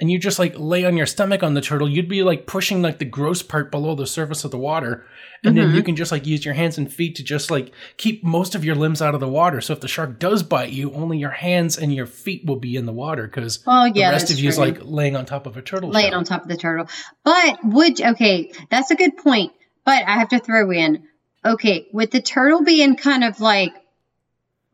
And 0.00 0.10
you 0.10 0.18
just 0.18 0.38
like 0.38 0.54
lay 0.56 0.84
on 0.84 0.96
your 0.96 1.06
stomach 1.06 1.42
on 1.42 1.54
the 1.54 1.60
turtle, 1.60 1.88
you'd 1.88 2.08
be 2.08 2.22
like 2.22 2.46
pushing 2.46 2.82
like 2.82 2.98
the 3.00 3.04
gross 3.04 3.42
part 3.42 3.70
below 3.72 3.94
the 3.96 4.06
surface 4.06 4.44
of 4.44 4.50
the 4.52 4.58
water. 4.58 5.04
And 5.44 5.56
then 5.56 5.70
Mhm. 5.70 5.74
you 5.76 5.82
can 5.82 5.96
just 5.96 6.12
like 6.12 6.24
use 6.26 6.44
your 6.44 6.54
hands 6.54 6.78
and 6.78 6.92
feet 6.92 7.16
to 7.16 7.24
just 7.24 7.50
like 7.50 7.72
keep 7.96 8.22
most 8.22 8.54
of 8.54 8.64
your 8.64 8.76
limbs 8.76 9.02
out 9.02 9.14
of 9.14 9.20
the 9.20 9.28
water. 9.28 9.60
So 9.60 9.72
if 9.72 9.80
the 9.80 9.88
shark 9.88 10.18
does 10.20 10.42
bite 10.44 10.70
you, 10.70 10.92
only 10.92 11.18
your 11.18 11.30
hands 11.30 11.76
and 11.76 11.92
your 11.92 12.06
feet 12.06 12.46
will 12.46 12.60
be 12.60 12.76
in 12.76 12.86
the 12.86 12.92
water 12.92 13.24
because 13.24 13.62
Oh 13.66 13.86
yeah, 13.86 14.08
the 14.10 14.12
rest 14.14 14.30
of 14.30 14.38
you 14.38 14.48
is 14.48 14.58
like 14.58 14.78
laying 14.82 15.16
on 15.16 15.26
top 15.26 15.46
of 15.46 15.56
a 15.56 15.62
turtle 15.62 15.90
laying 15.90 16.10
shell. 16.10 16.18
on 16.18 16.24
top 16.24 16.42
of 16.42 16.48
the 16.48 16.56
turtle. 16.56 16.86
But 17.24 17.58
would 17.64 18.00
okay, 18.00 18.52
that's 18.70 18.90
a 18.92 18.96
good 18.96 19.16
point. 19.16 19.52
But 19.84 20.04
I 20.06 20.12
have 20.18 20.28
to 20.30 20.38
throw 20.38 20.70
in, 20.70 21.04
okay, 21.44 21.86
with 21.92 22.10
the 22.12 22.20
turtle 22.22 22.62
being 22.62 22.94
kind 22.96 23.24
of 23.24 23.40
like 23.40 23.72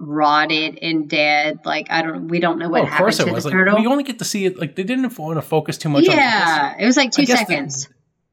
rotted 0.06 0.78
and 0.82 1.08
dead, 1.08 1.60
like 1.64 1.86
I 1.90 2.02
don't, 2.02 2.28
we 2.28 2.40
don't 2.40 2.58
know 2.58 2.68
what 2.68 2.82
Well, 2.82 2.82
of 2.84 2.88
happened 2.90 3.12
to 3.16 3.32
was. 3.32 3.44
the 3.44 3.50
Like, 3.50 3.52
turtle. 3.58 3.78
You 3.80 3.90
only 3.90 4.04
get 4.04 4.18
to 4.20 4.24
see 4.24 4.44
it. 4.46 4.58
Like 4.58 4.76
they 4.76 4.82
didn't 4.84 5.16
want 5.18 5.36
to 5.36 5.42
focus 5.42 5.78
too 5.78 5.88
much. 5.88 6.06
on 6.08 6.14
it. 6.14 6.16
yeah, 6.16 6.74
it 6.78 6.84
was 6.86 6.96
like 6.96 7.10
two 7.12 7.24
guess 7.24 7.40
the- 7.40 7.46
seconds. 7.46 7.88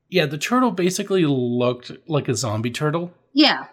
yeah. 0.09 0.25
The 0.25 0.37
turtle 0.37 0.71
basically 0.71 1.25
looked 1.25 1.91
like 2.07 2.27
a 2.27 2.35
zombie 2.35 2.71
turtle. 2.71 3.13
yeah, 3.33 3.65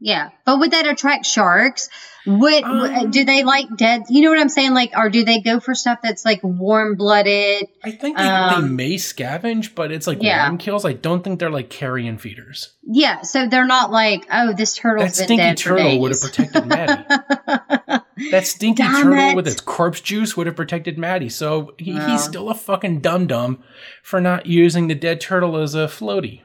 yeah. 0.00 0.30
But 0.44 0.58
would 0.60 0.70
that 0.72 0.86
attract 0.86 1.26
sharks? 1.26 1.88
Would 2.26 2.62
Um, 2.62 3.10
do 3.10 3.24
they 3.24 3.42
like 3.42 3.74
dead? 3.76 4.02
You 4.10 4.22
know 4.22 4.30
what 4.30 4.38
I'm 4.38 4.50
saying? 4.50 4.74
Like, 4.74 4.92
or 4.96 5.08
do 5.08 5.24
they 5.24 5.40
go 5.40 5.60
for 5.60 5.74
stuff 5.74 6.00
that's 6.02 6.24
like 6.26 6.40
warm 6.42 6.96
blooded? 6.96 7.68
I 7.82 7.90
think 7.90 8.18
they, 8.18 8.22
Um, 8.24 8.62
they 8.62 8.68
may 8.68 8.94
scavenge, 8.96 9.74
but 9.74 9.90
it's 9.90 10.06
like 10.06 10.22
yeah. 10.22 10.48
worm 10.48 10.58
kills. 10.58 10.84
I 10.84 10.92
don't 10.92 11.24
think 11.24 11.38
they're 11.38 11.50
like 11.50 11.70
carrion 11.70 12.18
feeders. 12.18 12.74
Yeah, 12.82 13.22
so 13.22 13.46
they're 13.46 13.66
not 13.66 13.90
like, 13.90 14.26
oh, 14.30 14.52
this 14.52 14.74
That 14.74 14.80
turtle's 14.80 15.18
been 15.18 15.24
stinky 15.26 15.54
turtle 15.54 16.00
would 16.00 16.10
have 16.12 16.20
protected 16.20 16.66
Maddie. 16.66 17.04
That 18.32 18.48
stinky 18.48 18.82
Damn 18.82 19.02
turtle 19.04 19.30
it. 19.30 19.36
with 19.36 19.46
its 19.46 19.60
corpse 19.60 20.00
juice 20.00 20.36
would 20.36 20.48
have 20.48 20.56
protected 20.56 20.98
Maddie. 20.98 21.28
So 21.28 21.74
he, 21.78 21.98
he's 22.00 22.24
still 22.24 22.50
a 22.50 22.54
fucking 22.54 23.00
dum 23.00 23.28
dum 23.28 23.62
for 24.02 24.20
not 24.20 24.46
using 24.46 24.88
the 24.88 24.96
dead 24.96 25.20
turtle 25.20 25.56
as 25.56 25.76
a 25.76 25.86
floaty. 25.86 26.42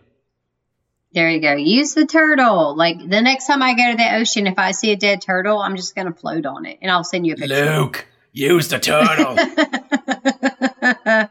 There 1.14 1.30
you 1.30 1.40
go. 1.42 1.54
Use 1.54 1.94
the 1.94 2.06
turtle. 2.08 2.76
Like 2.76 2.98
the 2.98 3.22
next 3.22 3.46
time 3.48 3.62
I 3.62 3.76
go 3.76 3.92
to 3.92 3.98
the 3.98 4.16
ocean, 4.16 4.48
if 4.48 4.58
I 4.58 4.72
see 4.72 4.92
a 4.92 4.96
dead 4.96 5.22
turtle, 5.22 5.60
I'm 5.60 5.76
just 5.76 5.94
going 5.96 6.08
to 6.12 6.14
float 6.14 6.46
on 6.46 6.66
it 6.66 6.80
and 6.82 6.90
I'll 6.92 7.04
send 7.04 7.28
you 7.28 7.34
a 7.34 7.38
picture. 7.38 7.66
Luke, 7.78 8.08
use 8.32 8.70
the 8.70 8.80
turtle. 8.80 9.36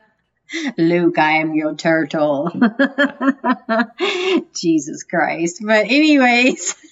Luke, 0.77 1.19
I 1.19 1.39
am 1.39 1.55
your 1.55 1.75
turtle. 1.75 2.51
Jesus 4.55 5.03
Christ. 5.05 5.63
But 5.65 5.87
anyways. 5.87 6.75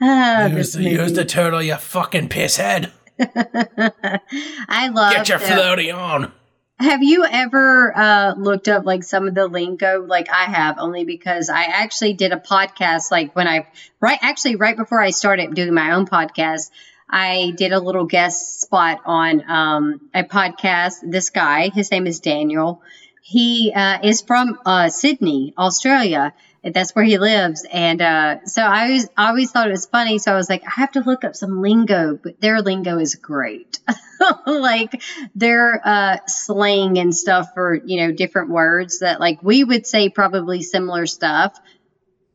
Ah, 0.00 0.46
use, 0.46 0.76
movie. 0.76 0.90
use 0.90 1.12
the 1.12 1.24
turtle, 1.24 1.62
you 1.62 1.76
fucking 1.76 2.28
pisshead. 2.28 2.90
I 3.18 4.88
love 4.92 5.12
Get 5.12 5.28
your 5.28 5.38
the- 5.38 5.44
floaty 5.44 5.94
on. 5.96 6.32
Have 6.78 7.04
you 7.04 7.24
ever 7.24 7.96
uh, 7.96 8.34
looked 8.36 8.66
up 8.68 8.84
like 8.84 9.04
some 9.04 9.28
of 9.28 9.34
the 9.34 9.46
lingo? 9.46 10.04
Like 10.04 10.28
I 10.28 10.44
have, 10.44 10.76
only 10.78 11.04
because 11.04 11.48
I 11.48 11.64
actually 11.64 12.14
did 12.14 12.32
a 12.32 12.36
podcast. 12.36 13.12
Like 13.12 13.34
when 13.36 13.46
I 13.46 13.68
right, 14.00 14.18
actually 14.20 14.56
right 14.56 14.76
before 14.76 15.00
I 15.00 15.10
started 15.10 15.54
doing 15.54 15.72
my 15.72 15.92
own 15.92 16.06
podcast, 16.06 16.70
I 17.08 17.52
did 17.56 17.72
a 17.72 17.78
little 17.78 18.06
guest 18.06 18.60
spot 18.60 19.02
on 19.04 19.48
um, 19.48 20.00
a 20.12 20.24
podcast. 20.24 20.94
This 21.02 21.30
guy, 21.30 21.68
his 21.68 21.90
name 21.92 22.08
is 22.08 22.18
Daniel. 22.18 22.82
He 23.22 23.72
uh, 23.74 24.00
is 24.02 24.22
from 24.22 24.58
uh, 24.66 24.88
Sydney, 24.88 25.54
Australia. 25.56 26.34
That's 26.72 26.94
where 26.94 27.04
he 27.04 27.18
lives, 27.18 27.66
and 27.70 28.00
uh, 28.00 28.44
so 28.46 28.62
I 28.62 28.84
always, 28.84 29.08
always 29.18 29.50
thought 29.50 29.68
it 29.68 29.72
was 29.72 29.84
funny. 29.84 30.18
So 30.18 30.32
I 30.32 30.36
was 30.36 30.48
like, 30.48 30.64
I 30.64 30.80
have 30.80 30.92
to 30.92 31.00
look 31.00 31.22
up 31.22 31.36
some 31.36 31.60
lingo, 31.60 32.18
but 32.22 32.40
their 32.40 32.62
lingo 32.62 32.98
is 32.98 33.16
great. 33.16 33.80
like 34.46 35.02
their 35.34 35.80
uh, 35.84 36.16
slang 36.26 36.98
and 36.98 37.14
stuff 37.14 37.52
for 37.52 37.74
you 37.74 37.98
know 37.98 38.12
different 38.12 38.50
words 38.50 39.00
that 39.00 39.20
like 39.20 39.42
we 39.42 39.62
would 39.62 39.86
say 39.86 40.08
probably 40.08 40.62
similar 40.62 41.06
stuff. 41.06 41.58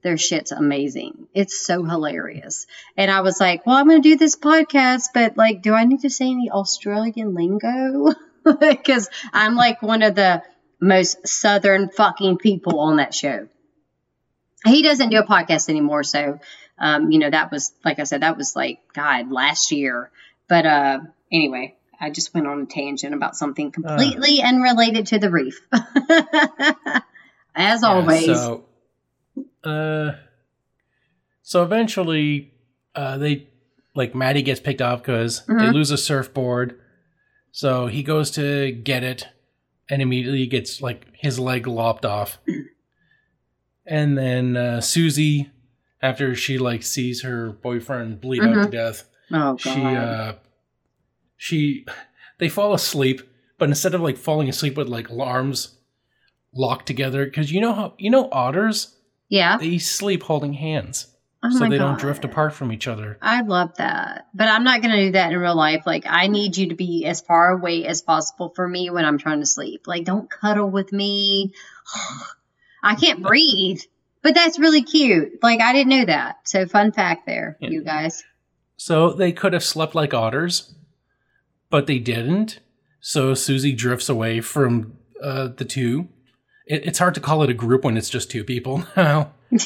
Their 0.02 0.18
shit's 0.18 0.52
amazing. 0.52 1.28
It's 1.34 1.60
so 1.60 1.84
hilarious. 1.84 2.68
And 2.96 3.12
I 3.12 3.22
was 3.22 3.40
like, 3.40 3.66
well, 3.66 3.76
I'm 3.76 3.88
going 3.88 4.02
to 4.02 4.10
do 4.10 4.16
this 4.16 4.38
podcast, 4.38 5.08
but 5.14 5.36
like, 5.36 5.62
do 5.62 5.74
I 5.74 5.84
need 5.84 6.02
to 6.02 6.10
say 6.10 6.30
any 6.30 6.50
Australian 6.52 7.34
lingo? 7.34 8.14
Because 8.60 9.10
I'm 9.34 9.56
like 9.56 9.82
one 9.82 10.02
of 10.02 10.16
the 10.16 10.42
most 10.80 11.28
southern 11.28 11.90
fucking 11.90 12.38
people 12.38 12.80
on 12.80 12.96
that 12.96 13.14
show. 13.14 13.48
He 14.66 14.84
doesn't 14.84 15.10
do 15.10 15.18
a 15.18 15.26
podcast 15.26 15.70
anymore, 15.70 16.04
so 16.04 16.40
um, 16.78 17.12
you 17.12 17.20
know 17.20 17.30
that 17.30 17.52
was 17.52 17.74
like 17.86 18.00
I 18.00 18.04
said, 18.04 18.22
that 18.22 18.38
was 18.38 18.56
like 18.56 18.80
God 18.94 19.32
last 19.32 19.72
year. 19.72 20.12
But 20.48 20.66
uh, 20.66 21.00
anyway, 21.32 21.76
I 22.00 22.10
just 22.10 22.34
went 22.34 22.48
on 22.48 22.62
a 22.62 22.66
tangent 22.66 23.14
about 23.14 23.36
something 23.36 23.72
completely 23.72 24.42
unrelated 24.42 25.08
to 25.08 25.20
the 25.20 25.30
reef. 25.30 25.62
As 27.56 27.82
Yeah, 27.82 27.90
always, 27.90 28.26
so, 28.26 28.66
uh, 29.64 30.12
so 31.42 31.64
eventually, 31.64 32.54
uh, 32.96 33.18
they 33.18 33.48
like 33.96 34.16
Maddie 34.16 34.42
gets 34.44 34.60
picked 34.60 34.82
off 34.82 35.02
because 35.02 35.46
they 35.48 35.54
Mhm. 35.54 35.74
lose 35.74 35.92
a 35.92 35.98
surfboard. 35.98 36.80
So 37.52 37.88
he 37.88 38.04
goes 38.04 38.32
to 38.32 38.72
get 38.72 39.04
it, 39.04 39.28
and 39.90 40.02
immediately 40.02 40.46
gets 40.48 40.82
like 40.82 41.08
his 41.14 41.40
leg 41.40 41.66
lopped 41.68 42.06
off. 42.06 42.40
and 43.90 44.18
then 44.18 44.56
uh, 44.56 44.82
Susie, 44.82 45.50
after 46.02 46.36
she 46.36 46.58
like 46.58 46.84
sees 46.84 47.24
her 47.24 47.50
boyfriend 47.50 48.22
bleed 48.22 48.44
out 48.44 48.66
to 48.66 48.70
death, 48.70 49.10
oh 49.32 49.54
god, 49.54 49.60
she 49.60 49.82
uh, 49.84 50.34
she 51.36 51.86
they 52.38 52.48
fall 52.48 52.74
asleep, 52.74 53.22
but 53.58 53.68
instead 53.68 53.96
of 53.96 54.02
like 54.02 54.18
falling 54.18 54.48
asleep 54.48 54.78
with 54.78 54.88
like 54.88 55.10
arms 55.12 55.78
locked 56.54 56.86
together, 56.86 57.26
because 57.26 57.52
you 57.52 57.60
know 57.60 57.74
how 57.74 57.94
you 57.98 58.12
know 58.12 58.30
otters 58.32 58.96
yeah, 59.28 59.58
they 59.58 59.80
sleep 59.80 60.24
holding 60.24 60.54
hands, 60.54 61.08
oh 61.44 61.50
so 61.50 61.68
they 61.68 61.80
don't 61.80 62.00
drift 62.00 62.24
apart 62.24 62.54
from 62.54 62.72
each 62.72 62.88
other. 62.88 63.18
I 63.24 63.42
love 63.42 63.76
that. 63.78 64.28
But 64.36 64.50
I'm 64.50 64.64
not 64.64 64.82
going 64.82 64.96
to 64.96 65.06
do 65.08 65.12
that 65.14 65.32
in 65.32 65.38
real 65.40 65.56
life. 65.56 65.84
Like, 65.86 66.06
I 66.08 66.28
need 66.28 66.58
you 66.58 66.70
to 66.70 66.76
be 66.76 67.06
as 67.06 67.22
far 67.22 67.52
away 67.52 67.86
as 67.86 68.02
possible 68.02 68.54
for 68.56 68.68
me 68.68 68.90
when 68.90 69.04
I'm 69.04 69.18
trying 69.18 69.40
to 69.40 69.46
sleep. 69.46 69.88
Like, 69.88 70.04
don't 70.04 70.30
cuddle 70.30 70.70
with 70.70 70.92
me. 70.94 71.54
I 72.84 72.96
can't 72.96 73.22
breathe. 73.22 73.82
But 74.22 74.36
that's 74.36 74.60
really 74.60 74.84
cute. 74.84 75.42
Like, 75.42 75.62
I 75.62 75.72
didn't 75.72 75.90
know 75.98 76.06
that. 76.06 76.40
So, 76.44 76.66
fun 76.66 76.92
fact 76.92 77.26
there, 77.26 77.56
Yeah. 77.62 77.70
you 77.70 77.84
guys. 77.84 78.24
So 78.76 79.12
they 79.14 79.32
could 79.32 79.54
have 79.54 79.64
slept 79.64 79.96
like 79.96 80.14
otters, 80.14 80.74
but 81.70 81.88
they 81.88 82.00
didn't. 82.00 82.60
So 83.02 83.34
Susie 83.34 83.74
drifts 83.74 84.10
away 84.10 84.42
from 84.42 84.98
uh, 85.24 85.50
the 85.56 85.64
two. 85.66 86.10
It, 86.66 86.86
it's 86.86 87.00
hard 87.00 87.16
to 87.16 87.22
call 87.22 87.44
it 87.44 87.50
a 87.50 87.54
group 87.54 87.84
when 87.86 87.96
it's 87.98 88.10
just 88.10 88.30
two 88.30 88.44
people 88.44 88.84
now. 88.98 89.32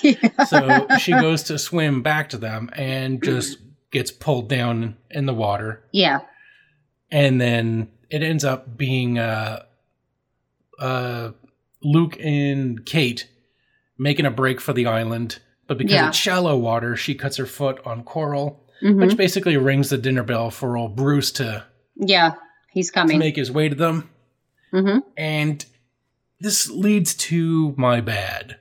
so 0.47 0.88
she 0.99 1.11
goes 1.11 1.43
to 1.43 1.57
swim 1.59 2.01
back 2.03 2.30
to 2.30 2.38
them 2.38 2.70
and 2.74 3.24
just 3.24 3.57
gets 3.91 4.11
pulled 4.11 4.49
down 4.49 4.97
in 5.09 5.26
the 5.26 5.34
water. 5.34 5.84
yeah. 5.91 6.20
And 7.11 7.39
then 7.41 7.89
it 8.09 8.24
ends 8.24 8.43
up 8.45 8.78
being 8.78 9.20
uh, 9.20 9.64
uh, 10.80 11.32
Luke 11.84 12.18
and 12.20 12.86
Kate 12.86 13.28
making 13.98 14.26
a 14.26 14.32
break 14.32 14.60
for 14.62 14.74
the 14.74 14.86
island. 14.88 15.40
But 15.68 15.78
because 15.78 15.94
Yeah. 15.94 16.08
it's 16.10 16.18
shallow 16.18 16.58
water, 16.58 16.96
she 16.96 17.16
cuts 17.16 17.38
her 17.38 17.46
foot 17.46 17.80
on 17.86 18.04
coral 18.04 18.60
hmm 18.82 19.00
which 19.00 19.16
basically 19.16 19.56
rings 19.56 19.90
the 19.90 19.98
dinner 19.98 20.24
bell 20.24 20.50
for 20.52 20.76
old 20.76 20.96
Bruce 20.96 21.32
to, 21.34 21.64
Yeah. 21.96 22.34
He's 22.72 22.92
coming 22.92 23.14
to 23.18 23.20
make 23.20 23.36
his 23.38 23.52
way 23.52 23.70
to 23.70 23.76
them. 23.76 24.10
hmm 24.72 24.98
And 25.16 25.66
this 26.42 26.70
leads 26.70 27.14
to 27.16 27.74
my 27.78 28.02
bad 28.02 28.58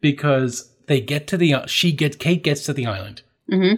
because 0.00 0.70
they 0.86 1.00
get 1.00 1.26
to 1.28 1.36
the 1.36 1.54
she 1.66 1.92
gets 1.92 2.16
Kate 2.16 2.42
gets 2.42 2.64
to 2.64 2.72
the 2.72 2.86
island, 2.86 3.22
hmm 3.48 3.74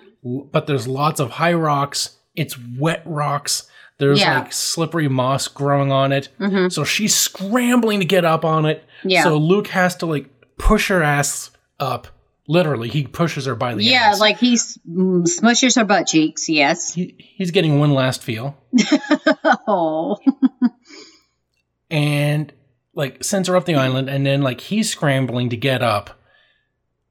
but 0.52 0.66
there's 0.66 0.86
lots 0.88 1.20
of 1.20 1.30
high 1.32 1.52
rocks. 1.54 2.16
It's 2.34 2.56
wet 2.78 3.02
rocks. 3.06 3.68
There's 4.00 4.18
Yeah. 4.20 4.40
like 4.40 4.52
slippery 4.52 5.06
moss 5.08 5.46
growing 5.46 5.92
on 5.92 6.10
it. 6.10 6.28
hmm 6.38 6.68
So 6.68 6.82
she's 6.84 7.14
scrambling 7.14 8.00
to 8.00 8.06
get 8.06 8.24
up 8.24 8.44
on 8.44 8.64
it. 8.66 8.82
Yeah. 9.04 9.22
So 9.22 9.36
Luke 9.36 9.68
has 9.68 9.94
to 9.96 10.06
like 10.06 10.28
push 10.58 10.88
her 10.88 11.02
ass 11.02 11.50
up. 11.78 12.08
Literally, 12.48 12.88
he 12.88 13.06
pushes 13.06 13.46
her 13.46 13.54
by 13.54 13.76
the 13.76 13.84
ass. 13.86 13.90
yeah. 13.92 14.08
ass. 14.10 14.18
Like, 14.20 14.38
he 14.38 14.54
mm, 14.54 15.22
smushes 15.24 15.76
her 15.76 15.84
butt 15.84 16.08
cheeks. 16.08 16.48
Yes. 16.48 16.92
he, 16.94 17.14
he's 17.36 17.52
getting 17.52 17.78
one 17.78 17.94
last 17.94 18.24
feel. 18.24 18.56
oh. 19.68 20.16
and 21.90 22.52
like 22.94 23.22
sends 23.22 23.48
her 23.48 23.56
up 23.56 23.66
the 23.66 23.74
island 23.74 24.08
and 24.08 24.26
then 24.26 24.42
like 24.42 24.60
he's 24.62 24.90
scrambling 24.90 25.48
to 25.50 25.56
get 25.56 25.82
up 25.82 26.18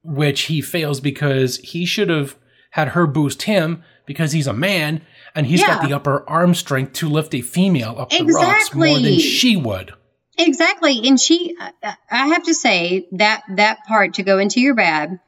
which 0.03 0.41
he 0.43 0.61
fails 0.61 0.99
because 1.01 1.57
he 1.57 1.85
should 1.85 2.09
have 2.09 2.35
had 2.71 2.89
her 2.89 3.05
boost 3.05 3.43
him 3.43 3.83
because 4.05 4.31
he's 4.31 4.47
a 4.47 4.53
man 4.53 5.01
and 5.36 5.45
he's 5.45 5.63
got 5.63 5.82
the 5.88 5.93
upper 5.93 6.27
arm 6.30 6.53
strength 6.53 6.93
to 6.93 7.09
lift 7.09 7.34
a 7.36 7.41
female 7.41 7.95
up 7.97 8.09
the 8.09 8.23
rocks 8.25 8.73
more 8.73 8.99
than 8.99 9.19
she 9.19 9.55
would 9.57 9.93
Exactly. 10.41 11.05
And 11.05 11.19
she, 11.19 11.53
I- 11.59 11.95
I 12.09 12.27
have 12.27 12.43
to 12.43 12.53
say 12.53 13.07
that 13.11 13.43
that 13.55 13.80
part 13.86 14.13
to 14.13 14.23
go 14.23 14.39
into 14.39 14.61
your 14.61 14.73
bad, 14.73 15.19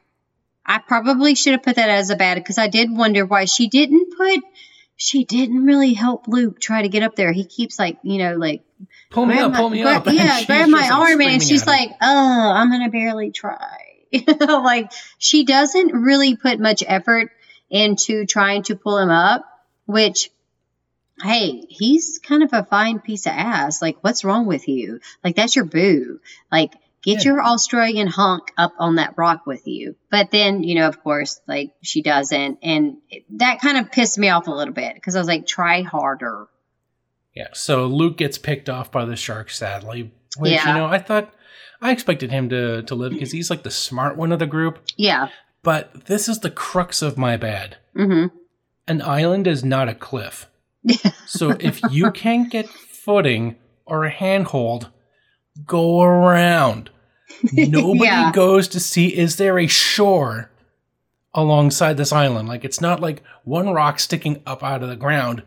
I 0.64 0.78
probably 0.78 1.34
should 1.34 1.52
have 1.52 1.62
put 1.62 1.76
that 1.76 1.90
as 1.90 2.08
a 2.08 2.16
bad 2.16 2.36
because 2.36 2.56
I 2.56 2.68
did 2.68 2.90
wonder 2.90 3.26
why 3.26 3.44
she 3.44 3.68
didn't 3.68 4.16
put, 4.16 4.40
she 4.96 5.24
didn't 5.24 5.66
really 5.66 5.92
help 5.92 6.28
Luke 6.28 6.58
try 6.60 6.80
to 6.80 6.88
get 6.88 7.02
up 7.02 7.14
there. 7.14 7.30
He 7.30 7.44
keeps 7.44 7.78
like, 7.78 7.98
you 8.02 8.16
know, 8.18 8.36
like, 8.36 8.62
pull 9.10 9.26
me 9.26 9.34
grab 9.34 9.46
up 9.46 9.52
my- 9.52 9.58
pull 9.58 9.68
me 9.70 9.82
gra- 9.82 9.96
up 9.96 10.06
Yeah, 10.10 10.44
grab 10.46 10.70
my 10.70 10.88
arm 10.90 11.20
and 11.20 11.42
she's 11.42 11.60
him. 11.62 11.68
like, 11.68 11.90
oh, 12.00 12.52
I'm 12.56 12.70
going 12.70 12.84
to 12.84 12.90
barely 12.90 13.32
try. 13.32 13.58
like, 14.40 14.92
she 15.18 15.44
doesn't 15.44 15.92
really 15.92 16.36
put 16.36 16.58
much 16.58 16.82
effort 16.86 17.32
into 17.68 18.24
trying 18.24 18.62
to 18.62 18.76
pull 18.76 18.96
him 18.98 19.10
up, 19.10 19.44
which 19.86 20.30
hey, 21.22 21.64
he's 21.68 22.18
kind 22.18 22.42
of 22.42 22.52
a 22.52 22.64
fine 22.64 22.98
piece 22.98 23.26
of 23.26 23.32
ass. 23.32 23.80
Like, 23.80 23.96
what's 24.00 24.24
wrong 24.24 24.46
with 24.46 24.66
you? 24.66 24.98
Like, 25.22 25.36
that's 25.36 25.54
your 25.54 25.66
boo. 25.66 26.18
Like, 26.50 26.72
get 27.02 27.24
Yeah. 27.24 27.32
your 27.32 27.42
Australian 27.44 28.08
hunk 28.08 28.50
up 28.58 28.72
on 28.80 28.96
that 28.96 29.14
rock 29.16 29.46
with 29.46 29.68
you. 29.68 29.94
But 30.10 30.32
then, 30.32 30.64
you 30.64 30.74
know, 30.74 30.88
of 30.88 31.00
course, 31.04 31.40
like, 31.46 31.74
she 31.80 32.02
doesn't. 32.02 32.58
And 32.62 32.96
that 33.34 33.60
kind 33.60 33.78
of 33.78 33.92
pissed 33.92 34.18
me 34.18 34.30
off 34.30 34.48
a 34.48 34.50
little 34.50 34.74
bit 34.74 34.94
because 34.94 35.14
I 35.14 35.20
was 35.20 35.28
like, 35.28 35.46
try 35.46 35.82
harder. 35.82 36.48
yeah 37.34 37.48
so 37.52 37.86
luke 37.86 38.16
gets 38.18 38.36
picked 38.36 38.68
off 38.68 38.90
by 38.90 39.04
the 39.04 39.16
shark 39.16 39.48
sadly 39.50 40.10
which 40.38 40.52
Yeah. 40.52 40.68
you 40.68 40.74
know 40.78 40.86
i 40.86 40.98
thought 40.98 41.32
i 41.80 41.90
expected 41.92 42.30
him 42.30 42.48
to 42.50 42.82
to 42.82 42.94
live 42.94 43.12
because 43.12 43.30
he's 43.32 43.48
like 43.48 43.62
the 43.62 43.70
smart 43.70 44.16
one 44.18 44.32
of 44.32 44.38
the 44.38 44.46
group 44.46 44.80
Yeah. 44.98 45.28
but 45.62 46.06
this 46.06 46.28
is 46.28 46.40
the 46.40 46.50
crux 46.50 47.00
of 47.00 47.16
my 47.16 47.36
bad 47.38 47.76
Mm 47.96 48.30
an 48.86 49.02
island 49.02 49.46
is 49.46 49.64
not 49.64 49.88
a 49.88 49.94
cliff. 49.94 50.48
So 51.26 51.56
if 51.60 51.80
you 51.90 52.10
can't 52.10 52.50
get 52.50 52.68
footing 52.68 53.56
or 53.86 54.04
a 54.04 54.10
handhold, 54.10 54.90
go 55.64 56.02
around. 56.02 56.90
Nobody 57.52 58.04
Yeah. 58.04 58.32
goes 58.32 58.68
to 58.68 58.80
see 58.80 59.16
is 59.16 59.36
there 59.36 59.58
a 59.58 59.66
shore 59.66 60.50
alongside 61.32 61.96
this 61.96 62.12
island? 62.12 62.48
Like 62.48 62.64
it's 62.64 62.80
not 62.82 63.00
like 63.00 63.22
one 63.44 63.70
rock 63.70 63.98
sticking 63.98 64.42
up 64.46 64.62
out 64.62 64.82
of 64.82 64.90
the 64.90 64.96
ground. 64.96 65.42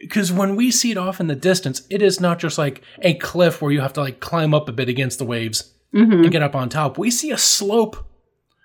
Because 0.00 0.32
when 0.32 0.56
we 0.56 0.70
see 0.70 0.90
it 0.90 0.98
off 0.98 1.20
in 1.20 1.26
the 1.26 1.34
distance, 1.34 1.82
it 1.90 2.00
is 2.00 2.20
not 2.20 2.38
just 2.38 2.56
like 2.56 2.82
a 3.02 3.14
cliff 3.14 3.60
where 3.60 3.72
you 3.72 3.80
have 3.80 3.92
to 3.94 4.00
like 4.00 4.20
climb 4.20 4.54
up 4.54 4.68
a 4.68 4.72
bit 4.72 4.88
against 4.88 5.18
the 5.18 5.26
waves 5.26 5.74
mm 5.94 6.06
hmm. 6.06 6.12
and 6.24 6.32
get 6.32 6.42
up 6.42 6.54
on 6.54 6.68
top. 6.68 6.96
We 6.96 7.10
see 7.10 7.30
a 7.30 7.38
slope 7.38 7.96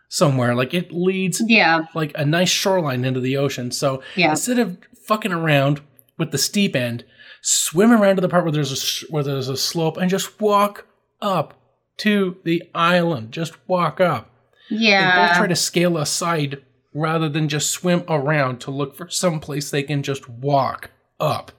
somewhere. 0.10 0.54
Like 0.56 0.74
it 0.74 0.92
leads 0.92 1.42
Yeah. 1.48 1.86
like 1.96 2.12
a 2.16 2.26
nice 2.26 2.50
shoreline 2.50 3.06
into 3.06 3.20
the 3.22 3.38
ocean. 3.38 3.72
So 3.72 4.02
Yeah. 4.16 4.32
instead 4.32 4.60
of 4.60 4.78
fucking 5.06 5.32
around 5.32 5.82
with 6.18 6.32
the 6.32 6.38
steep 6.38 6.76
end, 6.76 7.06
swim 7.42 7.92
around 7.92 8.16
to 8.16 8.22
the 8.22 8.28
part 8.30 8.44
where 8.44 8.52
there's 8.52 9.04
a 9.06 9.06
where 9.12 9.24
there's 9.24 9.48
a 9.48 9.56
slope 9.56 9.96
and 9.98 10.10
just 10.10 10.42
walk 10.42 10.86
up 11.22 11.54
to 11.98 12.38
the 12.44 12.64
island. 12.76 13.32
Just 13.32 13.54
walk 13.68 14.02
up. 14.02 14.30
They 14.70 14.76
both 14.76 14.82
Yeah. 14.84 15.34
try 15.38 15.48
to 15.48 15.56
scale 15.56 15.98
a 15.98 16.06
side 16.06 16.62
rather 16.94 17.30
than 17.30 17.48
just 17.50 17.70
swim 17.70 18.04
around 18.10 18.60
to 18.62 18.72
look 18.72 18.96
for 18.96 19.10
some 19.10 19.40
place 19.40 19.70
they 19.70 19.84
can 19.84 20.02
just 20.04 20.28
walk 20.30 20.90
up. 21.20 21.52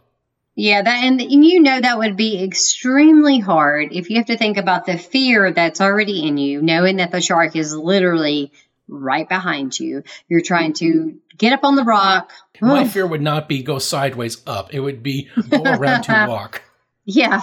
Yeah, 0.61 0.83
that 0.83 1.05
and, 1.05 1.23
and 1.23 1.43
you 1.43 1.63
know 1.63 1.81
that 1.81 1.97
would 1.97 2.19
be 2.19 2.45
extremely 2.45 3.39
hard 3.39 3.93
if 3.93 4.11
you 4.11 4.19
have 4.19 4.27
to 4.27 4.37
think 4.37 4.59
about 4.59 4.85
the 4.85 4.99
fear 4.99 5.51
that's 5.51 5.81
already 5.81 6.29
in 6.29 6.37
you, 6.37 6.61
knowing 6.61 6.97
that 6.97 7.11
the 7.11 7.23
shark 7.23 7.57
is 7.57 7.75
literally 7.75 8.53
right 8.87 9.27
behind 9.27 9.81
you. 9.81 10.03
You're 10.29 10.43
trying 10.43 10.75
to 10.75 11.19
get 11.39 11.55
up 11.55 11.65
on 11.65 11.77
the 11.77 11.83
rock. 11.83 12.31
My 12.61 12.87
fear 12.87 13.07
would 13.07 13.23
not 13.23 13.49
be 13.49 13.63
go 13.63 13.79
sideways 13.79 14.43
up. 14.47 14.75
It 14.75 14.81
would 14.81 15.03
be 15.03 15.31
go 15.49 15.63
around 15.63 16.03
to 16.03 16.27
walk. 16.29 16.61
yeah. 17.07 17.41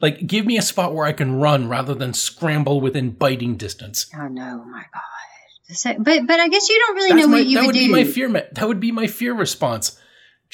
Like 0.00 0.26
give 0.26 0.46
me 0.46 0.56
a 0.56 0.62
spot 0.62 0.94
where 0.94 1.04
I 1.04 1.12
can 1.12 1.38
run 1.38 1.68
rather 1.68 1.94
than 1.94 2.14
scramble 2.14 2.80
within 2.80 3.10
biting 3.10 3.56
distance. 3.58 4.06
Oh 4.18 4.28
no, 4.28 4.64
my 4.64 4.84
God. 4.94 5.74
So, 5.76 5.92
but 5.98 6.26
but 6.26 6.40
I 6.40 6.48
guess 6.48 6.66
you 6.70 6.78
don't 6.78 6.96
really 6.96 7.10
That's 7.10 7.22
know 7.26 7.28
my, 7.28 7.38
what 7.40 7.46
you 7.46 7.56
that 7.56 7.66
would, 7.66 7.74
would 7.74 7.78
do. 7.78 7.86
be 7.88 7.92
my 7.92 8.04
fear. 8.04 8.30
That 8.52 8.66
would 8.66 8.80
be 8.80 8.90
my 8.90 9.06
fear 9.06 9.34
response. 9.34 9.98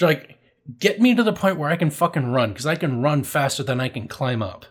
Like 0.00 0.38
get 0.78 1.00
me 1.00 1.14
to 1.14 1.22
the 1.22 1.32
point 1.32 1.58
where 1.58 1.70
I 1.70 1.76
can 1.76 1.90
fucking 1.90 2.32
run 2.32 2.50
because 2.50 2.66
I 2.66 2.74
can 2.76 3.02
run 3.02 3.22
faster 3.24 3.62
than 3.62 3.80
I 3.80 3.88
can 3.88 4.08
climb 4.08 4.42
up. 4.42 4.66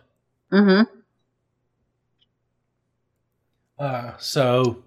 mm-hmm. 0.52 0.84
Uh, 3.80 4.14
so 4.18 4.84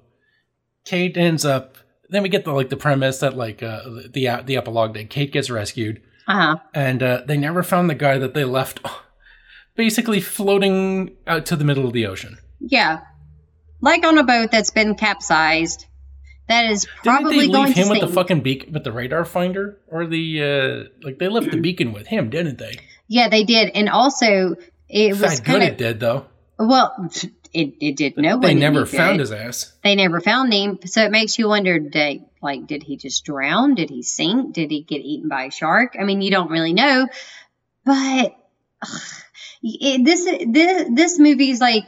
Kate 0.85 1.17
ends 1.17 1.45
up. 1.45 1.77
Then 2.09 2.23
we 2.23 2.29
get 2.29 2.45
the 2.45 2.53
like 2.53 2.71
the 2.71 2.77
premise 2.77 3.19
that 3.21 3.37
like 3.37 3.63
uh, 3.63 3.83
the 4.11 4.43
the 4.45 4.57
epilogue 4.57 4.95
that 4.95 5.11
Kate 5.11 5.33
gets 5.33 5.49
rescued 5.49 6.03
Uh-huh. 6.27 6.57
and 6.75 7.03
uh, 7.03 7.23
they 7.27 7.37
never 7.37 7.63
found 7.63 7.89
the 7.89 7.95
guy 7.95 8.19
that 8.19 8.35
they 8.35 8.45
left, 8.45 8.81
basically 9.77 10.21
floating 10.21 11.17
out 11.27 11.47
to 11.47 11.57
the 11.57 11.65
middle 11.65 11.87
of 11.87 11.93
the 11.93 12.07
ocean. 12.07 12.39
Yeah. 12.59 13.01
Like 13.81 14.05
on 14.05 14.19
a 14.19 14.25
boat 14.25 14.51
that's 14.51 14.71
been 14.73 14.95
capsized. 14.97 15.87
That 16.51 16.67
is 16.67 16.87
Didn't 17.05 17.21
probably 17.21 17.47
they 17.47 17.53
going 17.53 17.67
leave 17.67 17.75
to 17.77 17.81
him 17.81 17.89
with 17.89 18.01
the 18.01 18.09
fucking 18.09 18.41
beacon, 18.41 18.73
with 18.73 18.85
the 18.85 18.93
radar 18.93 19.25
finder, 19.25 19.79
or 19.89 20.07
the 20.07 20.43
uh, 20.43 21.07
like? 21.07 21.19
They 21.19 21.29
left 21.29 21.51
the 21.51 21.61
beacon 21.61 21.93
with 21.93 22.09
him, 22.09 22.29
didn't 22.29 22.59
they? 22.59 22.79
yeah, 23.09 23.29
they 23.29 23.45
did. 23.45 23.71
And 23.75 23.89
also 23.89 24.57
it 24.89 25.13
was 25.13 25.21
Fat 25.21 25.45
good 25.45 25.45
kind 25.45 25.63
it 25.63 25.73
of 25.73 25.77
did 25.79 26.01
though. 26.01 26.27
well 26.59 27.11
it, 27.53 27.75
it 27.81 27.97
did 27.97 28.17
nobody. 28.17 28.55
They 28.55 28.61
never 28.61 28.87
found 28.87 29.21
his 29.21 29.33
ass. 29.33 29.73
they 29.83 29.95
never 29.95 30.21
found 30.21 30.53
him. 30.53 30.79
So 30.87 31.03
it 31.05 31.11
makes 31.11 31.39
you 31.39 31.49
wonder, 31.49 31.79
did, 31.79 32.25
like, 32.43 32.67
did 32.67 32.83
he 32.83 32.97
just 32.97 33.25
drown? 33.25 33.75
Did 33.75 33.91
he 33.91 34.03
sink? 34.03 34.53
Did 34.55 34.71
he 34.71 34.83
get 34.83 35.01
eaten 35.01 35.29
by 35.29 35.45
a 35.45 35.51
shark? 35.51 35.97
I 35.99 36.05
mean, 36.05 36.23
you 36.23 36.31
don't 36.31 36.51
really 36.51 36.73
know. 36.73 37.09
But 37.85 38.37
ugh, 38.83 39.01
it, 39.63 40.05
this 40.05 40.25
this 40.25 40.89
this 40.93 41.19
movie 41.19 41.51
is 41.51 41.61
like, 41.61 41.85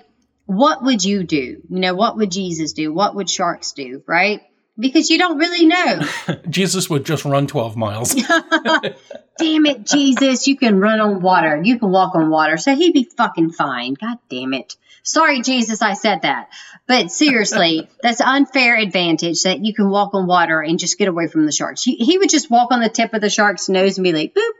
what 0.47 0.83
would 0.83 1.05
you 1.05 1.23
do? 1.23 1.63
You 1.69 1.81
know, 1.81 1.95
what 1.95 2.17
would 2.17 2.31
Jesus 2.31 2.73
do? 2.73 2.93
What 2.93 3.15
would 3.15 3.31
sharks 3.31 3.73
do? 3.73 4.03
Right? 4.07 4.43
Because 4.79 5.11
you 5.11 5.19
don't 5.19 5.39
really 5.39 5.67
know. 5.67 6.01
Jesus 6.49 6.89
would 6.89 7.05
just 7.05 7.25
run 7.25 7.47
twelve 7.47 7.77
miles. 7.77 8.15
damn 9.39 9.67
it, 9.67 9.85
Jesus! 9.87 10.47
You 10.47 10.57
can 10.57 10.81
run 10.81 11.01
on 11.01 11.21
water. 11.21 11.61
You 11.63 11.79
can 11.79 11.91
walk 11.91 12.15
on 12.15 12.31
water. 12.31 12.57
So 12.57 12.75
he'd 12.75 12.95
be 12.95 13.05
fucking 13.05 13.51
fine. 13.51 13.95
God 13.95 14.19
damn 14.31 14.55
it. 14.55 14.77
Sorry, 15.03 15.43
Jesus, 15.43 15.83
I 15.83 15.95
said 15.95 16.23
that. 16.23 16.49
But 16.87 17.11
seriously, 17.11 17.89
that's 18.03 18.21
an 18.21 18.29
unfair 18.29 18.77
advantage 18.77 19.43
that 19.43 19.65
you 19.65 19.75
can 19.75 19.91
walk 19.91 20.15
on 20.15 20.27
water 20.27 20.61
and 20.61 20.79
just 20.79 20.99
get 20.99 21.09
away 21.09 21.27
from 21.27 21.45
the 21.45 21.53
sharks. 21.53 21.83
He, 21.83 21.97
he 21.97 22.19
would 22.19 22.31
just 22.31 22.51
walk 22.51 22.71
on 22.71 22.81
the 22.81 22.89
tip 22.89 23.13
of 23.13 23.21
the 23.21 23.31
shark's 23.31 23.69
nose 23.69 23.99
and 23.99 24.05
be 24.05 24.13
like, 24.13 24.35
boop, 24.35 24.51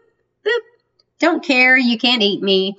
boop. 0.45 0.61
Don't 1.21 1.45
care. 1.45 1.77
You 1.77 1.97
can't 1.99 2.23
eat 2.23 2.43
me. 2.43 2.77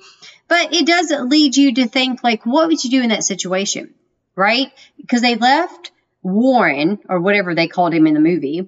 But 0.48 0.74
it 0.74 0.86
does 0.86 1.10
lead 1.10 1.56
you 1.56 1.74
to 1.76 1.88
think, 1.88 2.22
like, 2.22 2.44
what 2.44 2.68
would 2.68 2.84
you 2.84 2.90
do 2.90 3.02
in 3.02 3.08
that 3.08 3.24
situation? 3.24 3.94
Right? 4.36 4.70
Because 4.98 5.22
they 5.22 5.36
left 5.36 5.90
Warren, 6.24 6.98
or 7.08 7.20
whatever 7.20 7.54
they 7.54 7.68
called 7.68 7.92
him 7.92 8.06
in 8.06 8.14
the 8.14 8.20
movie, 8.20 8.66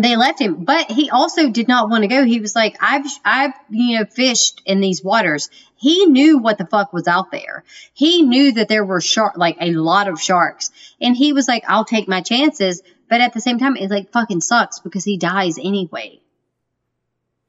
they 0.00 0.16
left 0.16 0.40
him. 0.40 0.64
But 0.64 0.90
he 0.90 1.10
also 1.10 1.50
did 1.50 1.68
not 1.68 1.90
want 1.90 2.02
to 2.02 2.08
go. 2.08 2.24
He 2.24 2.40
was 2.40 2.54
like 2.54 2.76
i've 2.80 3.06
i've 3.24 3.54
you 3.70 3.98
know 3.98 4.04
fished 4.04 4.62
in 4.64 4.80
these 4.80 5.02
waters. 5.02 5.50
He 5.76 6.06
knew 6.06 6.38
what 6.38 6.58
the 6.58 6.66
fuck 6.66 6.92
was 6.92 7.08
out 7.08 7.30
there. 7.32 7.64
He 7.92 8.22
knew 8.22 8.52
that 8.52 8.68
there 8.68 8.84
were 8.84 9.00
shark 9.00 9.36
like 9.36 9.56
a 9.60 9.72
lot 9.72 10.08
of 10.08 10.20
sharks. 10.20 10.70
And 11.00 11.16
he 11.16 11.32
was 11.32 11.48
like 11.48 11.64
i'll 11.66 11.84
take 11.84 12.08
my 12.08 12.20
chances. 12.20 12.82
But 13.08 13.20
at 13.20 13.32
the 13.32 13.40
same 13.40 13.58
time 13.58 13.76
it 13.76 13.90
like 13.90 14.12
fucking 14.12 14.42
sucks 14.42 14.78
because 14.80 15.04
he 15.04 15.16
dies 15.16 15.58
anyway. 15.58 16.20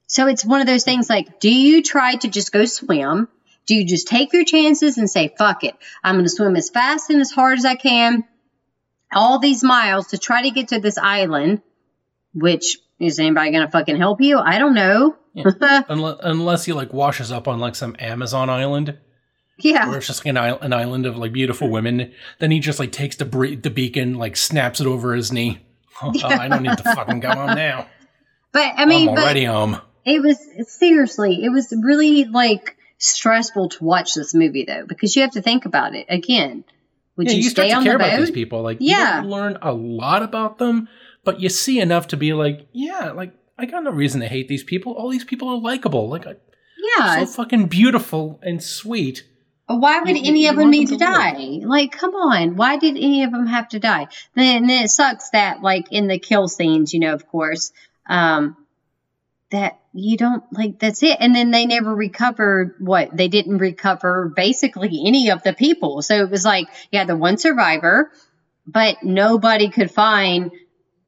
So 0.08 0.28
it's 0.28 0.46
one 0.46 0.62
of 0.62 0.68
those 0.68 0.84
things 0.84 1.10
like 1.10 1.40
do 1.40 1.54
you 1.54 1.84
try 1.84 2.16
to 2.16 2.28
just 2.28 2.52
go 2.52 2.66
swim? 2.66 3.28
Do 3.66 3.76
you 3.76 3.86
just 3.86 4.08
take 4.08 4.32
your 4.32 4.46
chances 4.46 4.98
and 4.98 5.10
say 5.10 5.34
fuck 5.38 5.66
it. 5.66 5.76
I'm 6.02 6.16
going 6.16 6.24
to 6.24 6.30
swim 6.30 6.56
as 6.56 6.70
fast 6.70 7.10
and 7.10 7.20
as 7.20 7.32
hard 7.32 7.60
as 7.60 7.66
i 7.66 7.76
can 7.76 8.24
all 9.14 9.40
these 9.40 9.64
miles 9.64 10.08
to 10.08 10.18
try 10.18 10.44
to 10.44 10.52
get 10.52 10.70
to 10.70 10.80
this 10.80 10.98
island 10.98 11.62
which 12.34 12.78
is 13.00 13.20
anybody 13.20 13.52
gonna 13.52 13.70
fucking 13.70 13.98
help 13.98 14.22
you? 14.22 14.38
I 14.38 14.60
don't 14.60 14.74
know. 14.74 15.16
Yeah, 15.34 15.52
unless, 15.90 16.66
he 16.66 16.74
like 16.74 16.94
washes 16.94 17.32
up 17.32 17.48
on 17.48 17.60
like 17.60 17.76
some 17.76 17.96
Amazon 18.00 18.50
island 18.50 18.98
Yeah. 19.60 19.88
where 19.88 19.98
it's 19.98 20.08
just 20.08 20.24
like 20.26 20.36
an, 20.36 20.38
an 20.38 20.74
island 20.74 21.06
of 21.06 21.18
like 21.18 21.32
beautiful 21.32 21.70
women. 21.70 22.12
Then 22.40 22.52
he 22.52 22.60
just 22.60 22.80
like 22.80 22.92
takes 22.92 23.16
the 23.16 23.26
bre- 23.26 23.56
the 23.56 23.70
beacon, 23.70 24.16
like 24.16 24.36
snaps 24.36 24.80
it 24.82 24.88
over 24.88 25.14
his 25.16 25.32
knee. 25.32 25.60
Oh, 26.00 26.12
I 26.24 26.48
don't 26.48 26.62
need 26.62 26.78
to 26.78 26.84
fucking 26.84 27.22
go 27.22 27.30
home 27.32 27.56
now. 27.56 27.88
but 28.52 28.72
I 28.78 28.86
mean, 28.86 29.10
I'm 29.10 29.18
already 29.18 29.46
home. 29.46 29.82
it 30.06 30.22
was 30.22 30.38
seriously, 30.68 31.44
it 31.44 31.50
was 31.50 31.74
really 31.76 32.26
like 32.26 32.78
stressful 33.00 33.70
to 33.70 33.84
watch 33.84 34.14
this 34.14 34.36
movie 34.36 34.66
though, 34.66 34.86
because 34.86 35.16
you 35.16 35.24
have 35.24 35.32
to 35.32 35.42
think 35.42 35.66
about 35.66 35.96
it 35.96 36.06
again. 36.08 36.64
Would 37.18 37.28
yeah, 37.28 37.34
you, 37.34 37.44
you 37.44 37.50
start 37.50 37.70
to 37.70 37.82
care 37.84 37.96
about 37.96 38.20
these 38.20 38.32
people. 38.32 38.62
Like, 38.62 38.78
Yeah. 38.80 39.22
you 39.24 39.28
learn 39.28 39.58
a 39.62 39.74
lot 39.74 40.22
about 40.24 40.58
them, 40.60 40.88
but 41.24 41.40
you 41.42 41.50
see 41.50 41.80
enough 41.80 42.08
to 42.10 42.18
be 42.18 42.34
like, 42.34 42.68
yeah, 42.74 43.12
like 43.12 43.34
I 43.58 43.66
got 43.66 43.84
no 43.84 43.92
reason 43.92 44.22
to 44.22 44.28
hate 44.28 44.48
these 44.48 44.64
people. 44.64 44.94
All 44.94 45.10
these 45.10 45.24
people 45.26 45.50
are 45.50 45.58
likable. 45.58 46.08
Like, 46.10 46.28
I- 46.28 46.36
Yeah. 47.00 47.26
so 47.26 47.44
fucking 47.44 47.68
beautiful 47.68 48.40
and 48.44 48.62
sweet. 48.64 49.24
Why 49.66 50.00
would 50.00 50.10
You- 50.16 50.24
any 50.24 50.44
you 50.44 50.50
of 50.52 50.56
them 50.56 50.70
need 50.70 50.88
them 50.90 51.00
to 51.00 51.06
to 51.06 51.12
die? 51.12 51.60
Like, 51.66 51.92
come 51.92 52.14
on. 52.16 52.56
Why 52.56 52.78
did 52.78 52.96
any 52.96 53.24
of 53.24 53.32
them 53.32 53.48
have 53.48 53.68
to 53.70 53.80
die? 53.80 54.08
Then, 54.36 54.68
then 54.68 54.84
it 54.86 54.90
sucks 54.90 55.32
that, 55.32 55.62
like, 55.62 55.92
in 55.92 56.08
the 56.08 56.20
kill 56.20 56.48
scenes, 56.48 56.94
you 56.94 57.00
know, 57.02 57.14
of 57.14 57.28
course, 57.28 57.74
um, 58.08 58.56
that 59.52 59.80
you 59.94 60.18
don't 60.18 60.44
like. 60.52 60.80
That's 60.80 61.04
it. 61.04 61.18
And 61.20 61.34
then 61.36 61.52
they 61.52 61.66
never 61.66 61.94
recovered 61.94 62.76
what 62.80 63.16
they 63.16 63.28
didn't 63.28 63.58
recover. 63.58 64.32
Basically, 64.36 65.04
any 65.06 65.30
of 65.30 65.44
the 65.44 65.54
people. 65.54 66.02
So 66.02 66.16
it 66.16 66.30
was 66.30 66.46
like, 66.46 66.68
yeah, 66.92 67.06
the 67.06 67.16
one 67.16 67.38
survivor, 67.38 68.12
but 68.66 69.04
nobody 69.04 69.70
could 69.70 69.92
find 69.92 70.52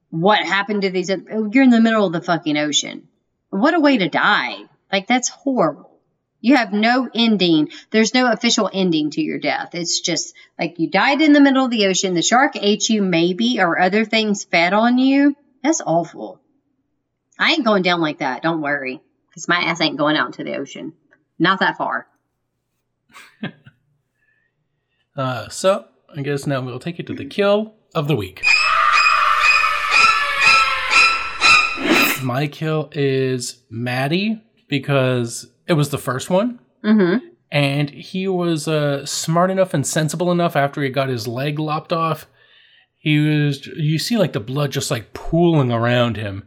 what 0.10 0.40
happened 0.40 0.84
to 0.84 0.90
these. 0.90 1.10
oth- 1.12 1.54
You're 1.54 1.64
in 1.64 1.70
the 1.70 1.82
middle 1.82 2.06
of 2.06 2.14
the 2.14 2.22
fucking 2.22 2.58
ocean. 2.58 3.08
What 3.50 3.74
a 3.74 3.80
way 3.80 3.98
to 3.98 4.10
die. 4.10 4.58
Like, 4.92 5.08
that's 5.08 5.30
horrible. 5.30 6.00
You 6.42 6.56
have 6.56 6.72
no 6.72 7.10
ending. 7.14 7.70
There's 7.92 8.14
no 8.14 8.32
official 8.32 8.70
ending 8.72 9.12
to 9.12 9.22
your 9.22 9.40
death. 9.40 9.76
It's 9.76 10.00
just 10.00 10.34
like 10.58 10.80
you 10.80 10.90
died 10.90 11.22
in 11.22 11.34
the 11.34 11.42
middle 11.42 11.66
of 11.66 11.72
the 11.72 11.88
ocean. 11.88 12.14
The 12.14 12.22
shark 12.22 12.54
ate 12.56 12.88
you, 12.90 13.02
maybe, 13.02 13.60
or 13.60 13.78
other 13.80 14.06
things 14.06 14.46
fed 14.46 14.72
on 14.72 14.98
you. 14.98 15.36
That's 15.62 15.82
awful. 15.86 16.40
I 17.40 17.52
ain't 17.54 17.64
going 17.66 17.82
down 17.84 18.02
like 18.02 18.20
that. 18.20 18.44
Don't 18.44 18.62
worry. 18.62 19.02
Because 19.30 19.48
my 19.48 19.58
ass 19.60 19.80
ain't 19.82 19.98
going 19.98 20.18
out 20.18 20.28
into 20.28 20.44
the 20.44 20.58
ocean. 20.58 20.94
Not 21.40 21.60
that 21.62 21.78
far. 21.78 22.08
Uh, 25.16 25.50
so 25.50 25.84
I 26.16 26.22
guess 26.22 26.48
now 26.48 26.62
we'll 26.62 26.80
take 26.80 26.98
you 26.98 27.04
to 27.04 27.14
the 27.14 27.26
kill 27.26 27.74
of 27.94 28.08
the 28.08 28.16
week. 28.16 28.42
My 32.24 32.48
kill 32.52 32.90
is 32.94 33.64
Maddie 33.70 34.42
because 34.70 35.50
it 35.68 35.74
was 35.74 35.90
the 35.90 35.98
first 35.98 36.30
one, 36.30 36.60
Mm-hmm. 36.86 37.26
and 37.52 37.90
he 37.90 38.28
was 38.30 38.68
uh, 38.70 39.06
smart 39.06 39.52
enough 39.52 39.74
and 39.74 39.86
sensible 39.86 40.32
enough 40.32 40.56
after 40.56 40.82
he 40.82 40.90
got 40.90 41.10
his 41.10 41.28
leg 41.28 41.60
lopped 41.60 41.92
off. 41.92 42.28
He 42.98 43.20
was, 43.20 43.66
you 43.68 44.00
see, 44.00 44.18
like 44.18 44.32
the 44.34 44.40
blood 44.40 44.72
just 44.72 44.92
like 44.92 45.14
pooling 45.14 45.72
around 45.72 46.16
him. 46.18 46.46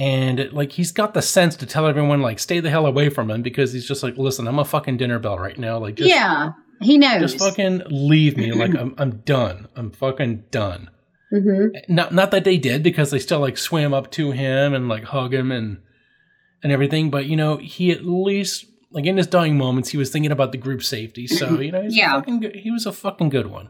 And 0.00 0.50
like 0.54 0.72
he's 0.72 0.92
got 0.92 1.12
the 1.12 1.20
sense 1.20 1.56
to 1.56 1.66
tell 1.66 1.86
everyone 1.86 2.22
like 2.22 2.38
stay 2.38 2.58
the 2.60 2.70
hell 2.70 2.86
away 2.86 3.10
from 3.10 3.30
him 3.30 3.42
because 3.42 3.74
he's 3.74 3.86
just 3.86 4.02
like 4.02 4.16
listen 4.16 4.48
I'm 4.48 4.58
a 4.58 4.64
fucking 4.64 4.96
dinner 4.96 5.18
bell 5.18 5.38
right 5.38 5.58
now 5.58 5.76
like 5.78 5.96
just 5.96 6.08
yeah, 6.08 6.52
he 6.80 6.96
knows. 6.96 7.20
just 7.34 7.38
fucking 7.38 7.82
leave 7.90 8.38
me. 8.38 8.52
Like 8.52 8.74
I'm, 8.74 8.94
I'm 8.96 9.18
done. 9.18 9.68
I'm 9.76 9.90
fucking 9.90 10.44
done. 10.50 10.88
mm-hmm. 11.30 11.94
Not, 11.94 12.14
not 12.14 12.30
that 12.30 12.44
they 12.44 12.56
did 12.56 12.82
because 12.82 13.10
they 13.10 13.18
still 13.18 13.40
like 13.40 13.58
swam 13.58 13.92
up 13.92 14.10
to 14.12 14.30
him 14.30 14.72
and 14.72 14.88
like 14.88 15.04
hug 15.04 15.34
him 15.34 15.52
and, 15.52 15.82
and 16.62 16.72
everything. 16.72 17.10
But 17.10 17.26
you 17.26 17.36
know, 17.36 17.58
he 17.58 17.90
at 17.90 18.06
least 18.06 18.64
like 18.90 19.04
in 19.04 19.18
his 19.18 19.26
dying 19.26 19.58
moments, 19.58 19.90
he 19.90 19.98
was 19.98 20.10
thinking 20.10 20.32
about 20.32 20.52
the 20.52 20.58
group 20.58 20.82
safety. 20.82 21.26
So 21.26 21.60
you 21.60 21.72
know, 21.72 21.82
he's 21.82 21.94
Yeah. 21.96 22.18
good, 22.22 22.56
he 22.56 22.70
was 22.70 22.86
a 22.86 22.92
fucking 22.92 23.28
good 23.28 23.48
one. 23.48 23.68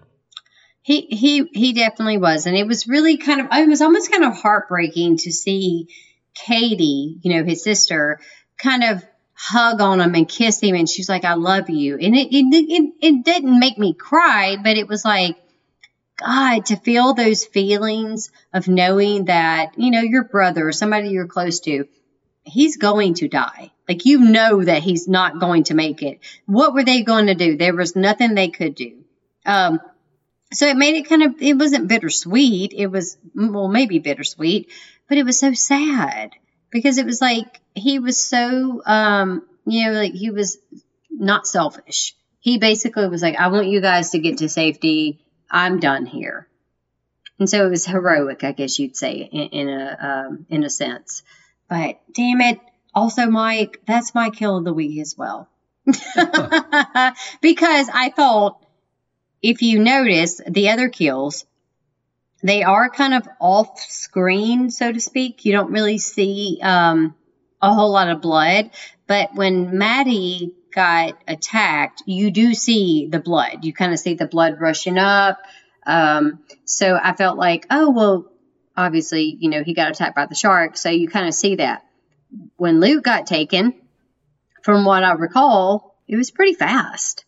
He 0.83 1.03
he 1.11 1.47
he 1.53 1.72
definitely 1.74 2.16
was, 2.18 2.47
and 2.47 2.57
it 2.57 2.66
was 2.66 2.87
really 2.89 3.18
kind 3.18 3.41
of. 3.41 3.49
It 3.53 3.68
was 3.68 3.83
almost 3.83 4.11
kind 4.11 4.24
of 4.24 4.35
heartbreaking 4.35 5.18
to 5.18 5.31
see 5.31 5.89
Katie, 6.35 7.18
you 7.22 7.35
know, 7.35 7.45
his 7.45 7.62
sister, 7.62 8.20
kind 8.59 8.85
of 8.85 9.05
hug 9.35 9.81
on 9.81 10.01
him 10.01 10.14
and 10.14 10.28
kiss 10.28 10.61
him, 10.61 10.74
and 10.74 10.89
she's 10.89 11.09
like, 11.09 11.24
"I 11.24 11.35
love 11.35 11.70
you," 11.70 11.99
and 11.99 12.14
it 12.16 12.28
it 12.33 12.45
it, 12.53 12.93
it 13.01 13.24
didn't 13.24 13.59
make 13.59 13.78
me 13.78 13.95
cry, 13.95 14.57
but 14.62 14.76
it 14.76 14.89
was 14.89 15.05
like. 15.05 15.37
God, 16.22 16.66
to 16.66 16.76
feel 16.76 17.14
those 17.14 17.47
feelings 17.47 18.31
of 18.53 18.68
knowing 18.68 19.24
that, 19.24 19.78
you 19.78 19.91
know, 19.91 20.03
your 20.03 20.24
brother 20.24 20.68
or 20.68 20.72
somebody 20.72 21.09
you're 21.09 21.26
close 21.26 21.61
to, 21.61 21.89
he's 22.45 22.76
going 22.76 23.14
to 23.14 23.28
die. 23.28 23.72
Like 23.89 24.05
you 24.05 24.20
know 24.20 24.62
that 24.62 24.83
he's 24.83 25.09
not 25.09 25.41
going 25.41 25.64
to 25.64 25.74
make 25.74 26.03
it. 26.03 26.20
What 26.47 26.74
were 26.74 26.85
they 26.85 27.03
going 27.03 27.26
to 27.26 27.35
do? 27.35 27.57
There 27.57 27.74
was 27.74 27.97
nothing 27.97 28.35
they 28.35 28.49
could 28.49 28.74
do. 28.74 29.05
Um, 29.47 29.81
so 30.53 30.66
it 30.66 30.76
made 30.76 30.97
it 30.97 31.09
kind 31.09 31.22
of 31.22 31.41
it 31.41 31.55
wasn't 31.55 31.89
bittersweet. 31.89 32.72
It 32.76 32.89
was 32.89 33.16
well 33.35 33.68
maybe 33.68 33.99
bittersweet, 33.99 34.68
but 35.11 35.18
it 35.18 35.24
was 35.24 35.38
so 35.38 35.52
sad 35.52 36.30
because 36.70 36.96
it 36.96 37.04
was 37.04 37.20
like 37.20 37.61
he 37.74 37.98
was 37.98 38.24
so 38.24 38.80
um, 38.86 39.42
you 39.66 39.84
know 39.84 39.92
like 39.92 40.12
he 40.12 40.30
was 40.30 40.56
not 41.11 41.46
selfish. 41.46 42.14
He 42.38 42.56
basically 42.56 43.06
was 43.08 43.20
like, 43.20 43.36
I 43.36 43.48
want 43.48 43.66
you 43.66 43.82
guys 43.82 44.11
to 44.11 44.18
get 44.18 44.38
to 44.38 44.48
safety. 44.48 45.20
I'm 45.50 45.80
done 45.80 46.06
here. 46.06 46.46
And 47.38 47.50
so 47.50 47.66
it 47.66 47.70
was 47.70 47.84
heroic, 47.84 48.44
I 48.44 48.52
guess 48.52 48.78
you'd 48.78 48.96
say, 48.96 49.16
in, 49.16 49.48
in 49.48 49.68
a 49.68 49.98
um, 50.00 50.46
in 50.48 50.62
a 50.62 50.70
sense. 50.70 51.22
But 51.68 52.00
damn 52.14 52.40
it, 52.40 52.61
also 52.94 53.26
Mike, 53.26 53.82
that's 53.86 54.14
my 54.14 54.30
kill 54.30 54.58
of 54.58 54.64
the 54.64 54.72
week 54.72 55.00
as 55.00 55.16
well. 55.18 55.48
because 55.84 57.88
I 57.92 58.12
thought 58.14 58.64
if 59.42 59.61
you 59.61 59.80
notice 59.80 60.40
the 60.46 60.70
other 60.70 60.88
kills, 60.88 61.44
they 62.43 62.62
are 62.62 62.88
kind 62.88 63.14
of 63.14 63.28
off 63.38 63.78
screen, 63.80 64.70
so 64.70 64.93
to 64.93 65.01
speak. 65.01 65.45
You 65.45 65.53
don't 65.53 65.72
really 65.72 65.99
see 65.99 66.59
um, 66.62 67.14
a 67.61 67.72
whole 67.72 67.93
lot 67.93 68.09
of 68.09 68.20
blood. 68.20 68.70
But 69.07 69.34
when 69.34 69.76
Maddie 69.76 70.55
got 70.74 71.18
attacked, 71.26 72.03
you 72.07 72.30
do 72.30 72.55
see 72.55 73.07
the 73.07 73.20
blood. 73.20 73.64
You 73.64 73.72
kind 73.72 73.93
of 73.93 73.99
see 73.99 74.14
the 74.14 74.26
blood 74.26 74.61
rushing 74.61 74.99
up. 74.99 75.38
Um, 75.86 76.41
so 76.64 76.99
I 77.03 77.14
felt 77.14 77.36
like, 77.36 77.66
oh, 77.70 77.91
well, 77.91 78.26
obviously, 78.76 79.36
you 79.38 79.51
know, 79.51 79.62
he 79.62 79.74
got 79.74 79.91
attacked 79.91 80.16
by 80.16 80.26
the 80.26 80.34
shark. 80.34 80.76
So 80.76 80.91
you 80.91 81.09
kind 81.09 81.26
of 81.26 81.34
see 81.34 81.57
that. 81.57 81.84
When 82.57 82.80
Luke 82.80 83.05
got 83.05 83.26
taken, 83.26 83.74
from 84.62 84.84
what 84.84 85.03
I 85.03 85.12
recall, 85.12 85.97
it 86.07 86.16
was 86.16 86.30
pretty 86.30 86.55
fast. 86.55 87.24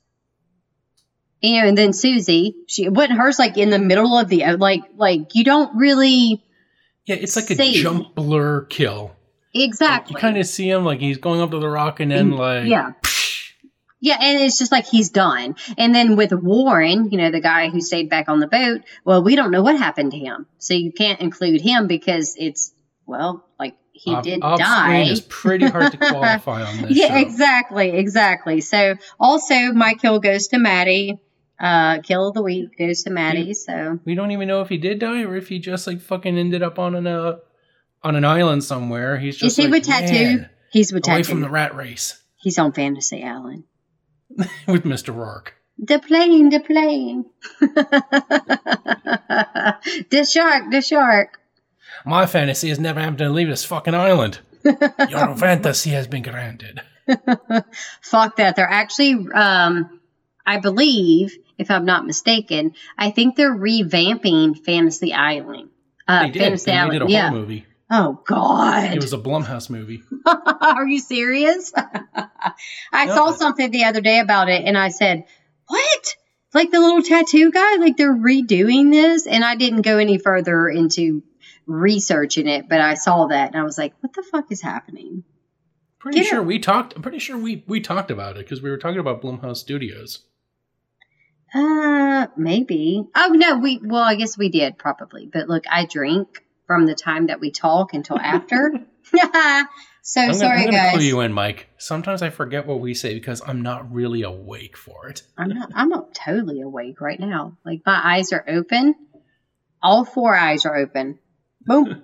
You 1.42 1.60
know, 1.60 1.68
and 1.68 1.76
then 1.76 1.92
Susie, 1.92 2.54
she 2.68 2.88
wasn't 2.88 3.18
hers 3.18 3.38
like 3.38 3.58
in 3.58 3.70
the 3.70 3.78
middle 3.78 4.16
of 4.16 4.28
the 4.28 4.44
like 4.56 4.82
like 4.96 5.34
you 5.34 5.44
don't 5.44 5.76
really 5.76 6.42
Yeah, 7.04 7.16
it's 7.16 7.36
like 7.36 7.46
see. 7.46 7.80
a 7.80 7.82
jump 7.82 8.14
blur 8.14 8.64
kill. 8.66 9.16
Exactly. 9.54 10.14
Like 10.14 10.22
you 10.22 10.28
kind 10.28 10.38
of 10.38 10.46
see 10.46 10.70
him 10.70 10.84
like 10.84 11.00
he's 11.00 11.18
going 11.18 11.40
up 11.40 11.50
to 11.50 11.58
the 11.58 11.68
rock 11.68 12.00
and 12.00 12.10
then 12.10 12.30
mm, 12.30 12.38
like 12.38 12.66
yeah. 12.66 12.92
Yeah, 14.04 14.16
and 14.20 14.40
it's 14.42 14.58
just 14.58 14.72
like 14.72 14.86
he's 14.86 15.10
done. 15.10 15.54
And 15.78 15.94
then 15.94 16.16
with 16.16 16.32
Warren, 16.32 17.10
you 17.12 17.18
know, 17.18 17.30
the 17.30 17.40
guy 17.40 17.70
who 17.70 17.80
stayed 17.80 18.10
back 18.10 18.28
on 18.28 18.40
the 18.40 18.48
boat, 18.48 18.80
well, 19.04 19.22
we 19.22 19.36
don't 19.36 19.52
know 19.52 19.62
what 19.62 19.78
happened 19.78 20.10
to 20.10 20.18
him. 20.18 20.46
So 20.58 20.74
you 20.74 20.90
can't 20.90 21.20
include 21.20 21.60
him 21.60 21.86
because 21.86 22.34
it's, 22.36 22.74
well, 23.06 23.46
like 23.60 23.76
he 23.92 24.20
did 24.22 24.40
die. 24.40 25.02
It's 25.02 25.22
pretty 25.28 25.66
hard 25.68 25.92
to 25.92 25.98
qualify 25.98 26.62
on 26.66 26.82
this. 26.82 26.96
yeah, 26.96 27.08
show. 27.10 27.16
exactly, 27.16 27.90
exactly. 27.90 28.60
So 28.60 28.96
also, 29.20 29.54
my 29.72 29.94
kill 29.94 30.18
goes 30.18 30.48
to 30.48 30.58
Maddie. 30.58 31.20
Uh, 31.62 32.00
kill 32.00 32.26
of 32.26 32.34
the 32.34 32.42
week 32.42 32.76
goes 32.76 33.04
to 33.04 33.10
Maddie. 33.10 33.44
We, 33.44 33.54
so 33.54 34.00
we 34.04 34.16
don't 34.16 34.32
even 34.32 34.48
know 34.48 34.62
if 34.62 34.68
he 34.68 34.78
did 34.78 34.98
die 34.98 35.22
or 35.22 35.36
if 35.36 35.48
he 35.48 35.60
just 35.60 35.86
like 35.86 36.00
fucking 36.00 36.36
ended 36.36 36.60
up 36.62 36.80
on 36.80 36.96
an 36.96 37.06
uh, 37.06 37.36
on 38.02 38.16
an 38.16 38.24
island 38.24 38.64
somewhere. 38.64 39.16
He's 39.16 39.36
just 39.36 39.52
is 39.52 39.56
he 39.56 39.70
like, 39.70 39.72
with 39.72 39.84
tattoo? 39.84 40.46
He's 40.72 40.92
with 40.92 41.06
away 41.06 41.18
tattoo. 41.18 41.30
from 41.30 41.40
the 41.40 41.48
rat 41.48 41.76
race. 41.76 42.20
He's 42.36 42.58
on 42.58 42.72
Fantasy 42.72 43.22
Island. 43.22 43.64
with 44.66 44.82
Mr. 44.84 45.14
Rourke. 45.14 45.54
The 45.78 45.98
plane, 45.98 46.48
the 46.48 46.60
plane. 46.60 47.26
the 50.10 50.24
shark, 50.28 50.70
the 50.70 50.80
shark. 50.80 51.38
My 52.04 52.26
fantasy 52.26 52.70
is 52.70 52.78
never 52.80 53.00
having 53.00 53.18
to 53.18 53.30
leave 53.30 53.48
this 53.48 53.64
fucking 53.64 53.94
island. 53.94 54.40
Your 54.64 55.36
fantasy 55.36 55.90
has 55.90 56.06
been 56.06 56.22
granted. 56.22 56.80
Fuck 58.00 58.36
that. 58.36 58.56
They're 58.56 58.68
actually, 58.68 59.26
um, 59.34 60.00
I 60.46 60.58
believe, 60.58 61.36
if 61.58 61.70
I'm 61.70 61.84
not 61.84 62.06
mistaken, 62.06 62.74
I 62.96 63.10
think 63.10 63.36
they're 63.36 63.54
revamping 63.54 64.58
Fantasy 64.64 65.12
Island. 65.12 65.70
Uh, 66.06 66.24
they 66.24 66.30
did. 66.30 66.42
Fantasy 66.42 66.70
they 66.70 66.76
Island. 66.76 66.92
did 66.92 67.02
a 67.02 67.10
yeah. 67.10 67.28
whole 67.28 67.38
movie. 67.38 67.66
Oh 67.94 68.22
God! 68.26 68.94
It 68.94 69.02
was 69.02 69.12
a 69.12 69.18
Blumhouse 69.18 69.68
movie. 69.68 70.02
Are 70.26 70.86
you 70.86 70.98
serious? 70.98 71.72
I 72.92 73.04
no, 73.04 73.14
saw 73.14 73.32
something 73.32 73.70
the 73.70 73.84
other 73.84 74.00
day 74.00 74.18
about 74.18 74.48
it, 74.48 74.64
and 74.64 74.78
I 74.78 74.88
said, 74.88 75.24
"What? 75.66 76.16
Like 76.54 76.70
the 76.70 76.80
little 76.80 77.02
tattoo 77.02 77.50
guy? 77.50 77.76
Like 77.76 77.98
they're 77.98 78.14
redoing 78.14 78.90
this?" 78.90 79.26
And 79.26 79.44
I 79.44 79.56
didn't 79.56 79.82
go 79.82 79.98
any 79.98 80.16
further 80.16 80.68
into 80.68 81.22
researching 81.66 82.48
it, 82.48 82.66
but 82.66 82.80
I 82.80 82.94
saw 82.94 83.26
that, 83.26 83.48
and 83.52 83.60
I 83.60 83.62
was 83.62 83.76
like, 83.76 83.92
"What 84.00 84.14
the 84.14 84.22
fuck 84.22 84.50
is 84.50 84.62
happening?" 84.62 85.24
Pretty 85.98 86.20
Get 86.20 86.28
sure 86.28 86.40
it. 86.40 86.46
we 86.46 86.58
talked. 86.58 86.96
I'm 86.96 87.02
pretty 87.02 87.18
sure 87.18 87.36
we 87.36 87.62
we 87.66 87.80
talked 87.80 88.10
about 88.10 88.36
it 88.36 88.38
because 88.38 88.62
we 88.62 88.70
were 88.70 88.78
talking 88.78 89.00
about 89.00 89.20
Blumhouse 89.20 89.58
Studios. 89.58 90.20
Uh, 91.54 92.28
maybe. 92.36 93.04
Oh 93.14 93.28
no, 93.34 93.58
we. 93.58 93.80
Well, 93.82 94.02
I 94.02 94.14
guess 94.14 94.38
we 94.38 94.48
did 94.48 94.78
probably. 94.78 95.28
But 95.30 95.48
look, 95.48 95.64
I 95.70 95.84
drink 95.84 96.42
from 96.66 96.86
the 96.86 96.94
time 96.94 97.26
that 97.26 97.40
we 97.40 97.50
talk 97.50 97.92
until 97.92 98.18
after. 98.18 98.72
so 99.12 99.18
I'm 99.18 100.28
gonna, 100.28 100.34
sorry, 100.34 100.64
I'm 100.64 100.70
guys. 100.70 100.96
Clue 100.96 101.04
you 101.04 101.20
in, 101.20 101.32
Mike. 101.32 101.68
Sometimes 101.76 102.22
I 102.22 102.30
forget 102.30 102.66
what 102.66 102.80
we 102.80 102.94
say 102.94 103.12
because 103.14 103.42
I'm 103.46 103.60
not 103.60 103.92
really 103.92 104.22
awake 104.22 104.76
for 104.76 105.08
it. 105.08 105.22
I'm 105.36 105.50
not. 105.50 105.70
I'm 105.74 105.90
not 105.90 106.14
totally 106.14 106.62
awake 106.62 107.00
right 107.00 107.20
now. 107.20 107.58
Like 107.64 107.82
my 107.84 108.00
eyes 108.02 108.32
are 108.32 108.44
open. 108.48 108.94
All 109.82 110.04
four 110.04 110.34
eyes 110.34 110.64
are 110.64 110.76
open. 110.76 111.18
Boom. 111.66 112.02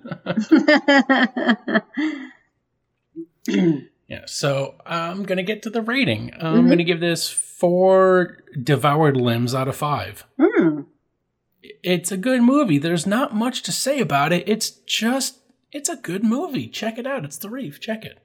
yeah. 4.09 4.23
So 4.25 4.75
I'm 4.85 5.23
gonna 5.23 5.43
get 5.43 5.63
to 5.63 5.69
the 5.69 5.81
rating. 5.81 6.33
I'm 6.33 6.55
mm-hmm. 6.55 6.69
gonna 6.69 6.83
give 6.83 6.99
this 6.99 7.29
four 7.29 8.37
devoured 8.61 9.15
limbs 9.15 9.55
out 9.55 9.67
of 9.67 9.75
five. 9.75 10.25
Mm 10.39 10.85
it's 11.83 12.11
a 12.11 12.17
good 12.17 12.41
movie. 12.41 12.77
There's 12.77 13.05
not 13.05 13.35
much 13.35 13.63
to 13.63 13.71
say 13.71 13.99
about 13.99 14.33
it. 14.33 14.47
It's 14.47 14.69
just 14.69 15.39
it's 15.71 15.89
a 15.89 15.95
good 15.95 16.23
movie. 16.23 16.67
Check 16.67 16.97
it 16.97 17.07
out. 17.07 17.25
It's 17.25 17.37
The 17.37 17.49
Reef. 17.49 17.79
Check 17.79 18.05
it. 18.05 18.19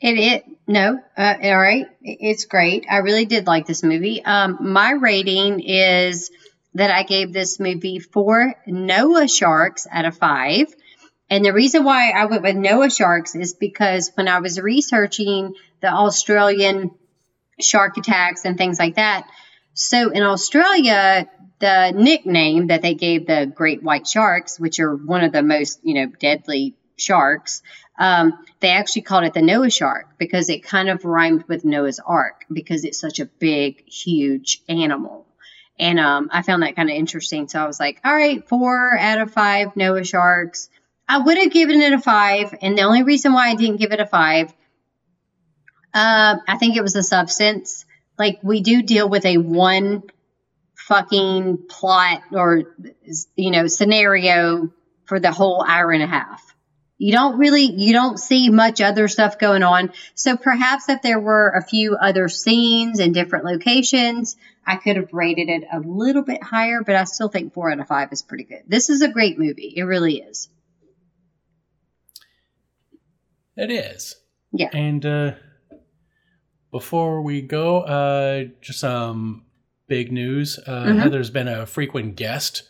It 0.00 0.18
it 0.18 0.44
no, 0.66 1.00
uh, 1.16 1.34
all 1.42 1.58
right. 1.58 1.86
It's 2.00 2.44
great. 2.46 2.86
I 2.90 2.98
really 2.98 3.24
did 3.24 3.46
like 3.46 3.66
this 3.66 3.82
movie. 3.82 4.24
Um, 4.24 4.58
my 4.60 4.92
rating 4.92 5.60
is 5.60 6.30
that 6.74 6.90
I 6.90 7.02
gave 7.02 7.32
this 7.32 7.60
movie 7.60 7.98
four 7.98 8.54
Noah 8.66 9.28
sharks 9.28 9.86
out 9.90 10.04
of 10.04 10.16
five. 10.16 10.74
And 11.30 11.44
the 11.44 11.52
reason 11.52 11.84
why 11.84 12.10
I 12.10 12.26
went 12.26 12.42
with 12.42 12.56
Noah 12.56 12.90
sharks 12.90 13.34
is 13.34 13.54
because 13.54 14.10
when 14.14 14.28
I 14.28 14.40
was 14.40 14.60
researching 14.60 15.54
the 15.80 15.88
Australian 15.88 16.90
shark 17.60 17.96
attacks 17.96 18.44
and 18.44 18.58
things 18.58 18.78
like 18.78 18.96
that, 18.96 19.26
so 19.74 20.10
in 20.10 20.22
Australia, 20.22 21.28
the 21.58 21.92
nickname 21.94 22.66
that 22.66 22.82
they 22.82 22.94
gave 22.94 23.26
the 23.26 23.50
great 23.52 23.82
white 23.82 24.06
sharks, 24.06 24.60
which 24.60 24.80
are 24.80 24.94
one 24.94 25.24
of 25.24 25.32
the 25.32 25.42
most, 25.42 25.80
you 25.82 25.94
know, 25.94 26.06
deadly 26.06 26.74
sharks, 26.96 27.62
um, 27.98 28.44
they 28.60 28.70
actually 28.70 29.02
called 29.02 29.24
it 29.24 29.34
the 29.34 29.42
Noah 29.42 29.70
shark 29.70 30.18
because 30.18 30.48
it 30.48 30.64
kind 30.64 30.88
of 30.88 31.04
rhymed 31.04 31.44
with 31.48 31.64
Noah's 31.64 32.00
Ark 32.00 32.44
because 32.52 32.84
it's 32.84 32.98
such 32.98 33.20
a 33.20 33.26
big, 33.26 33.86
huge 33.88 34.62
animal. 34.68 35.26
And 35.78 35.98
um, 35.98 36.28
I 36.32 36.42
found 36.42 36.62
that 36.62 36.76
kind 36.76 36.90
of 36.90 36.96
interesting. 36.96 37.48
So 37.48 37.60
I 37.60 37.66
was 37.66 37.80
like, 37.80 38.00
all 38.04 38.14
right, 38.14 38.46
four 38.48 38.96
out 38.98 39.20
of 39.20 39.32
five 39.32 39.76
Noah 39.76 40.04
sharks. 40.04 40.68
I 41.08 41.18
would 41.18 41.38
have 41.38 41.52
given 41.52 41.80
it 41.80 41.92
a 41.92 41.98
five. 41.98 42.54
And 42.60 42.76
the 42.76 42.82
only 42.82 43.02
reason 43.02 43.32
why 43.32 43.48
I 43.48 43.54
didn't 43.54 43.76
give 43.76 43.92
it 43.92 44.00
a 44.00 44.06
five, 44.06 44.52
uh, 45.92 46.36
I 46.46 46.58
think 46.58 46.76
it 46.76 46.82
was 46.82 46.94
the 46.94 47.02
substance. 47.02 47.84
Like, 48.18 48.38
we 48.42 48.62
do 48.62 48.82
deal 48.82 49.08
with 49.08 49.24
a 49.26 49.38
one 49.38 50.04
fucking 50.86 51.58
plot 51.68 52.22
or 52.32 52.74
you 53.36 53.50
know 53.50 53.66
scenario 53.66 54.72
for 55.04 55.20
the 55.20 55.32
whole 55.32 55.64
hour 55.64 55.92
and 55.92 56.02
a 56.02 56.06
half. 56.06 56.42
You 56.98 57.12
don't 57.12 57.38
really 57.38 57.64
you 57.64 57.92
don't 57.92 58.18
see 58.18 58.50
much 58.50 58.80
other 58.80 59.08
stuff 59.08 59.38
going 59.38 59.62
on. 59.62 59.92
So 60.14 60.36
perhaps 60.36 60.88
if 60.88 61.02
there 61.02 61.20
were 61.20 61.48
a 61.50 61.64
few 61.64 61.96
other 61.96 62.28
scenes 62.28 63.00
in 63.00 63.12
different 63.12 63.44
locations, 63.44 64.36
I 64.66 64.76
could 64.76 64.96
have 64.96 65.12
rated 65.12 65.48
it 65.48 65.64
a 65.72 65.80
little 65.80 66.22
bit 66.22 66.42
higher, 66.42 66.82
but 66.84 66.94
I 66.94 67.04
still 67.04 67.28
think 67.28 67.54
4 67.54 67.72
out 67.72 67.80
of 67.80 67.88
5 67.88 68.12
is 68.12 68.22
pretty 68.22 68.44
good. 68.44 68.62
This 68.68 68.88
is 68.90 69.02
a 69.02 69.08
great 69.08 69.38
movie. 69.38 69.72
It 69.76 69.82
really 69.82 70.18
is. 70.18 70.48
It 73.56 73.70
is. 73.70 74.16
Yeah. 74.52 74.70
And 74.72 75.04
uh 75.04 75.32
before 76.70 77.22
we 77.22 77.42
go, 77.42 77.80
uh 77.80 78.44
just 78.60 78.82
um 78.84 79.44
big 79.92 80.10
news. 80.10 80.58
Uh, 80.66 80.84
mm-hmm. 80.84 80.98
Heather's 81.00 81.28
been 81.28 81.48
a 81.48 81.66
frequent 81.66 82.16
guest 82.16 82.62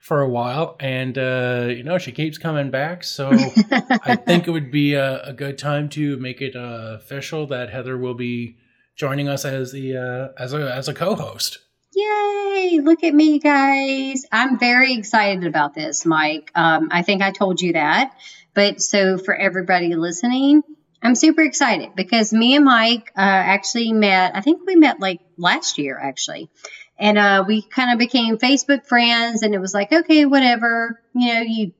for 0.00 0.22
a 0.22 0.28
while, 0.28 0.76
and 0.80 1.18
uh, 1.18 1.66
you 1.68 1.82
know 1.82 1.98
she 1.98 2.10
keeps 2.10 2.38
coming 2.38 2.70
back. 2.70 3.04
So 3.04 3.30
I 4.04 4.16
think 4.16 4.48
it 4.48 4.50
would 4.50 4.70
be 4.70 4.94
a, 4.94 5.22
a 5.24 5.32
good 5.34 5.58
time 5.58 5.90
to 5.90 6.16
make 6.16 6.40
it 6.40 6.56
uh, 6.56 6.96
official 6.96 7.46
that 7.48 7.68
Heather 7.68 7.98
will 7.98 8.14
be 8.14 8.56
joining 8.96 9.28
us 9.28 9.44
as 9.44 9.72
the 9.72 9.96
uh, 9.96 10.42
as 10.42 10.54
a 10.54 10.72
as 10.74 10.88
a 10.88 10.94
co-host. 10.94 11.58
Yay! 11.94 12.80
Look 12.82 13.04
at 13.04 13.12
me, 13.12 13.40
guys. 13.40 14.24
I'm 14.32 14.58
very 14.58 14.94
excited 14.94 15.44
about 15.44 15.74
this, 15.74 16.06
Mike. 16.06 16.50
Um, 16.54 16.88
I 16.90 17.02
think 17.02 17.20
I 17.22 17.32
told 17.32 17.60
you 17.60 17.74
that. 17.74 18.14
But 18.58 18.82
so 18.82 19.18
for 19.18 19.36
everybody 19.36 19.94
listening, 19.94 20.64
I'm 21.00 21.14
super 21.14 21.42
excited 21.42 21.90
because 21.94 22.32
me 22.32 22.56
and 22.56 22.64
Mike 22.64 23.12
uh, 23.16 23.20
actually 23.20 23.92
met, 23.92 24.34
I 24.34 24.40
think 24.40 24.62
we 24.66 24.74
met 24.74 24.98
like 24.98 25.20
last 25.36 25.78
year, 25.78 25.96
actually. 25.96 26.50
And 26.98 27.18
uh, 27.18 27.44
we 27.46 27.62
kind 27.62 27.92
of 27.92 28.00
became 28.00 28.36
Facebook 28.36 28.84
friends, 28.84 29.44
and 29.44 29.54
it 29.54 29.60
was 29.60 29.74
like, 29.74 29.92
okay, 29.92 30.24
whatever. 30.24 31.00
You 31.14 31.34
know, 31.34 31.40
you 31.42 31.72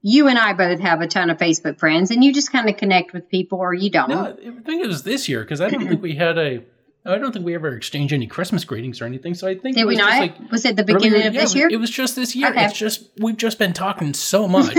you 0.00 0.28
and 0.28 0.38
I 0.38 0.54
both 0.54 0.80
have 0.80 1.02
a 1.02 1.06
ton 1.06 1.28
of 1.28 1.36
Facebook 1.36 1.78
friends, 1.78 2.10
and 2.10 2.24
you 2.24 2.32
just 2.32 2.50
kind 2.50 2.70
of 2.70 2.78
connect 2.78 3.12
with 3.12 3.28
people, 3.28 3.58
or 3.58 3.74
you 3.74 3.90
don't. 3.90 4.08
No, 4.08 4.24
I 4.24 4.62
think 4.62 4.82
it 4.82 4.86
was 4.86 5.02
this 5.02 5.28
year 5.28 5.42
because 5.42 5.60
I 5.60 5.68
don't 5.68 5.86
think 5.86 6.00
we 6.00 6.14
had 6.14 6.38
a 6.38 6.62
I 7.04 7.16
don't 7.16 7.32
think 7.32 7.46
we 7.46 7.54
ever 7.54 7.74
exchanged 7.74 8.12
any 8.12 8.26
Christmas 8.26 8.64
greetings 8.64 9.00
or 9.00 9.06
anything. 9.06 9.32
So 9.32 9.48
I 9.48 9.56
think 9.56 9.74
did 9.74 9.86
we 9.86 9.96
not? 9.96 10.18
Like 10.18 10.50
was 10.50 10.66
it 10.66 10.76
the 10.76 10.84
beginning 10.84 11.14
earlier, 11.14 11.28
of 11.28 11.34
this 11.34 11.54
year? 11.54 11.68
It 11.70 11.78
was 11.78 11.88
just 11.88 12.14
this 12.14 12.36
year. 12.36 12.50
Okay. 12.50 12.66
It's 12.66 12.78
just 12.78 13.08
we've 13.18 13.38
just 13.38 13.58
been 13.58 13.72
talking 13.72 14.12
so 14.12 14.46
much. 14.48 14.74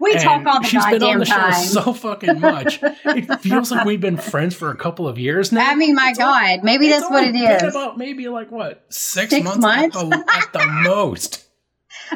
we 0.00 0.14
talk 0.14 0.44
all 0.44 0.60
the 0.60 0.66
she's 0.66 0.82
goddamn 0.82 0.98
been 0.98 1.08
on 1.08 1.18
the 1.20 1.24
time. 1.24 1.52
show 1.52 1.82
so 1.82 1.92
fucking 1.92 2.40
much. 2.40 2.80
it 2.82 3.40
feels 3.40 3.70
like 3.70 3.86
we've 3.86 4.00
been 4.00 4.16
friends 4.16 4.56
for 4.56 4.70
a 4.70 4.76
couple 4.76 5.06
of 5.06 5.18
years 5.20 5.52
now. 5.52 5.70
I 5.70 5.76
mean, 5.76 5.94
my 5.94 6.10
it's 6.10 6.18
God, 6.18 6.64
maybe 6.64 6.88
that's 6.88 7.08
what 7.08 7.22
it 7.24 7.36
is. 7.36 7.62
About 7.62 7.96
maybe 7.96 8.26
like 8.28 8.50
what 8.50 8.84
six, 8.88 9.30
six 9.30 9.44
months, 9.44 9.60
months? 9.60 9.96
At, 9.96 10.10
the, 10.10 10.32
at 10.32 10.52
the 10.52 10.66
most. 10.88 11.44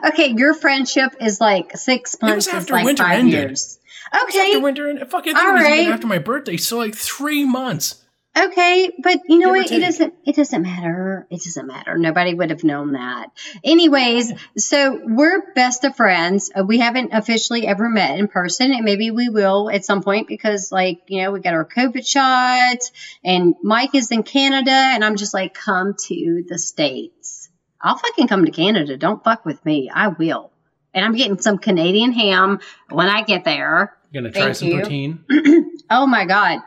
Okay, 0.08 0.34
your 0.36 0.54
friendship 0.54 1.14
is 1.20 1.40
like 1.40 1.76
six 1.76 2.16
months. 2.20 2.46
It 2.46 2.54
was 2.54 2.62
after 2.62 2.72
like 2.72 2.84
winter 2.84 3.04
ended. 3.04 3.32
years. 3.32 3.78
Okay, 4.24 4.40
after 4.40 4.60
winter 4.60 4.88
and 4.88 5.08
fucking 5.08 5.36
All 5.36 5.50
it 5.50 5.52
was 5.52 5.64
even 5.66 5.92
after 5.92 6.06
my 6.08 6.18
birthday, 6.18 6.56
so 6.56 6.78
like 6.78 6.96
three 6.96 7.44
months. 7.44 8.04
Okay, 8.36 8.92
but 9.02 9.18
you 9.28 9.38
know 9.40 9.46
Give 9.46 9.54
or 9.54 9.58
what? 9.58 9.72
It 9.72 9.80
doesn't. 9.80 10.14
It 10.24 10.36
doesn't 10.36 10.62
matter. 10.62 11.26
It 11.30 11.42
doesn't 11.42 11.66
matter. 11.66 11.98
Nobody 11.98 12.32
would 12.32 12.50
have 12.50 12.62
known 12.62 12.92
that. 12.92 13.30
Anyways, 13.64 14.32
so 14.56 15.00
we're 15.04 15.52
best 15.54 15.82
of 15.82 15.96
friends. 15.96 16.50
Uh, 16.54 16.62
We 16.64 16.78
haven't 16.78 17.12
officially 17.12 17.66
ever 17.66 17.88
met 17.88 18.18
in 18.20 18.28
person, 18.28 18.72
and 18.72 18.84
maybe 18.84 19.10
we 19.10 19.28
will 19.30 19.68
at 19.68 19.84
some 19.84 20.00
point 20.02 20.28
because, 20.28 20.70
like, 20.70 21.00
you 21.08 21.22
know, 21.22 21.32
we 21.32 21.40
got 21.40 21.54
our 21.54 21.64
COVID 21.64 22.06
shots, 22.06 22.92
and 23.24 23.56
Mike 23.64 23.96
is 23.96 24.12
in 24.12 24.22
Canada, 24.22 24.70
and 24.70 25.04
I'm 25.04 25.16
just 25.16 25.34
like, 25.34 25.52
come 25.52 25.96
to 26.06 26.44
the 26.48 26.58
states. 26.58 27.48
I'll 27.82 27.98
fucking 27.98 28.28
come 28.28 28.44
to 28.44 28.52
Canada. 28.52 28.96
Don't 28.96 29.24
fuck 29.24 29.44
with 29.44 29.64
me. 29.64 29.90
I 29.92 30.08
will. 30.08 30.52
And 30.94 31.04
I'm 31.04 31.16
getting 31.16 31.40
some 31.40 31.58
Canadian 31.58 32.12
ham 32.12 32.60
when 32.90 33.08
I 33.08 33.22
get 33.22 33.44
there. 33.44 33.96
You 34.12 34.20
gonna 34.20 34.32
try 34.32 34.52
Thank 34.52 34.56
some 34.56 34.68
you. 34.68 34.82
poutine? 34.82 35.64
Oh 35.92 36.06
my 36.06 36.24
God. 36.24 36.60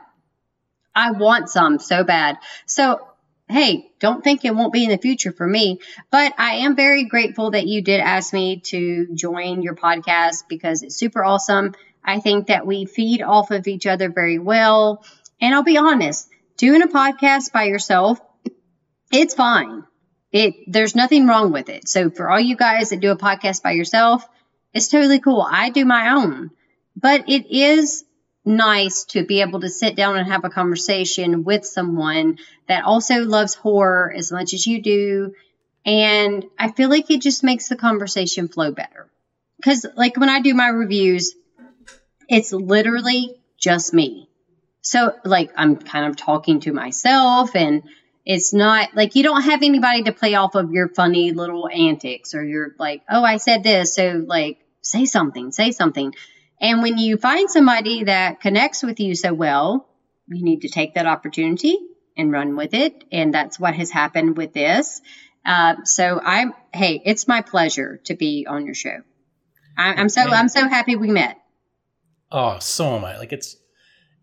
I 0.96 1.12
want 1.12 1.50
some 1.50 1.80
so 1.80 2.04
bad. 2.04 2.38
So, 2.66 3.08
hey, 3.50 3.92
don't 4.00 4.24
think 4.24 4.46
it 4.46 4.56
won't 4.56 4.74
be 4.74 4.84
in 4.84 4.90
the 4.90 4.98
future 4.98 5.32
for 5.32 5.48
me. 5.48 5.80
But 6.12 6.34
I 6.38 6.56
am 6.58 6.76
very 6.76 7.06
grateful 7.06 7.52
that 7.52 7.68
you 7.68 7.82
did 7.82 8.00
ask 8.00 8.34
me 8.34 8.60
to 8.66 9.08
join 9.14 9.62
your 9.62 9.76
podcast 9.76 10.48
because 10.48 10.84
it's 10.84 10.96
super 10.96 11.24
awesome. 11.24 11.74
I 12.04 12.20
think 12.20 12.48
that 12.48 12.68
we 12.68 12.86
feed 12.86 13.22
off 13.22 13.52
of 13.52 13.68
each 13.68 13.88
other 13.88 14.10
very 14.10 14.40
well. 14.40 15.04
And 15.40 15.54
I'll 15.54 15.64
be 15.64 15.78
honest, 15.78 16.30
doing 16.58 16.82
a 16.82 16.88
podcast 16.88 17.52
by 17.52 17.64
yourself, 17.64 18.20
it's 19.12 19.34
fine. 19.34 19.84
It 20.32 20.56
there's 20.68 20.96
nothing 20.96 21.28
wrong 21.28 21.52
with 21.52 21.70
it. 21.70 21.88
So 21.88 22.10
for 22.10 22.30
all 22.30 22.40
you 22.40 22.56
guys 22.56 22.90
that 22.90 23.00
do 23.00 23.12
a 23.12 23.18
podcast 23.18 23.62
by 23.62 23.72
yourself, 23.72 24.28
it's 24.74 24.88
totally 24.88 25.20
cool. 25.20 25.48
I 25.48 25.70
do 25.70 25.86
my 25.86 26.16
own. 26.16 26.52
But 26.96 27.30
it 27.30 27.52
is 27.52 28.04
nice 28.46 29.06
to 29.06 29.26
be 29.26 29.42
able 29.42 29.62
to 29.62 29.70
sit 29.70 29.96
down 29.96 30.18
and 30.18 30.28
have 30.28 30.44
a 30.44 30.50
conversation 30.50 31.44
with 31.44 31.66
someone 31.66 32.38
that 32.68 32.84
also 32.84 33.24
loves 33.24 33.56
horror 33.56 34.14
as 34.16 34.32
much 34.32 34.54
as 34.54 34.68
you 34.68 34.82
do. 34.82 35.34
And 35.86 36.46
I 36.58 36.72
feel 36.72 36.90
like 36.90 37.10
it 37.10 37.22
just 37.22 37.44
makes 37.44 37.70
the 37.70 37.76
conversation 37.76 38.48
flow 38.48 38.72
better. 38.72 39.10
Because, 39.58 39.86
like, 39.96 40.18
when 40.18 40.30
I 40.30 40.42
do 40.42 40.54
my 40.54 40.68
reviews, 40.68 41.36
it's 42.28 42.52
literally 42.52 43.36
just 43.58 43.94
me. 43.94 44.30
So, 44.82 45.16
like, 45.24 45.52
I'm 45.56 45.78
kind 45.78 46.08
of 46.08 46.18
talking 46.18 46.60
to 46.62 46.74
myself, 46.74 47.56
and 47.56 47.84
it's 48.26 48.54
not 48.54 48.96
like 48.96 49.16
you 49.16 49.24
don't 49.24 49.44
have 49.44 49.64
anybody 49.64 50.04
to 50.04 50.12
play 50.12 50.36
off 50.36 50.56
of 50.56 50.72
your 50.72 50.90
funny 50.90 51.32
little 51.32 51.70
antics 51.70 52.34
or 52.34 52.44
you're 52.44 52.76
like, 52.80 53.04
oh, 53.10 53.24
I 53.24 53.38
said 53.38 53.64
this. 53.64 53.96
So, 53.96 54.24
like, 54.26 54.60
say 54.82 55.06
something, 55.06 55.52
say 55.52 55.72
something. 55.72 56.14
And 56.62 56.82
when 56.82 56.98
you 56.98 57.18
find 57.18 57.50
somebody 57.50 58.06
that 58.06 58.42
connects 58.42 58.84
with 58.84 59.00
you 59.00 59.16
so 59.16 59.34
well, 59.34 59.88
you 60.28 60.44
need 60.44 60.62
to 60.62 60.70
take 60.70 60.96
that 60.96 61.06
opportunity 61.06 61.78
and 62.16 62.32
run 62.32 62.56
with 62.56 62.74
it. 62.74 63.04
And 63.12 63.34
that's 63.34 63.60
what 63.60 63.74
has 63.74 63.92
happened 63.92 64.38
with 64.38 64.54
this. 64.54 65.02
Uh, 65.46 65.84
so 65.84 66.22
I'm, 66.24 66.54
hey, 66.74 67.02
it's 67.04 67.28
my 67.28 67.42
pleasure 67.42 68.00
to 68.06 68.16
be 68.16 68.48
on 68.50 68.66
your 68.66 68.76
show. 68.76 69.02
I, 69.78 69.94
I'm 69.94 70.10
so, 70.10 70.22
I'm 70.22 70.48
so 70.48 70.68
happy 70.68 70.96
we 70.96 71.10
met. 71.10 71.38
Oh, 72.32 72.60
so 72.60 72.96
am 72.96 73.06
I. 73.06 73.18
Like 73.18 73.34
it's 73.34 73.58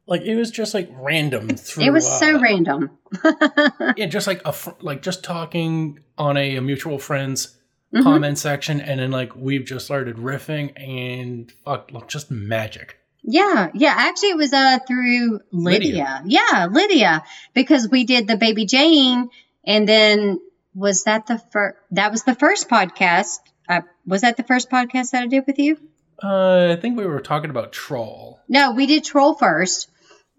like 0.07 0.23
it 0.23 0.35
was 0.35 0.51
just 0.51 0.75
like 0.75 0.89
random 0.93 1.49
through. 1.49 1.85
It 1.87 1.91
was 1.91 2.07
so 2.07 2.37
uh, 2.37 2.41
random. 2.41 2.99
Yeah, 3.97 4.07
just 4.07 4.27
like 4.27 4.43
a 4.45 4.53
fr- 4.53 4.71
like 4.81 5.03
just 5.03 5.23
talking 5.23 6.01
on 6.19 6.37
a, 6.37 6.57
a 6.57 6.61
mutual 6.61 6.99
friend's 6.99 7.57
Mhm. 7.95 8.03
comment 8.03 8.39
section, 8.39 8.81
and 8.81 9.01
then 9.01 9.11
like 9.11 9.35
we've 9.35 9.65
just 9.65 9.85
started 9.85 10.17
riffing 10.17 10.73
and 10.77 11.51
fuck, 11.65 11.91
look, 11.93 12.09
just 12.09 12.31
magic. 12.31 12.97
Yeah, 13.23 13.71
yeah. 13.75 13.95
Actually, 13.97 14.31
it 14.31 14.37
was 14.37 14.53
uh 14.53 14.79
through 14.87 15.41
Lydia. 15.53 15.89
Lydia. 15.89 16.23
Yeah, 16.27 16.69
Lydia, 16.71 17.25
because 17.53 17.89
we 17.89 18.05
did 18.05 18.27
the 18.27 18.37
Baby 18.37 18.65
Jane, 18.65 19.29
and 19.65 19.89
then 19.89 20.41
was 20.75 21.05
that 21.05 21.27
the 21.27 21.39
first? 21.51 21.77
That 21.91 22.13
was 22.13 22.23
the 22.23 22.35
first 22.35 22.69
podcast. 22.69 23.39
Uh, 23.69 23.83
was 24.07 24.23
that 24.23 24.37
the 24.37 24.43
first 24.45 24.71
podcast 24.71 25.11
that 25.11 25.23
I 25.23 25.27
did 25.27 25.45
with 25.47 25.59
you? 25.59 25.79
Uh, 26.23 26.75
I 26.77 26.81
think 26.81 26.99
we 26.99 27.07
were 27.07 27.21
talking 27.21 27.51
about 27.51 27.73
troll 27.73 28.41
No, 28.49 28.73
we 28.73 28.87
did 28.87 29.05
Troll 29.05 29.35
first. 29.35 29.89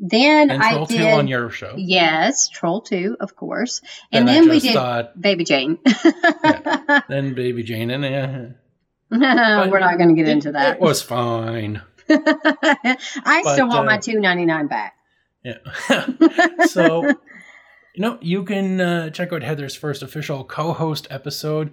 Then 0.03 0.49
and 0.49 0.63
I 0.63 0.71
troll 0.73 0.85
did 0.87 0.97
two 0.97 1.03
on 1.05 1.27
your 1.27 1.51
show. 1.51 1.75
yes, 1.77 2.49
Troll 2.49 2.81
two, 2.81 3.15
of 3.19 3.35
course, 3.35 3.81
And 4.11 4.27
and 4.27 4.27
then 4.27 4.49
we 4.49 4.59
did 4.59 4.73
thought- 4.73 5.19
Baby 5.21 5.43
Jane. 5.43 5.77
Then 7.07 7.35
Baby 7.35 7.61
Jane 7.61 7.91
and 7.91 8.03
yeah, 8.03 8.47
We're 9.69 9.79
not 9.79 9.97
going 9.97 10.09
to 10.09 10.15
get 10.15 10.27
it- 10.27 10.31
into 10.31 10.53
that. 10.53 10.75
It 10.77 10.81
was 10.81 11.01
fine. 11.03 11.83
I 12.09 13.41
still 13.53 13.67
but, 13.67 13.75
want 13.75 13.85
my 13.85 13.97
uh, 13.97 14.01
two 14.01 14.19
ninety 14.19 14.45
nine 14.45 14.65
back. 14.67 14.95
Yeah. 15.43 15.57
so, 16.65 17.07
you 17.07 17.15
know, 17.97 18.17
you 18.21 18.43
can 18.43 18.81
uh, 18.81 19.09
check 19.11 19.31
out 19.33 19.43
Heather's 19.43 19.75
first 19.75 20.01
official 20.03 20.43
co-host 20.43 21.07
episode 21.09 21.71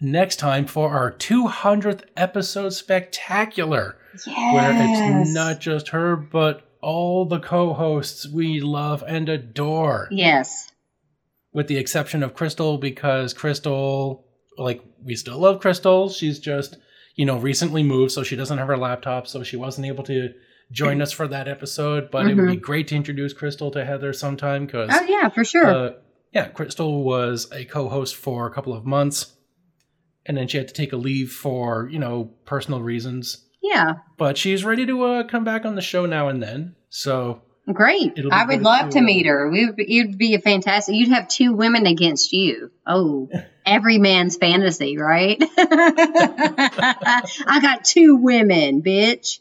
next 0.00 0.36
time 0.36 0.66
for 0.66 0.90
our 0.90 1.10
200th 1.12 2.02
episode 2.16 2.70
spectacular, 2.70 3.96
yes. 4.26 4.54
where 4.54 4.70
it's 4.72 5.32
not 5.34 5.58
just 5.60 5.88
her, 5.88 6.14
but 6.16 6.67
all 6.80 7.24
the 7.24 7.40
co-hosts 7.40 8.26
we 8.28 8.60
love 8.60 9.02
and 9.06 9.28
adore, 9.28 10.08
Yes. 10.10 10.70
with 11.52 11.66
the 11.68 11.76
exception 11.76 12.22
of 12.22 12.34
Crystal, 12.34 12.78
because 12.78 13.34
Crystal, 13.34 14.24
like, 14.56 14.82
we 15.02 15.14
still 15.16 15.38
love 15.38 15.60
Crystal. 15.60 16.08
She's 16.08 16.38
just, 16.38 16.76
you 17.14 17.24
know, 17.26 17.38
recently 17.38 17.82
moved, 17.82 18.12
so 18.12 18.22
she 18.22 18.36
doesn't 18.36 18.58
have 18.58 18.68
her 18.68 18.76
laptop, 18.76 19.26
so 19.26 19.42
she 19.42 19.56
wasn't 19.56 19.86
able 19.86 20.04
to 20.04 20.32
join 20.70 21.00
us 21.00 21.12
for 21.12 21.26
that 21.28 21.48
episode. 21.48 22.10
But 22.10 22.28
it 22.28 22.34
would 22.36 22.46
be 22.46 22.56
great 22.56 22.88
to 22.88 22.96
introduce 22.96 23.32
Crystal 23.32 23.70
to 23.72 23.84
Heather 23.84 24.12
sometime, 24.12 24.66
because 24.66 24.90
Oh 24.92 25.04
yeah, 25.04 25.28
for 25.30 25.44
sure. 25.44 25.66
uh, 25.66 25.90
yeah, 26.32 26.48
Crystal 26.48 27.02
was 27.04 27.48
a 27.52 27.64
co-host 27.64 28.14
for 28.16 28.46
a 28.46 28.52
couple 28.52 28.74
of 28.74 28.84
months, 28.84 29.34
and 30.26 30.36
then 30.36 30.46
she 30.46 30.58
had 30.58 30.68
to 30.68 30.74
take 30.74 30.92
a 30.92 30.96
leave 30.96 31.32
for 31.32 31.88
you 31.90 31.98
know 31.98 32.34
personal 32.44 32.82
reasons. 32.82 33.44
Yeah. 33.68 33.94
But 34.16 34.38
she's 34.38 34.64
ready 34.64 34.86
to 34.86 35.04
uh, 35.04 35.24
come 35.24 35.44
back 35.44 35.64
on 35.64 35.74
the 35.74 35.82
show 35.82 36.06
now 36.06 36.28
and 36.28 36.42
then. 36.42 36.74
So 36.88 37.42
Great. 37.72 38.18
I 38.32 38.46
would 38.46 38.62
love 38.62 38.90
to, 38.90 38.98
to 38.98 39.04
meet 39.04 39.26
her. 39.26 39.50
We 39.50 39.66
would 39.66 39.76
be, 39.76 39.84
you'd 39.88 40.16
be 40.16 40.34
a 40.34 40.40
fantastic. 40.40 40.94
You'd 40.94 41.10
have 41.10 41.28
two 41.28 41.52
women 41.52 41.86
against 41.86 42.32
you. 42.32 42.70
Oh, 42.86 43.28
every 43.66 43.98
man's 43.98 44.36
fantasy, 44.36 44.96
right? 44.96 45.36
I 45.58 47.58
got 47.60 47.84
two 47.84 48.16
women, 48.16 48.82
bitch. 48.82 49.40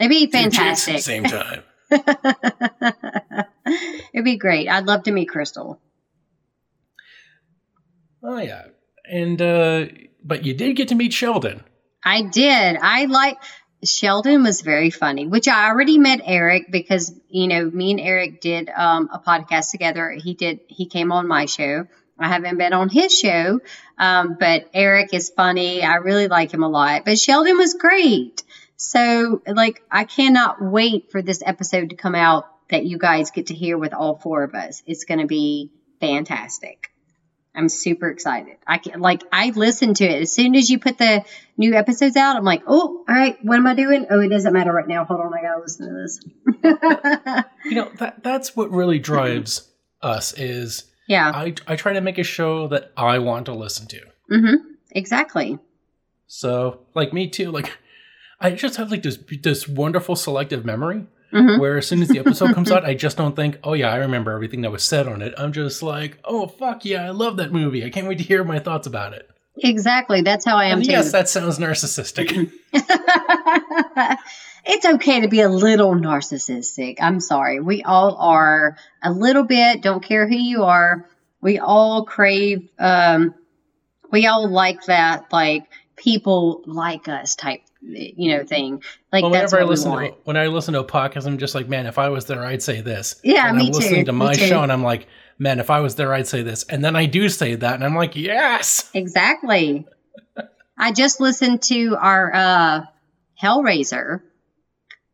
It'd 0.00 0.08
be 0.08 0.24
at 0.24 0.32
fantastic. 0.32 0.96
the 0.96 1.02
same 1.02 1.24
time. 1.24 1.62
It'd 4.14 4.24
be 4.24 4.38
great. 4.38 4.68
I'd 4.68 4.86
love 4.86 5.02
to 5.04 5.12
meet 5.12 5.28
Crystal. 5.28 5.78
oh 8.22 8.38
yeah, 8.38 8.68
and 9.04 9.42
uh, 9.42 9.86
but 10.24 10.46
you 10.46 10.54
did 10.54 10.76
get 10.76 10.88
to 10.88 10.94
meet 10.94 11.12
Sheldon. 11.12 11.62
I 12.04 12.22
did. 12.22 12.78
I 12.80 13.06
like 13.06 13.38
Sheldon 13.84 14.42
was 14.42 14.60
very 14.60 14.90
funny, 14.90 15.26
which 15.26 15.48
I 15.48 15.68
already 15.68 15.98
met 15.98 16.20
Eric 16.24 16.70
because 16.70 17.12
you 17.28 17.48
know 17.48 17.68
me 17.68 17.92
and 17.92 18.00
Eric 18.00 18.40
did 18.40 18.70
um, 18.70 19.08
a 19.12 19.18
podcast 19.18 19.70
together. 19.70 20.10
He 20.10 20.34
did. 20.34 20.60
He 20.68 20.86
came 20.86 21.12
on 21.12 21.26
my 21.26 21.46
show, 21.46 21.86
I 22.22 22.28
haven't 22.28 22.58
been 22.58 22.72
on 22.72 22.88
his 22.88 23.16
show, 23.16 23.60
um, 23.98 24.36
but 24.38 24.68
Eric 24.72 25.12
is 25.12 25.30
funny. 25.30 25.82
I 25.82 25.96
really 25.96 26.28
like 26.28 26.52
him 26.52 26.62
a 26.62 26.68
lot. 26.68 27.04
But 27.04 27.18
Sheldon 27.18 27.56
was 27.56 27.74
great. 27.74 28.42
So, 28.76 29.42
like, 29.46 29.82
I 29.90 30.04
cannot 30.04 30.62
wait 30.62 31.10
for 31.10 31.22
this 31.22 31.42
episode 31.44 31.90
to 31.90 31.96
come 31.96 32.14
out 32.14 32.46
that 32.70 32.84
you 32.84 32.98
guys 32.98 33.30
get 33.30 33.48
to 33.48 33.54
hear 33.54 33.76
with 33.76 33.92
all 33.92 34.16
four 34.16 34.44
of 34.44 34.54
us. 34.54 34.82
It's 34.86 35.04
going 35.04 35.20
to 35.20 35.26
be 35.26 35.70
fantastic. 36.00 36.90
I'm 37.54 37.68
super 37.68 38.08
excited. 38.08 38.56
I 38.66 38.78
can 38.78 39.00
like 39.00 39.22
I 39.30 39.50
listen 39.50 39.94
to 39.94 40.04
it 40.04 40.22
as 40.22 40.32
soon 40.32 40.54
as 40.54 40.70
you 40.70 40.78
put 40.78 40.98
the 40.98 41.24
new 41.56 41.74
episodes 41.74 42.16
out. 42.16 42.36
I'm 42.36 42.44
like, 42.44 42.62
oh, 42.66 43.04
all 43.06 43.14
right, 43.14 43.36
what 43.42 43.56
am 43.56 43.66
I 43.66 43.74
doing? 43.74 44.06
Oh, 44.10 44.20
it 44.20 44.28
doesn't 44.28 44.52
matter 44.52 44.72
right 44.72 44.88
now. 44.88 45.04
Hold 45.04 45.20
on, 45.20 45.34
I 45.34 45.42
gotta 45.42 45.60
listen 45.60 45.88
to 45.88 45.94
this. 46.02 47.44
you 47.66 47.74
know 47.74 47.90
that 47.98 48.22
that's 48.22 48.56
what 48.56 48.70
really 48.70 48.98
drives 48.98 49.68
us 50.00 50.32
is 50.34 50.84
yeah. 51.08 51.30
I 51.34 51.54
I 51.66 51.76
try 51.76 51.92
to 51.92 52.00
make 52.00 52.18
a 52.18 52.24
show 52.24 52.68
that 52.68 52.92
I 52.96 53.18
want 53.18 53.46
to 53.46 53.54
listen 53.54 53.86
to. 53.88 54.00
Mm-hmm. 54.30 54.54
Exactly. 54.92 55.58
So 56.26 56.80
like 56.94 57.12
me 57.12 57.28
too. 57.28 57.50
Like 57.50 57.76
I 58.40 58.52
just 58.52 58.76
have 58.76 58.90
like 58.90 59.02
this 59.02 59.18
this 59.42 59.68
wonderful 59.68 60.16
selective 60.16 60.64
memory 60.64 61.06
Mhm. 61.32 61.58
where 61.58 61.78
as 61.78 61.86
soon 61.86 62.02
as 62.02 62.08
the 62.08 62.18
episode 62.18 62.54
comes 62.54 62.70
out, 62.70 62.84
I 62.84 62.94
just 62.94 63.16
don't 63.16 63.34
think, 63.34 63.58
oh 63.64 63.72
yeah, 63.72 63.90
I 63.92 63.96
remember 63.96 64.32
everything 64.32 64.60
that 64.62 64.70
was 64.70 64.82
said 64.84 65.08
on 65.08 65.22
it. 65.22 65.32
I'm 65.38 65.52
just 65.52 65.82
like, 65.82 66.18
oh 66.24 66.46
fuck 66.46 66.84
yeah, 66.84 67.04
I 67.06 67.10
love 67.10 67.38
that 67.38 67.52
movie. 67.52 67.84
I 67.84 67.90
can't 67.90 68.06
wait 68.06 68.18
to 68.18 68.24
hear 68.24 68.44
my 68.44 68.58
thoughts 68.58 68.86
about 68.86 69.14
it. 69.14 69.28
Exactly. 69.56 70.22
That's 70.22 70.44
how 70.44 70.56
I 70.56 70.66
am 70.66 70.78
And 70.78 70.84
too. 70.86 70.92
yes, 70.92 71.12
that 71.12 71.28
sounds 71.28 71.58
narcissistic. 71.58 72.50
it's 74.64 74.84
okay 74.86 75.20
to 75.20 75.28
be 75.28 75.40
a 75.40 75.48
little 75.48 75.94
narcissistic. 75.94 76.96
I'm 77.00 77.20
sorry. 77.20 77.60
We 77.60 77.82
all 77.82 78.16
are 78.16 78.76
a 79.02 79.12
little 79.12 79.44
bit, 79.44 79.82
don't 79.82 80.02
care 80.02 80.26
who 80.28 80.36
you 80.36 80.64
are. 80.64 81.06
We 81.40 81.58
all 81.58 82.04
crave, 82.04 82.68
um, 82.78 83.34
we 84.10 84.26
all 84.26 84.48
like 84.48 84.84
that, 84.86 85.32
like 85.32 85.64
people 85.96 86.62
like 86.66 87.08
us 87.08 87.34
type, 87.34 87.62
you 87.82 88.36
know, 88.36 88.44
thing. 88.44 88.82
Like 89.12 89.22
well, 89.22 89.32
that's 89.32 89.52
whenever 89.52 89.66
I 89.66 89.70
listen 89.70 89.92
to 89.92 90.14
when 90.24 90.36
I 90.36 90.46
listen 90.46 90.74
to 90.74 90.80
a 90.80 90.84
podcast, 90.84 91.26
I'm 91.26 91.38
just 91.38 91.54
like, 91.54 91.68
man, 91.68 91.86
if 91.86 91.98
I 91.98 92.08
was 92.08 92.26
there, 92.26 92.44
I'd 92.44 92.62
say 92.62 92.80
this. 92.80 93.20
Yeah, 93.22 93.48
and 93.48 93.56
me 93.58 93.66
I'm 93.66 93.72
too, 93.72 93.78
listening 93.78 94.04
to 94.06 94.12
my 94.12 94.34
show, 94.34 94.62
and 94.62 94.72
I'm 94.72 94.82
like, 94.82 95.08
man, 95.38 95.60
if 95.60 95.70
I 95.70 95.80
was 95.80 95.96
there, 95.96 96.12
I'd 96.14 96.26
say 96.26 96.42
this. 96.42 96.64
And 96.64 96.84
then 96.84 96.96
I 96.96 97.06
do 97.06 97.28
say 97.28 97.56
that, 97.56 97.74
and 97.74 97.84
I'm 97.84 97.94
like, 97.94 98.16
yes. 98.16 98.90
Exactly. 98.94 99.86
I 100.78 100.92
just 100.92 101.20
listened 101.20 101.62
to 101.64 101.96
our 102.00 102.34
uh, 102.34 102.80
Hellraiser, 103.40 104.22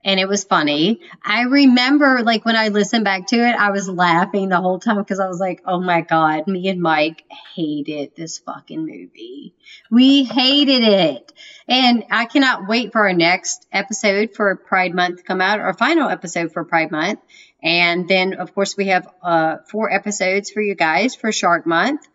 and 0.04 0.20
it 0.20 0.28
was 0.28 0.44
funny. 0.44 1.00
I 1.24 1.42
remember, 1.42 2.22
like, 2.22 2.44
when 2.44 2.56
I 2.56 2.68
listened 2.68 3.04
back 3.04 3.26
to 3.28 3.36
it, 3.36 3.54
I 3.54 3.70
was 3.70 3.88
laughing 3.88 4.48
the 4.48 4.60
whole 4.60 4.78
time 4.78 4.98
because 4.98 5.20
I 5.20 5.26
was 5.26 5.40
like, 5.40 5.62
oh 5.66 5.80
my 5.80 6.02
God, 6.02 6.46
me 6.46 6.68
and 6.68 6.80
Mike 6.80 7.24
hated 7.54 8.12
this 8.16 8.38
fucking 8.38 8.86
movie. 8.86 9.54
We 9.90 10.24
hated 10.24 10.82
it. 10.82 11.32
And 11.68 12.04
I 12.10 12.24
cannot 12.24 12.66
wait 12.66 12.92
for 12.92 13.02
our 13.06 13.12
next 13.12 13.66
episode 13.70 14.34
for 14.34 14.56
Pride 14.56 14.94
Month 14.94 15.18
to 15.18 15.22
come 15.22 15.42
out, 15.42 15.60
our 15.60 15.74
final 15.74 16.08
episode 16.08 16.52
for 16.52 16.64
Pride 16.64 16.90
Month. 16.90 17.20
And 17.62 18.08
then, 18.08 18.34
of 18.34 18.54
course, 18.54 18.76
we 18.76 18.86
have 18.86 19.06
uh, 19.22 19.58
four 19.70 19.92
episodes 19.92 20.50
for 20.50 20.62
you 20.62 20.74
guys 20.74 21.14
for 21.14 21.30
Shark 21.30 21.66
Month. 21.66 22.06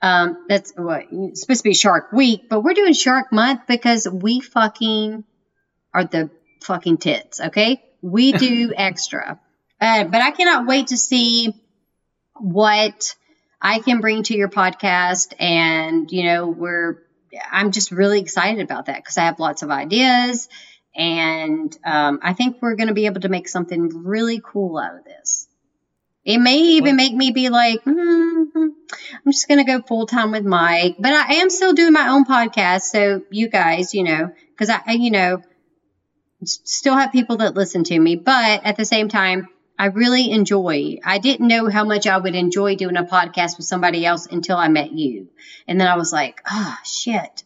Um, 0.00 0.46
that's 0.48 0.72
what 0.76 1.06
it's 1.10 1.42
supposed 1.42 1.60
to 1.60 1.68
be 1.68 1.74
Shark 1.74 2.12
Week, 2.12 2.48
but 2.48 2.60
we're 2.60 2.74
doing 2.74 2.92
Shark 2.92 3.32
Month 3.32 3.62
because 3.66 4.08
we 4.08 4.40
fucking 4.40 5.24
are 5.92 6.04
the 6.04 6.30
fucking 6.62 6.98
tits. 6.98 7.40
Okay, 7.40 7.82
we 8.02 8.32
do 8.46 8.72
extra, 8.76 9.40
uh, 9.80 10.04
but 10.04 10.20
I 10.20 10.30
cannot 10.30 10.66
wait 10.66 10.88
to 10.88 10.98
see 10.98 11.54
what 12.38 13.14
I 13.62 13.78
can 13.78 14.00
bring 14.00 14.24
to 14.24 14.36
your 14.36 14.50
podcast, 14.50 15.32
and 15.38 16.10
you 16.12 16.24
know, 16.24 16.48
we're 16.48 16.98
I'm 17.50 17.70
just 17.70 17.90
really 17.90 18.20
excited 18.20 18.62
about 18.62 18.86
that 18.86 18.96
because 18.96 19.18
I 19.18 19.24
have 19.24 19.38
lots 19.38 19.62
of 19.62 19.70
ideas, 19.70 20.48
and 20.94 21.76
um, 21.84 22.20
I 22.22 22.32
think 22.32 22.56
we're 22.60 22.76
going 22.76 22.88
to 22.88 22.94
be 22.94 23.06
able 23.06 23.20
to 23.22 23.28
make 23.28 23.48
something 23.48 24.04
really 24.04 24.40
cool 24.44 24.78
out 24.78 24.96
of 24.96 25.04
this. 25.04 25.48
It 26.24 26.38
may 26.38 26.58
even 26.58 26.96
make 26.96 27.14
me 27.14 27.32
be 27.32 27.50
like, 27.50 27.82
hmm, 27.82 28.44
I'm 28.54 29.32
just 29.32 29.46
going 29.46 29.58
to 29.58 29.70
go 29.70 29.82
full 29.82 30.06
time 30.06 30.30
with 30.30 30.44
Mike, 30.44 30.96
but 30.98 31.12
I 31.12 31.34
am 31.34 31.50
still 31.50 31.74
doing 31.74 31.92
my 31.92 32.08
own 32.08 32.24
podcast. 32.24 32.82
So 32.82 33.22
you 33.30 33.48
guys, 33.48 33.92
you 33.92 34.04
know, 34.04 34.32
because 34.50 34.70
I, 34.70 34.92
you 34.92 35.10
know, 35.10 35.42
still 36.44 36.94
have 36.94 37.12
people 37.12 37.38
that 37.38 37.54
listen 37.54 37.84
to 37.84 37.98
me, 37.98 38.16
but 38.16 38.64
at 38.64 38.76
the 38.76 38.86
same 38.86 39.08
time, 39.08 39.48
I 39.78 39.86
really 39.86 40.30
enjoy. 40.30 40.98
I 41.04 41.18
didn't 41.18 41.48
know 41.48 41.68
how 41.68 41.84
much 41.84 42.06
I 42.06 42.16
would 42.18 42.34
enjoy 42.34 42.76
doing 42.76 42.96
a 42.96 43.04
podcast 43.04 43.56
with 43.56 43.66
somebody 43.66 44.06
else 44.06 44.26
until 44.26 44.56
I 44.56 44.68
met 44.68 44.92
you, 44.92 45.28
and 45.66 45.80
then 45.80 45.88
I 45.88 45.96
was 45.96 46.12
like, 46.12 46.40
oh 46.50 46.76
shit, 46.84 47.42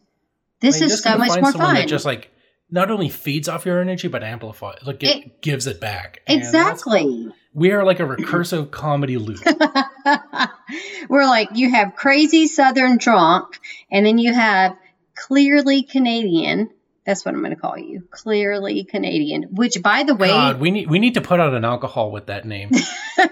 this 0.60 0.76
Like, 0.80 0.88
you 0.88 0.94
is 0.94 1.02
so 1.02 1.16
much 1.16 1.28
find 1.28 1.42
more 1.42 1.52
someone 1.52 1.68
fun. 1.68 1.74
That 1.76 1.88
just 1.88 2.04
like 2.04 2.30
not 2.70 2.90
only 2.90 3.08
feeds 3.08 3.48
off 3.48 3.64
your 3.64 3.80
energy, 3.80 4.08
but 4.08 4.22
amplifies, 4.22 4.78
like 4.84 5.02
it, 5.02 5.16
It- 5.16 5.42
gives 5.42 5.66
it 5.66 5.80
back. 5.80 6.20
And 6.26 6.38
exactly. 6.38 7.32
We 7.54 7.72
are 7.72 7.82
like 7.82 7.98
a 7.98 8.04
recursive 8.04 8.70
comedy 8.70 9.16
loop. 9.16 9.40
We're 11.08 11.24
like, 11.26 11.48
you 11.54 11.70
have 11.72 11.96
crazy 11.96 12.46
Southern 12.46 12.98
drunk, 12.98 13.58
and 13.90 14.04
then 14.04 14.18
you 14.18 14.32
have 14.34 14.76
clearly 15.16 15.82
Canadian. 15.82 16.70
That's 17.08 17.24
what 17.24 17.34
I'm 17.34 17.40
going 17.40 17.54
to 17.54 17.60
call 17.60 17.78
you, 17.78 18.06
clearly 18.10 18.84
Canadian. 18.84 19.44
Which, 19.52 19.82
by 19.82 20.02
the 20.02 20.14
way, 20.14 20.28
God, 20.28 20.60
we 20.60 20.70
need 20.70 20.90
we 20.90 20.98
need 20.98 21.14
to 21.14 21.22
put 21.22 21.40
out 21.40 21.54
an 21.54 21.64
alcohol 21.64 22.12
with 22.12 22.26
that 22.26 22.44
name. 22.44 22.70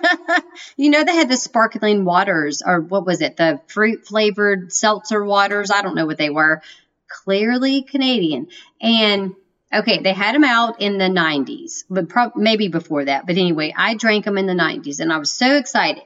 you 0.78 0.88
know 0.88 1.04
they 1.04 1.14
had 1.14 1.28
the 1.28 1.36
sparkling 1.36 2.06
waters, 2.06 2.62
or 2.64 2.80
what 2.80 3.04
was 3.04 3.20
it? 3.20 3.36
The 3.36 3.60
fruit 3.66 4.06
flavored 4.06 4.72
seltzer 4.72 5.22
waters. 5.22 5.70
I 5.70 5.82
don't 5.82 5.94
know 5.94 6.06
what 6.06 6.16
they 6.16 6.30
were. 6.30 6.62
Clearly 7.06 7.82
Canadian, 7.82 8.48
and 8.80 9.34
okay, 9.70 10.00
they 10.00 10.14
had 10.14 10.34
them 10.34 10.44
out 10.44 10.80
in 10.80 10.96
the 10.96 11.10
90s, 11.10 11.84
but 11.90 12.08
prob- 12.08 12.34
maybe 12.34 12.68
before 12.68 13.04
that. 13.04 13.26
But 13.26 13.36
anyway, 13.36 13.74
I 13.76 13.92
drank 13.92 14.24
them 14.24 14.38
in 14.38 14.46
the 14.46 14.54
90s, 14.54 15.00
and 15.00 15.12
I 15.12 15.18
was 15.18 15.30
so 15.30 15.54
excited. 15.54 16.02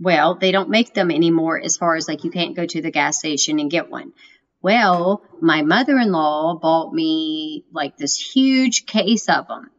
Well, 0.00 0.36
they 0.36 0.52
don't 0.52 0.70
make 0.70 0.94
them 0.94 1.10
anymore 1.10 1.60
as 1.62 1.76
far 1.76 1.96
as 1.96 2.08
like 2.08 2.24
you 2.24 2.30
can't 2.30 2.56
go 2.56 2.64
to 2.64 2.80
the 2.80 2.90
gas 2.90 3.18
station 3.18 3.60
and 3.60 3.70
get 3.70 3.90
one. 3.90 4.14
Well, 4.62 5.22
my 5.40 5.62
mother 5.62 5.98
in 5.98 6.12
law 6.12 6.54
bought 6.54 6.92
me 6.92 7.64
like 7.72 7.96
this 7.96 8.16
huge 8.16 8.86
case 8.86 9.28
of 9.28 9.48
them. 9.48 9.70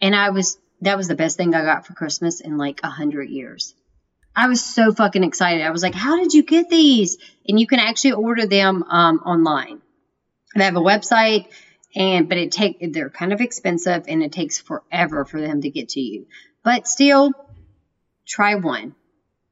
And 0.00 0.14
I 0.14 0.30
was, 0.30 0.58
that 0.82 0.96
was 0.96 1.08
the 1.08 1.14
best 1.14 1.36
thing 1.36 1.54
I 1.54 1.62
got 1.62 1.86
for 1.86 1.94
Christmas 1.94 2.40
in 2.40 2.58
like 2.58 2.80
a 2.82 2.90
hundred 2.90 3.30
years. 3.30 3.74
I 4.34 4.48
was 4.48 4.64
so 4.64 4.92
fucking 4.92 5.24
excited. 5.24 5.62
I 5.62 5.70
was 5.70 5.82
like, 5.82 5.94
how 5.94 6.16
did 6.16 6.32
you 6.34 6.42
get 6.42 6.68
these? 6.68 7.18
And 7.48 7.58
you 7.58 7.66
can 7.66 7.78
actually 7.78 8.12
order 8.12 8.46
them 8.46 8.82
um, 8.82 9.18
online. 9.18 9.80
They 10.54 10.64
have 10.64 10.76
a 10.76 10.80
website 10.80 11.46
and, 11.94 12.28
but 12.28 12.38
it 12.38 12.52
take, 12.52 12.92
they're 12.92 13.10
kind 13.10 13.32
of 13.32 13.40
expensive 13.40 14.04
and 14.08 14.22
it 14.22 14.32
takes 14.32 14.58
forever 14.58 15.24
for 15.24 15.40
them 15.40 15.62
to 15.62 15.70
get 15.70 15.90
to 15.90 16.00
you. 16.00 16.26
But 16.62 16.86
still, 16.86 17.32
try 18.26 18.56
one. 18.56 18.94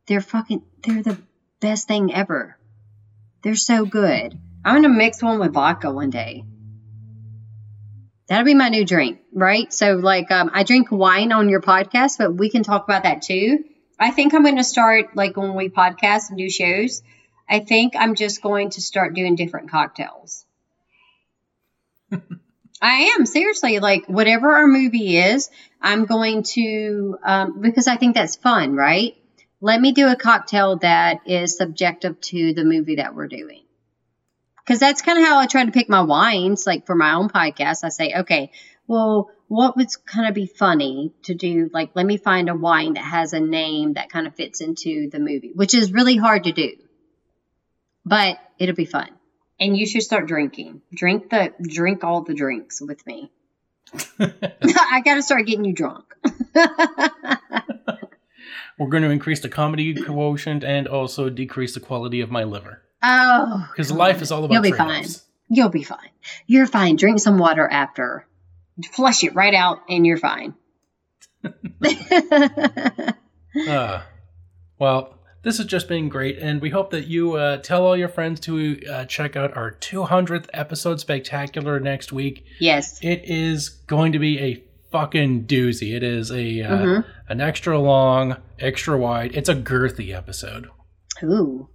They're 0.07 0.21
fucking, 0.21 0.63
they're 0.83 1.03
the 1.03 1.19
best 1.61 1.89
thing 1.89 2.13
ever. 2.13 2.57
They're 3.43 3.55
so 3.55 3.87
good. 3.87 4.39
I'm 4.65 4.75
gonna 4.75 4.89
mix 4.89 5.23
one 5.23 5.39
with 5.39 5.53
vodka 5.53 5.91
one 5.91 6.11
day. 6.11 6.45
That'll 8.31 8.45
be 8.45 8.55
my 8.55 8.69
new 8.69 8.85
drink, 8.85 9.19
right? 9.33 9.73
So, 9.73 9.95
like, 9.95 10.31
um, 10.31 10.51
I 10.55 10.63
drink 10.63 10.93
wine 10.93 11.33
on 11.33 11.49
your 11.49 11.61
podcast, 11.61 12.17
but 12.17 12.33
we 12.33 12.49
can 12.49 12.63
talk 12.63 12.85
about 12.85 13.03
that 13.03 13.23
too. 13.23 13.65
I 13.99 14.13
think 14.13 14.35
I'm 14.35 14.45
going 14.45 14.57
to 14.57 14.63
start, 14.63 15.17
like, 15.17 15.37
when 15.37 15.57
we 15.57 15.69
podcast 15.69 16.29
and 16.29 16.39
do 16.39 16.49
shows, 16.49 17.03
I 17.49 17.59
think 17.59 17.95
I'm 17.99 18.15
just 18.15 18.41
going 18.41 18.71
to 18.71 18.81
start 18.81 19.15
doing 19.15 19.35
different 19.35 19.69
cocktails. 19.73 20.47
I 22.81 23.17
am 23.19 23.27
seriously 23.27 23.81
like 23.81 24.07
whatever 24.07 24.55
our 24.55 24.69
movie 24.69 25.17
is, 25.17 25.51
I'm 25.83 26.05
going 26.05 26.45
to 26.55 27.19
um, 27.25 27.61
because 27.61 27.89
I 27.89 27.97
think 27.97 28.15
that's 28.15 28.37
fun, 28.37 28.77
right? 28.77 29.17
Let 29.61 29.81
me 29.81 29.91
do 29.91 30.07
a 30.07 30.15
cocktail 30.15 30.77
that 30.77 31.23
is 31.27 31.57
subjective 31.57 32.21
to 32.21 32.55
the 32.55 32.65
movie 32.65 32.97
that 32.97 33.17
we're 33.17 33.27
doing. 33.27 33.65
Because 34.71 34.79
that's 34.79 35.03
kind 35.03 35.19
of 35.19 35.25
how 35.25 35.41
I 35.41 35.47
try 35.47 35.65
to 35.65 35.73
pick 35.73 35.89
my 35.89 36.03
wines. 36.03 36.65
Like 36.65 36.87
for 36.87 36.95
my 36.95 37.15
own 37.15 37.29
podcast, 37.29 37.83
I 37.83 37.89
say, 37.89 38.15
okay, 38.19 38.53
well, 38.87 39.33
what 39.49 39.77
would 39.77 39.89
kind 40.07 40.29
of 40.29 40.35
be 40.35 40.47
funny 40.47 41.13
to 41.25 41.35
do? 41.35 41.69
Like, 41.73 41.91
let 41.95 42.07
me 42.07 42.19
find 42.19 42.49
a 42.49 42.55
wine 42.55 42.93
that 42.93 43.03
has 43.03 43.33
a 43.33 43.41
name 43.41 43.95
that 43.95 44.11
kind 44.11 44.29
of 44.29 44.37
fits 44.37 44.61
into 44.61 45.11
the 45.11 45.19
movie, 45.19 45.51
which 45.53 45.75
is 45.75 45.93
really 45.93 46.15
hard 46.17 46.45
to 46.45 46.53
do, 46.53 46.77
but 48.05 48.39
it'll 48.61 48.77
be 48.77 48.85
fun. 48.85 49.09
And 49.59 49.77
you 49.77 49.89
should 49.89 50.05
start 50.05 50.29
drinking. 50.29 50.83
Drink 50.95 51.31
the 51.31 51.53
drink 51.61 52.05
all 52.05 52.23
the 52.23 52.35
drinks 52.35 52.81
with 52.81 53.05
me. 53.09 53.33
I 54.21 55.03
got 55.05 55.17
to 55.17 55.23
start 55.23 55.47
getting 55.47 55.65
you 55.65 55.73
drunk. 55.73 56.15
We're 58.79 58.87
going 58.89 59.03
to 59.03 59.11
increase 59.11 59.41
the 59.41 59.49
comedy 59.49 60.01
quotient 60.01 60.63
and 60.63 60.87
also 60.87 61.29
decrease 61.29 61.75
the 61.75 61.81
quality 61.81 62.21
of 62.21 62.31
my 62.31 62.45
liver 62.45 62.85
oh, 63.03 63.69
because 63.73 63.91
life 63.93 64.23
is 64.23 64.31
all 64.33 64.45
about 64.45 64.55
You'll 64.55 64.63
be 64.63 64.71
trade-offs. 64.73 65.25
you'll 65.49 65.69
be 65.69 65.83
fine. 65.83 66.09
You're 66.47 66.67
fine. 66.67 66.97
Drink 66.97 67.21
some 67.21 67.39
water 67.39 67.67
after. 67.69 68.27
Flush 68.93 69.25
it 69.25 69.35
right 69.35 69.55
out, 69.55 69.79
and 69.89 70.07
you're 70.07 70.17
fine. 70.19 70.55
Uh, 73.69 74.03
well, 74.79 75.19
this 75.43 75.59
has 75.59 75.67
just 75.67 75.89
been 75.89 76.09
great, 76.09 76.39
and 76.39 76.61
we 76.63 76.71
hope 76.71 76.91
that 76.91 77.09
you 77.09 77.35
uh, 77.35 77.57
tell 77.57 77.85
all 77.85 77.97
your 77.97 78.09
friends 78.09 78.39
to 78.41 78.81
uh, 78.89 79.05
check 79.07 79.35
out 79.35 79.57
our 79.57 79.73
200th 79.73 80.47
episode 80.55 81.01
spectacular 81.01 81.81
next 81.81 82.13
week. 82.13 82.45
Yes. 82.61 83.01
It 83.03 83.23
is 83.25 83.69
going 83.69 84.13
to 84.13 84.21
be 84.21 84.39
a 84.39 84.63
fucking 84.93 85.47
doozy. 85.47 85.97
It 85.97 86.05
is 86.05 86.31
a 86.31 86.63
uh, 86.63 86.79
Mhm. 86.79 87.05
an 87.29 87.41
extra 87.41 87.77
long, 87.79 88.37
extra 88.61 88.97
wide. 88.97 89.33
It's 89.35 89.49
a 89.49 89.55
girthy 89.57 90.15
episode, 90.17 90.69
Ooh. 91.25 91.69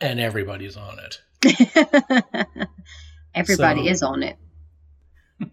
And 0.00 0.20
everybody's 0.20 0.76
on 0.76 0.98
it. 0.98 1.20
Everybody 3.34 3.84
So- 3.86 3.90
is 3.90 4.02
on 4.02 4.22
it. 4.22 4.36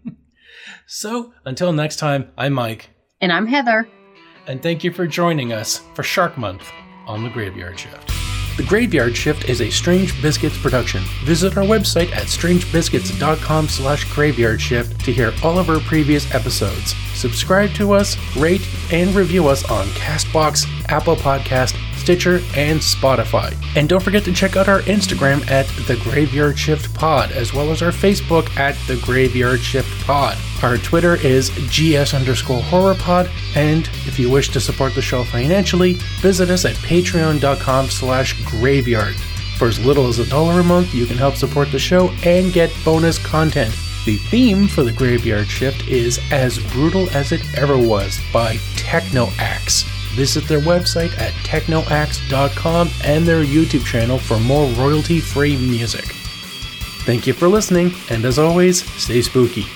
So 0.86 1.32
until 1.46 1.72
next 1.72 1.96
time, 1.96 2.30
I'm 2.36 2.52
Mike, 2.52 2.90
And 3.22 3.32
I'm 3.32 3.46
Heather. 3.46 3.88
and 4.46 4.62
thank 4.62 4.84
you 4.84 4.92
for 4.92 5.06
joining 5.06 5.50
us 5.52 5.80
for 5.94 6.02
Shark 6.02 6.36
Month 6.36 6.70
on 7.06 7.22
the 7.24 7.30
Graveyard 7.30 7.78
Shift. 7.78 8.10
The 8.58 8.64
Graveyard 8.64 9.16
Shift 9.16 9.48
is 9.48 9.62
a 9.62 9.70
Strange 9.70 10.20
Biscuits 10.20 10.60
production. 10.60 11.02
Visit 11.24 11.56
our 11.56 11.64
website 11.64 12.12
at 12.12 12.24
strangebiscuits.com 12.24 13.68
slash 13.68 14.12
graveyard 14.12 14.60
shift 14.60 15.02
to 15.06 15.12
hear 15.12 15.32
all 15.42 15.58
of 15.58 15.70
our 15.70 15.80
previous 15.80 16.32
episodes. 16.34 16.94
Subscribe 17.14 17.70
to 17.74 17.92
us, 17.92 18.18
rate, 18.36 18.66
and 18.92 19.14
review 19.14 19.48
us 19.48 19.64
on 19.70 19.86
CastBox, 19.88 20.66
Apple 20.90 21.16
Podcast, 21.16 21.74
Stitcher, 22.02 22.36
and 22.56 22.80
Spotify. 22.80 23.54
And 23.76 23.88
don't 23.88 24.02
forget 24.02 24.24
to 24.24 24.32
check 24.32 24.56
out 24.56 24.68
our 24.68 24.80
Instagram 24.80 25.48
at 25.48 25.66
The 25.86 25.96
Graveyard 26.02 26.58
Shift 26.58 26.92
Pod, 26.94 27.30
as 27.30 27.54
well 27.54 27.70
as 27.70 27.80
our 27.80 27.92
Facebook 27.92 28.54
at 28.56 28.76
The 28.88 28.96
Graveyard 28.96 29.60
Shift 29.60 30.04
Pod. 30.04 30.36
Our 30.62 30.78
Twitter 30.78 31.14
is 31.14 31.50
GS 31.70 32.14
underscore 32.14 32.60
horror 32.60 32.94
pod, 32.94 33.30
and 33.54 33.86
if 34.06 34.18
you 34.18 34.30
wish 34.30 34.48
to 34.50 34.60
support 34.60 34.94
the 34.94 35.02
show 35.02 35.22
financially, 35.22 35.94
visit 36.20 36.50
us 36.50 36.64
at 36.64 36.74
patreon.com 36.76 37.86
slash 37.86 38.42
graveyard. 38.44 39.14
For 39.58 39.68
as 39.68 39.84
little 39.84 40.08
as 40.08 40.18
a 40.18 40.28
dollar 40.28 40.60
a 40.60 40.64
month, 40.64 40.92
you 40.92 41.06
can 41.06 41.16
help 41.16 41.36
support 41.36 41.70
the 41.70 41.78
show 41.78 42.10
and 42.24 42.52
get 42.52 42.72
bonus 42.84 43.18
content. 43.24 43.72
The 44.04 44.16
theme 44.16 44.66
for 44.66 44.82
the 44.82 44.92
Graveyard 44.92 45.46
Shift 45.46 45.86
is 45.86 46.18
As 46.32 46.58
Brutal 46.72 47.08
as 47.10 47.30
It 47.30 47.42
Ever 47.56 47.78
Was 47.78 48.18
by 48.32 48.56
Techno 48.76 49.28
Axe. 49.38 49.84
Visit 50.14 50.46
their 50.46 50.60
website 50.60 51.18
at 51.18 51.32
tecnoaxe.com 51.44 52.90
and 53.04 53.26
their 53.26 53.44
YouTube 53.44 53.84
channel 53.84 54.18
for 54.18 54.38
more 54.38 54.68
royalty 54.72 55.20
free 55.20 55.56
music. 55.56 56.04
Thank 57.04 57.26
you 57.26 57.32
for 57.32 57.48
listening, 57.48 57.92
and 58.10 58.24
as 58.24 58.38
always, 58.38 58.84
stay 59.00 59.22
spooky. 59.22 59.66